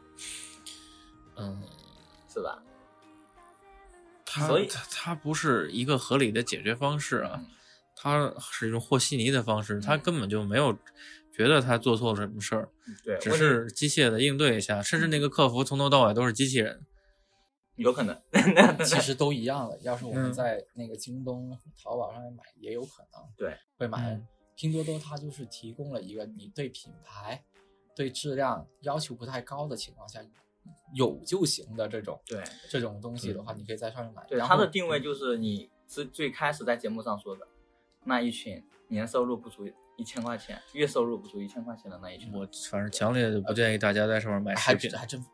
[1.38, 1.61] 嗯，
[2.27, 2.61] 是吧？
[4.26, 7.47] 它所以它它不是一个合理的解决方式啊嗯，
[7.95, 10.77] 它是一种和稀泥的方式，它嗯根本就没有
[11.31, 12.69] 觉得他做错了什么事儿，
[13.03, 16.85] 对，只是机械的应对一下，甚至那个客服从头到尾都是机器人。
[17.76, 18.19] 有可能。
[18.84, 19.77] 其实都一样的。
[19.84, 24.14] 要是我们嗯在那个京东、淘宝上面买，也有可能对会买。
[24.14, 27.43] 嗯拼多多它就是提供了一个你对品牌、
[27.95, 30.19] 对质量要求不太高的情况下
[30.94, 34.23] 有就行的这种对这种东西的话，你可以在上面买。
[34.27, 37.48] 对，它的定位就是你是最开始在节目上说的
[38.06, 39.68] 那一群年收入不足
[39.98, 42.31] 一千块钱、月收入不足一千块钱的那一群。
[42.34, 44.99] 我反正强烈不建议大家在上面买还食品真。
[44.99, 45.26] 还真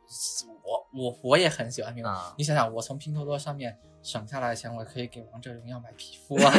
[0.63, 2.17] 我我我也很喜欢拼多多。
[2.17, 6.53] 啊你想想，我从拼多多上面省下来的钱，我可以给王者荣耀买皮肤啊，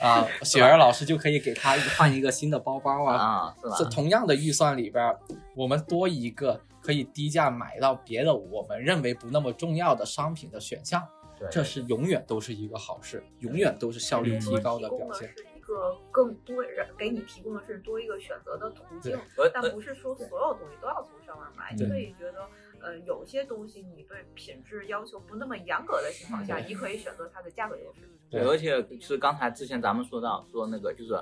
[0.00, 3.16] 啊，雪儿老师就可以给他换一个新的包包啊。
[3.16, 3.76] 啊，是吧？
[3.78, 5.16] 这同样的预算里边，
[5.56, 11.02] 我们多一个可以低价买到别的我们认为不那么重要的商品的选项，
[11.38, 15.28] 对，这是永远都是一个好事，永远都是效率提高的表现。
[15.28, 19.18] 是一个更多人给你提供的是多一个选择的途径，
[19.54, 21.74] 但不是说所有东西都要从上面买。
[21.76, 22.48] 对你可以觉得，
[22.80, 28.00] 呃，有些东西你对品质要求不那么严格的情况下，你可以选择它的价格优势。
[28.28, 31.14] 对，而且是刚才之前咱们说到说那个就是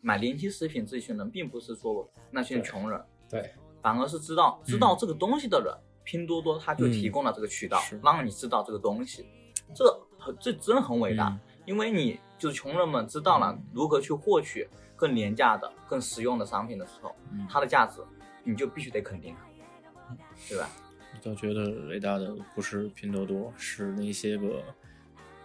[0.00, 3.50] 买临期食品这一群人，并不是说那些穷人，对，
[3.82, 5.74] 反而是知道知道这个东西的人，
[6.04, 8.00] 拼多多它就提供了这个渠道，是。
[8.02, 9.26] 让你知道这个东西，
[9.74, 9.84] 这
[10.18, 11.40] 很这真的很伟大，嗯。
[11.66, 18.00] 因为你就是穷人们知道了如何去获取更廉价的、更实用的商品的时候，嗯它的价值
[18.42, 20.16] 你就必须得肯定它，
[20.48, 20.70] 对吧？
[21.14, 24.62] 我倒觉得伟大的不是拼多多，是那些个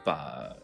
[0.04, 0.56] 把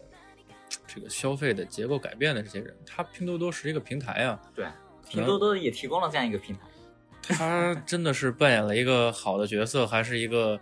[0.87, 2.77] 这个消费的结构改变的这些人。
[2.85, 4.65] 他拼多多是一个平台啊，对，
[5.09, 6.61] 拼多多也提供了这样一个平台，
[7.29, 10.59] 他真的是扮演了一个好的角色，还是一个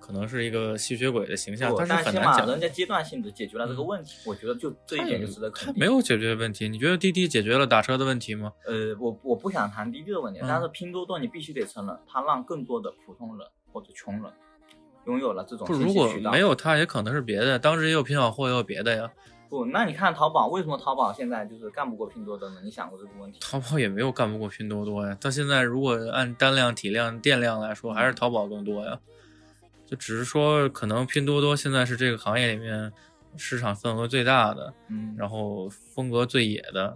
[0.00, 1.74] 可能是一个吸血鬼的形象？
[1.76, 2.46] 但是很难讲。
[2.46, 5.74] 人家阶段性的解决了这个问题，我觉得就这一点就值得肯定。
[5.74, 6.68] 他没有解决问题。
[6.68, 8.52] 你觉得滴滴解决了打车的问题吗？
[8.66, 14.32] 呃，我我不想谈滴滴的问题，嗯但是拼多多你必须得承认，它让更多的普通人或者穷人
[15.06, 16.12] 拥有了这种不，信如果。
[16.32, 17.58] 没有它，也可能是别的。
[17.58, 19.10] 当时也有拼好货，也有别的呀。
[19.56, 22.60] 不，那你看淘宝，为什么淘宝现在就是干不过拼多多呢？
[22.62, 23.38] 你想过这个问题？
[23.40, 25.16] 淘宝也没有干不过拼多多呀。
[25.18, 29.00] 到现在，如果按单量、体量、电量来说，还是淘宝更多呀。
[29.86, 32.92] 就只是说，可能拼多多现在是这个行业里面
[33.36, 36.94] 市场份额最大的，嗯，然后风格最野的。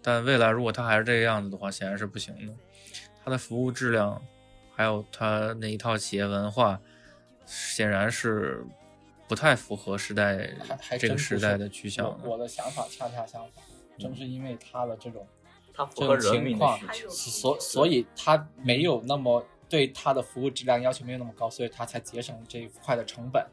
[0.00, 2.52] 但未来如果它还是这个样子的话，显然是不行的。
[3.24, 4.22] 它的服务质量，
[4.76, 6.78] 还有它那一套企业文化，
[7.46, 8.64] 显然是
[9.30, 10.36] 不太符合时代
[10.98, 13.64] 这个时代的趋向我我的想法恰恰相反，
[13.96, 15.24] 正是因为他的这种
[15.72, 17.08] 它符这合人民的种情况需求。
[17.08, 23.46] 所所以他没有那么对他的服务质量要求没有那么高，所以他才节省这一块的成本。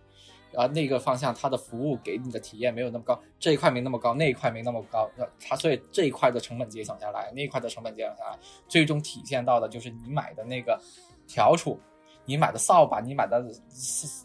[0.49, 10.81] 然后那个方向，它的服务给你的体验没有那么高，这一块没那么高，那一块没那么高，那它所以这一块的成本节省下来，那一块的成本节省下来，最终体现到的就是你买的那个
[11.27, 11.77] 笤帚，
[12.27, 13.41] 你买的扫把，你买的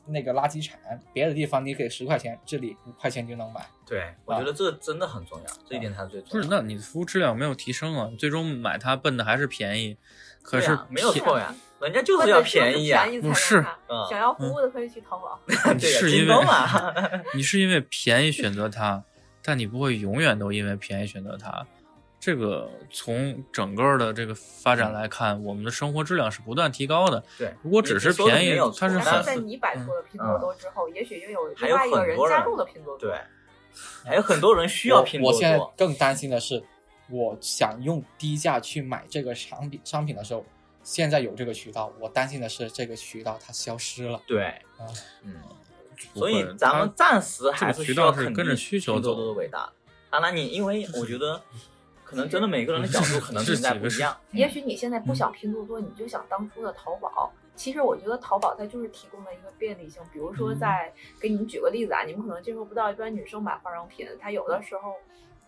[0.07, 0.77] 那个垃圾铲，
[1.13, 3.65] 别的地方你给十块钱，这里五块钱就能买。
[3.87, 9.97] 对，我觉得这真的很重要，这一点才是最重要不是，那你的服务质量没有提升啊，最终买它奔的还是便宜，
[10.43, 13.05] 可是没有错呀，人家就是要便宜呀。
[13.05, 15.41] 便宜才不是嗯想要服务的可以去淘宝。
[15.47, 16.93] 你 对，是因为京东嘛
[17.35, 19.05] 你是因为便宜选择它，
[19.45, 21.65] 但你不会永远都因为便宜选择它。
[22.23, 27.21] 这个从整个的这个发展来看，我们的生活质量是不断提高的。
[27.37, 33.11] 对，如果只是便宜它是很在你摆脱了拼多多之后，也许又有还有另外一个人加入了拼多多。
[33.11, 33.19] 对，
[34.05, 35.37] 还有很多人需要拼多多。
[35.37, 35.61] 我现在。
[35.77, 36.63] 更担心的是，
[37.11, 40.47] 我想用低价去买这个商品商品的时候，
[40.85, 44.23] 现在有这个渠道，我担心的是这个渠道它消失了。
[44.29, 44.45] 对，
[44.79, 44.87] 啊，
[45.25, 45.35] 嗯，
[46.15, 49.73] 所以咱们暂时还是需要跟着需求拼多走多的伟大。
[50.09, 51.43] 当然，你因为我觉得，
[52.13, 54.15] 可能真的每个人的角度可能存在不一样。
[54.33, 57.33] 也许你现在不嗯想拼多多，你就想当初的淘宝。
[57.57, 64.93] 其实我觉得淘宝它就是提供了一个便利性，比如嗯说在给你们举个例子啊，你们可能接受不到，一般女生买化妆品，它有的时候。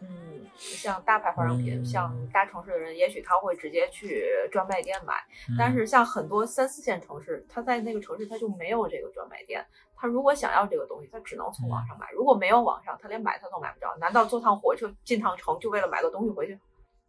[0.09, 5.14] 嗯，像大牌化妆品，嗯像大城市的人，也许他会直接去专卖店买。
[5.48, 9.64] 嗯但是像很多三四线城市，他在那个城市他就没有这个专卖店。
[9.97, 12.10] 他如果想要这个东西，他只能从网上买。
[12.12, 13.97] 如果没有网上，他连买他都买不着。
[13.98, 16.59] 难道坐趟火车进趟城就为了买个东西回去？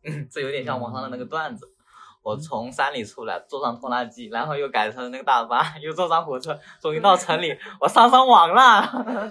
[0.04, 1.70] 嗯， 这有点像网上的那个段子。
[2.26, 8.82] 我从山里出来，坐上拖拉机，然后又改成那个大巴，又坐上火车，终于到城里， 我上上网了。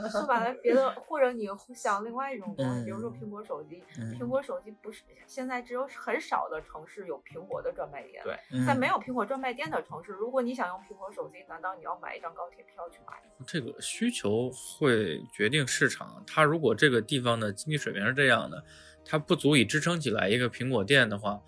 [0.09, 8.23] 说白了，别的或者你想另外一种东西，嗯比如说苹果手机，嗯苹果手机不是现在只有很少的城市有苹果的专卖店。
[8.23, 13.15] 对嗯在没有苹果专卖店的城市，如果你想用苹果手机，难道你要买一张高铁票去买？
[13.45, 14.49] 这个需求
[14.79, 16.23] 会决定市场。
[16.25, 18.63] 它如果这个地方的经济水平是这样的，
[19.05, 21.41] 它不足以支撑起来一个苹果店的话，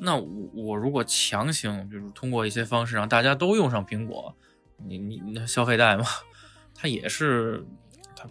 [0.00, 4.34] 那我我如果强行，就是通过一些方式让大家都用上苹果，
[4.78, 6.04] 你你那消费贷嘛，
[6.74, 7.64] 它也是
[8.16, 8.28] 它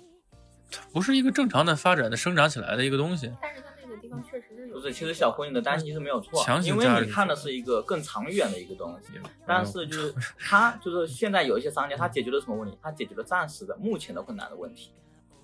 [0.71, 3.31] 它不是一个正常的发展的生长起来的一个东西。
[3.41, 4.79] 但是它那个地方确实是有。
[4.79, 9.19] 不是，其实小胡你的担心是没有错，强行因为你看的是一个更长远的一个东西。
[9.45, 12.77] 但是就是它就是 现在有一些商家，他解决了什么问题？
[12.81, 14.91] 他解决了暂时的、目前的困难的问题，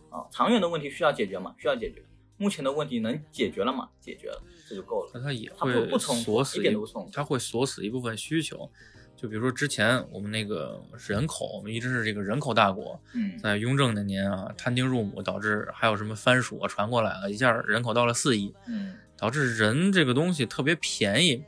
[0.09, 1.53] 啊，长远的问题需要解决吗？
[1.57, 2.03] 需要解决。
[2.37, 3.89] 目前的问题能解决了吗？
[3.99, 5.11] 解决了，这就够了。
[5.13, 6.77] 那它也会不锁死一
[7.11, 8.69] 它会锁死一部分需求。
[9.15, 21.45] 就比如说之前我们那个人口，我们一直是这个人口大国，嗯，在雍正那年啊，摊丁入亩，导致还有什么番薯啊传过来了，一下人口到了四亿，嗯，导致人这个东西特别便宜，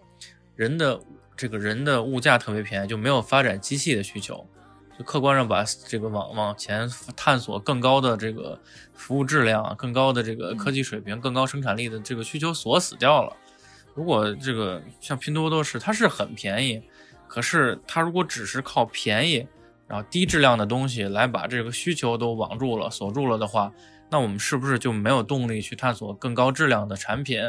[0.56, 1.02] 人的
[1.36, 4.48] 这个人的物价特别便宜，就没有发展机器的需求，
[4.98, 8.60] 就客观上把这个往往前探索更高的这个
[8.94, 13.36] 服务质量、更高的这个科技水平、更高生产力的这个需求锁死掉了。
[13.94, 16.82] 如果这个像拼多多是，它是很便宜，
[17.28, 19.48] 可是它如果只是靠便宜，
[19.88, 23.72] 然后低质量的东西来把这个需求都网住了、锁住了的话，
[24.10, 27.40] 那我们是不是就没有动力去探索更高质量的产品，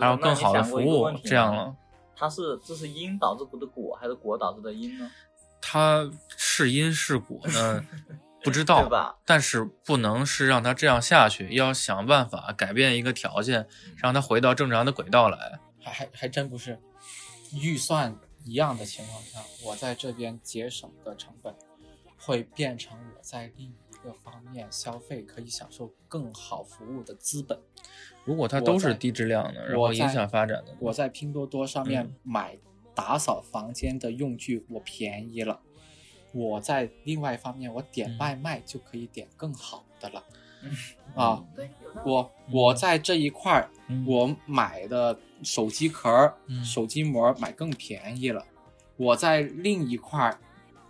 [0.00, 1.10] 还有更好的服务？
[1.24, 1.74] 这样了，
[2.16, 5.10] 它是这是因导致的果，还是果导致的因呢？
[5.68, 7.84] 它是因是果呢？
[8.44, 9.16] 不知道吧？
[9.24, 13.66] 但是不能是让它这样下去，要想办法改变一个条件，
[13.96, 15.58] 让它回到正常的轨道来。
[15.82, 16.78] 还还还真不是，
[17.52, 21.52] 预算一样的情况下，我在这边节省的成本，
[22.16, 27.58] 会变成我在另一个方面消费可以享受更好服务的资本。
[28.24, 32.56] 如果它都是低质量的，然后影响发展的，我在拼多多上面嗯买
[32.96, 35.60] 打扫房间的用具，我便宜了。
[36.32, 40.24] 我在另外一方面，我点嗯外卖就可以点更好的了。
[40.62, 40.70] 嗯
[41.14, 41.44] 啊。
[42.04, 48.44] 我我在这一块儿，嗯我买的手机壳手机膜买更便宜了。
[48.96, 50.38] 我在另一块儿，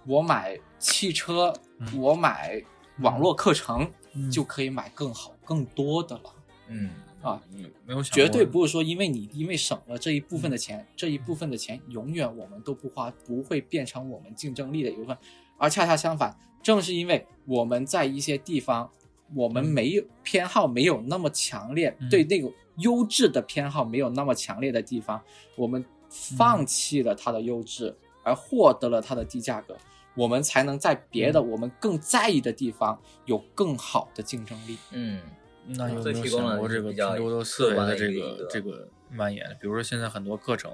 [0.06, 2.62] 我买汽车，嗯我买
[3.00, 6.34] 网络课程，嗯就可以买更好、更多的了。
[6.68, 6.90] 嗯，
[7.26, 10.52] 啊，没没有想绝对不是说因为你因为省了这一部分嗯。
[10.52, 15.16] 的钱，这一部分的钱永远我们都不花，不会变成我们竞争力的一部分，
[15.58, 18.90] 而恰恰相反，正是因为我们在一些地方，
[19.34, 19.66] 我们嗯。
[19.66, 22.08] 没有偏好没有那么强烈，嗯。
[22.08, 25.20] 对那个优质的偏好没有那么强烈的地方，
[25.56, 29.76] 我们放弃了它的优质，而获得了它的低价格，
[30.14, 34.78] 我们才能在别的我们更在意的地方有更好的竞争力。
[34.92, 35.20] 嗯，
[35.68, 39.56] 那有没有想过这个拼多多思维的这个个这个蔓延？
[39.60, 40.72] 比如说现在很多课程，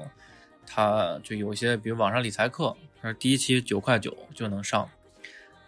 [0.67, 4.91] 它就有一些，比如网上理财课，它是第一期九块九就能上，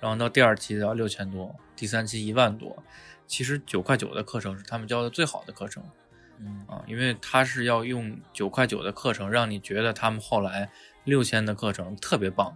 [0.00, 2.82] 然后到第二期要六千多，第三期一万多。
[3.26, 5.82] 其实九块九的课程是他们教的最好的课程
[6.38, 10.70] 嗯啊，因为他是要用九块九的课程让你觉得他们后来
[11.04, 12.54] 六千的课程特别棒，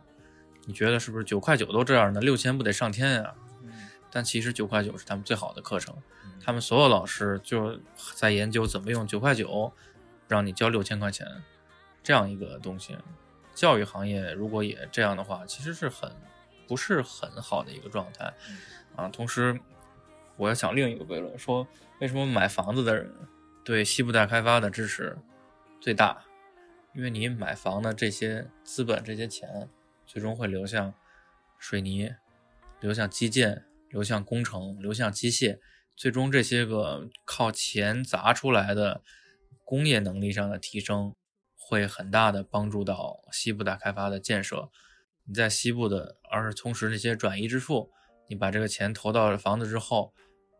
[0.66, 2.20] 你觉得是不是九块九都这样呢？
[2.20, 3.47] 六千不得上天呀、嗯
[4.10, 5.94] 但其实九块九是他们最好的课程，
[6.24, 7.78] 嗯他们所有老师就
[8.14, 9.72] 在研究怎么用九块九
[10.26, 11.26] 让你交六千块钱
[12.02, 12.96] 这样一个东西。
[13.54, 16.10] 教育行业如果也这样的话，其实是很
[16.66, 18.58] 不是很好的一个状态嗯
[18.96, 19.08] 啊。
[19.08, 19.58] 同时，
[20.36, 21.66] 我要想另一个悖论，说
[21.98, 23.12] 为什么买房子的人
[23.64, 25.18] 对西部大开发的支持
[25.80, 26.24] 最大？
[26.94, 29.68] 因为你买房的这些资本、这些钱，
[30.06, 30.94] 最终会流向
[31.58, 32.14] 水泥，
[32.80, 35.58] 流向基建，流向工程，流向机械，
[35.96, 39.02] 最终这些个靠钱砸出来的
[39.64, 41.14] 工业能力上的提升，
[41.56, 44.70] 会很大的帮助到西部大开发的建设。
[45.24, 47.90] 你在西部的，而是同时那些转移支付，
[48.28, 50.14] 你把这个钱投到了房子之后，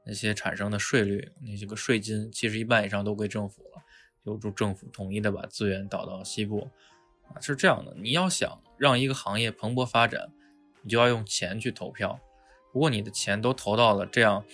[0.05, 3.83] 那些产生的税率，那些个税金，其实一半以上都归政府了，
[4.25, 6.69] 由助政府统一的把资源导到西部。
[7.29, 10.33] 啊，是这样的，你要想让一个行业蓬勃发展，
[10.83, 12.21] 你就要用钱去投票。
[12.73, 14.45] 如果你的钱都投到了这样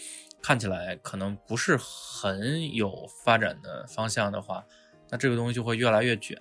[0.42, 4.64] 看起来可能不是很有发展的方向的话，
[5.10, 6.38] 那这个东西就会越来越卷。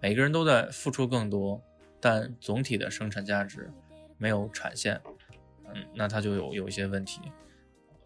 [0.00, 1.62] 每个人都在付出更多，
[2.00, 3.70] 但总体的生产价值
[4.16, 5.00] 没有产现，
[5.74, 7.20] 嗯，那它就有有一些问题。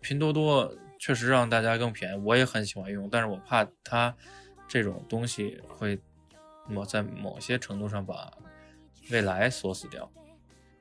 [0.00, 4.16] 拼多多确实让大家更便宜，我也很喜欢用，但是我怕它
[4.66, 6.00] 这种东西会
[6.66, 8.32] 某在某些程度上把
[9.10, 10.10] 未来锁死掉，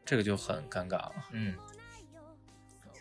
[0.05, 1.55] 这个就很尴尬了，嗯，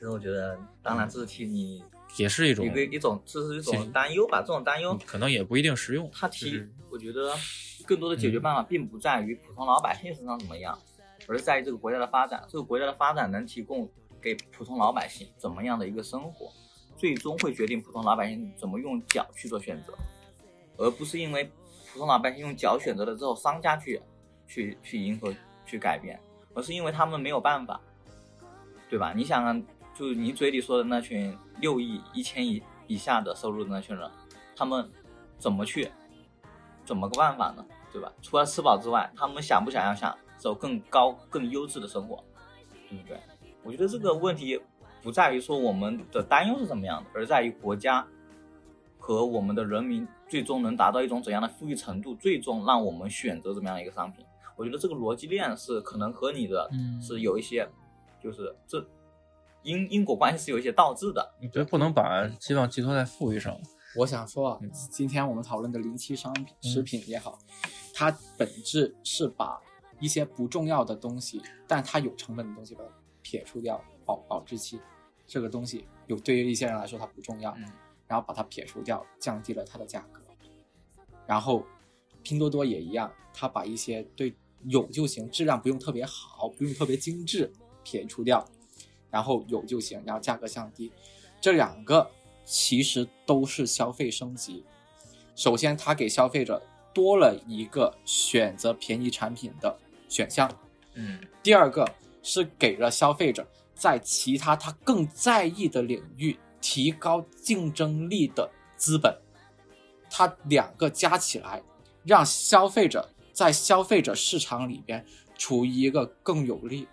[0.01, 1.85] 其实我觉得，当然这是替你
[2.17, 4.41] 也是一种一个一种，这是一种担忧吧。
[4.41, 6.11] 这种担忧，可能也不一定实用。
[6.11, 7.35] 它提就是，我觉得
[7.87, 10.79] 更多的解决办法并不在于普通老百姓身上怎么样，
[11.29, 12.43] 而是在于这个国家的发展。
[12.49, 13.87] 这个国家的发展能提供
[14.23, 16.51] 给普通老百姓怎么样的一个生活，
[16.97, 19.93] 最终会决定普通老百姓怎么用脚去做选择，
[20.79, 21.45] 而不是因为
[21.93, 24.01] 普通老百姓用脚选择了之后，商家去
[24.49, 25.31] 去去迎合
[25.67, 26.19] 去改变，
[26.55, 27.79] 而是因为他们没有办法，
[28.89, 29.13] 对吧？
[29.15, 29.61] 你想啊，
[29.95, 34.11] 就你嘴里说的那群六亿、一千亿以下的收入的那群人，
[34.57, 34.89] 他们
[35.39, 35.91] 怎么去，
[36.85, 37.65] 怎么个办法呢？
[37.93, 38.13] 对吧？
[38.23, 42.23] 除了吃饱之外，他们想不想要想走更高、更优质的生活，
[42.89, 43.19] 对不对？
[43.63, 44.61] 我觉得这个问题
[45.03, 48.07] 不在于说我们的担忧是怎么样的，而在于国家
[48.97, 54.25] 和我们的人民最终能达到一种怎样的富裕程度，最终让我们选择怎么样的一个商品。
[54.57, 57.69] 我觉得这个逻辑链是可能和你的嗯是有一些，
[58.23, 58.87] 就是这
[59.63, 61.35] 因因果关系是有一些倒置的。
[61.41, 63.59] 你觉得不能把希望寄托在富裕上。
[63.97, 67.39] 我想说啊嗯，今天我们讨论的临期商品、食品也好，
[67.93, 69.61] 它本质是把
[69.99, 74.81] 一些不重要的东西，但它有成本的东西把它撇除掉，保保质期
[75.27, 77.65] 这个东西有对于一些人来说它不重要，嗯
[78.07, 80.21] 然后把它撇除掉，降低了它的价格。
[81.27, 81.65] 然后
[82.23, 84.35] 拼多多也一样，它把一些对
[84.65, 87.53] 有就行，质量不用特别好，不用特别精致，
[87.85, 88.45] 撇除掉，
[89.11, 90.93] 然后有就行，然后价格降低，
[91.41, 92.11] 这两个
[92.45, 94.65] 其实都是消费升级。
[95.35, 96.63] 首先，它给消费者
[96.93, 99.77] 多了一个选择便宜产品的
[100.09, 100.51] 选项，
[100.95, 101.89] 嗯第二个
[102.23, 109.17] 是给了消费者在其他他更在意的领域提高竞争力的资本。
[110.11, 111.63] 它两个加起来，
[112.05, 115.07] 让消费者在消费者市场里边
[115.39, 116.87] 处于一个更有利、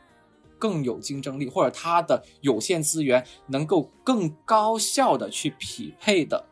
[0.60, 6.46] 更有竞争力，或者它的有限资源能够更高效的去匹配的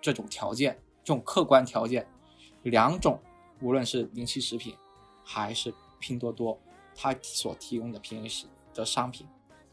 [0.00, 2.08] 这种条件，这种客观条件，
[2.62, 3.20] 两种
[3.60, 4.76] 无论是临期食品
[5.24, 6.58] 还是拼多多，
[6.94, 9.26] 它所提供的便宜食的商品，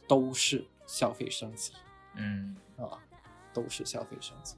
[0.08, 1.74] 都是消费升级
[2.16, 2.98] 嗯啊，
[3.54, 4.56] 都是消费升级。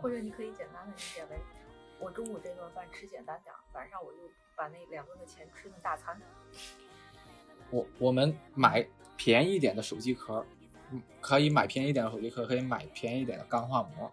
[0.00, 1.38] 或者你可以简单的理解为，
[1.98, 4.18] 我中午这顿饭吃简单点儿，晚上我就
[4.56, 6.20] 把那两顿的钱吃顿大餐。
[7.70, 8.86] 我我们买
[9.16, 10.44] 便宜一点的手机壳，
[10.90, 14.10] 嗯，可以买便宜一点的手机壳，可以买便宜一点的钢化膜。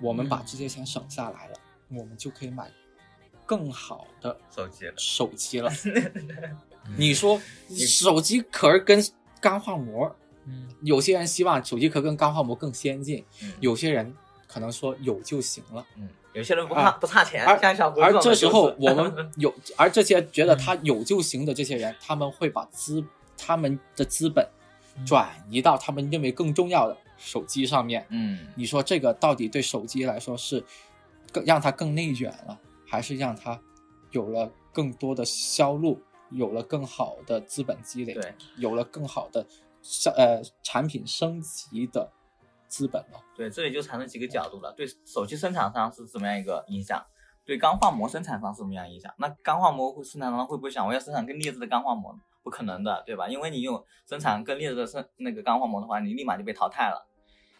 [0.00, 1.54] 我们把这些钱省下来了，
[1.88, 2.70] 我们就可以买
[3.44, 5.70] 更好的手机了手机了。
[6.96, 7.40] 你说
[7.76, 9.02] 手机壳跟
[9.40, 10.16] 钢化膜，
[10.46, 14.14] 嗯，有些人希望手机壳跟钢化膜更先进，嗯有些人
[14.46, 15.86] 可能说有就行了。
[15.96, 23.04] 嗯，有些人不怕、啊不差钱，而像小胡而这时候我们 有，而这些觉得他有就行的这些人，他们会把资
[23.36, 24.46] 他们的资本
[25.04, 28.06] 转移到他们认为更重要的手机上面。
[28.10, 30.64] 嗯，你说这个到底对手机来说是
[31.32, 33.60] 更让它更内卷了，还是让它
[34.12, 36.00] 有了更多的销路，
[36.30, 38.16] 有了更好的资本积累，
[38.56, 39.44] 有了更好的
[39.82, 42.12] 销呃产品升级的
[42.70, 43.20] 资本了？
[43.36, 44.72] 对，这里就产生几个角度了。
[44.72, 47.04] 对手机生产商是怎么样一个影响？
[47.44, 49.12] 对钢化膜生产商是怎么样影响？
[49.18, 52.16] 那钢化膜会生产商会不会想我要生产更劣质的钢化膜？
[52.42, 53.28] 不可能的，对吧？
[53.28, 57.06] 因为你有生产更劣质的生那个钢化膜的话，你立马就被淘汰了。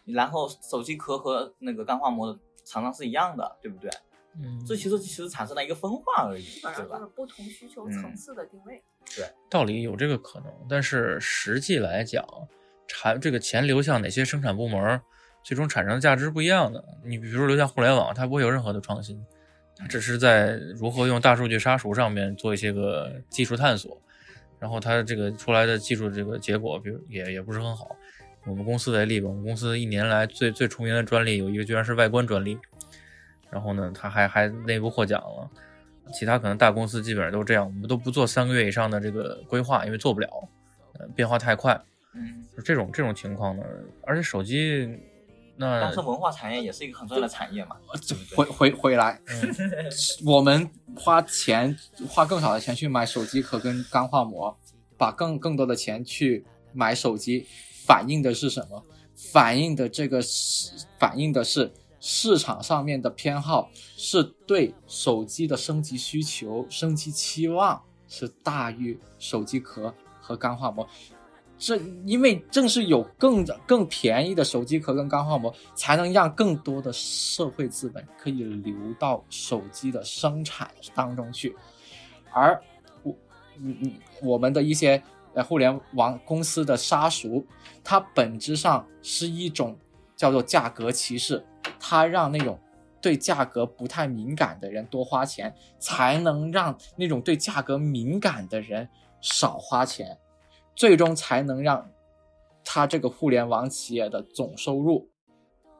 [0.05, 3.91] 然后手机壳和那个钢化膜的厂商是一样的，对不对？
[4.33, 7.13] 嗯，这其实其实产生了一个分化而已基，本对吧上是？
[7.13, 8.81] 不同需求层次的定位。
[9.15, 12.25] 对道理有这个可能，但是实际来讲，
[12.91, 14.99] 产这个钱流向哪些生产部门，
[15.43, 16.83] 最终产生的价值不一样的。
[17.05, 19.23] 你比如说流向互联网，它不会有任何的创新，
[19.77, 23.99] 它只是在如何用大数据杀熟上面做一些个技术探索，
[24.59, 27.95] 然后它这个出来的技术这个结果，比如也也不是很好。
[28.45, 32.57] 我们公司为例吧，我们公司一年来最最出名的专利有一个居然是外观专利，
[33.49, 35.49] 然后呢，它还还内部获奖了。
[36.11, 40.27] 其他可能大公司基本上都这样，我们都不做三个月以上的这个规划，因为做不了，
[40.99, 41.79] 呃，变化太快。
[42.13, 43.63] 嗯，就这种这种情况呢，
[44.03, 44.87] 而且手机，
[45.55, 47.77] 那但是文化产业也是一个很重要的产业嘛，
[48.35, 49.55] 回回回来，嗯
[50.25, 51.77] 我们花钱
[52.09, 54.57] 花更少的钱去买手机壳跟钢化膜，
[54.97, 57.45] 把更更多的钱去买手机，
[57.85, 58.83] 反映的是什么？
[59.31, 70.87] 反映的这个是反映的是市场上面的偏好，是对手机的升级需求、升级期望是大于手机壳和钢化膜。
[71.63, 71.77] 这
[72.07, 81.55] 因为正是有更更便宜的手机壳跟钢化膜，才能让更多的社会资本可以流到手机的生产当中去，
[82.31, 82.59] 而
[83.03, 83.15] 我，
[83.59, 83.93] 嗯嗯，
[84.23, 84.99] 我们的一些
[85.35, 87.45] 呃互联网公司的杀熟，
[87.83, 89.77] 它本质上是一种
[90.15, 91.45] 叫做价格歧视，
[91.79, 92.59] 它让那种
[92.99, 98.89] 对价格不太敏感的人多花钱，才能让那种对价格敏感的人
[99.21, 100.17] 少花钱。
[100.81, 101.91] 最终才能让
[102.65, 105.11] 它这个互联网企业的总收入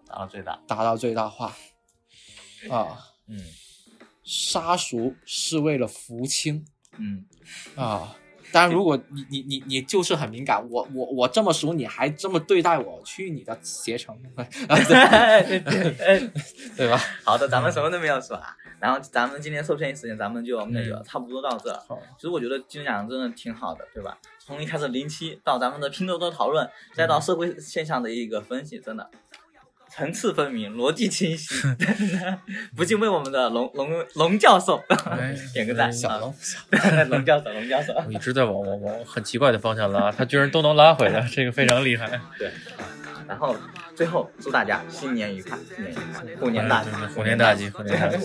[0.08, 0.60] 达到最大。
[0.68, 1.56] 达到最大化。
[2.70, 3.40] 啊，嗯
[4.24, 6.64] 杀熟是为了扶清
[7.00, 7.26] 嗯，
[7.76, 8.16] 啊。
[8.52, 14.16] 当然，如果你你你你就是很敏感，我我我这么熟，你还这么对待我，去你的携程，
[16.78, 17.02] 对吧？
[17.26, 18.56] 好的，咱们什么都没有说啊。
[18.82, 21.72] 然后咱们今天受限于时间，咱们就那个嗯差不多到这。
[21.88, 24.18] 好其实我觉得金讲真的挺好的，对吧？
[24.40, 29.08] 从一开始零七到咱们的拼多多讨论，再到社会现象的一个分析，真的
[29.90, 32.40] 层次分明，逻辑清晰， 真的
[32.76, 35.88] 不禁为我们的龙龙龙教授哎 点个赞。
[35.90, 36.34] 哎小龙，
[36.72, 37.94] 啊龙教授，龙教授。
[38.08, 42.20] 我一直在往往往很奇怪的方向拉，他居然都能拉回来，这个非常厉害。
[42.40, 42.50] 对，
[43.28, 43.56] 然后
[43.96, 48.18] 最后祝大家新年愉快，新年愉快，虎年大吉虎年大吉，虎年大吉。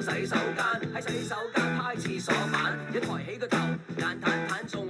[0.00, 0.64] 洗手間，
[0.94, 3.58] 喺洗手間拍廁所板，一抬起個頭，
[3.98, 4.88] 眼彈彈仲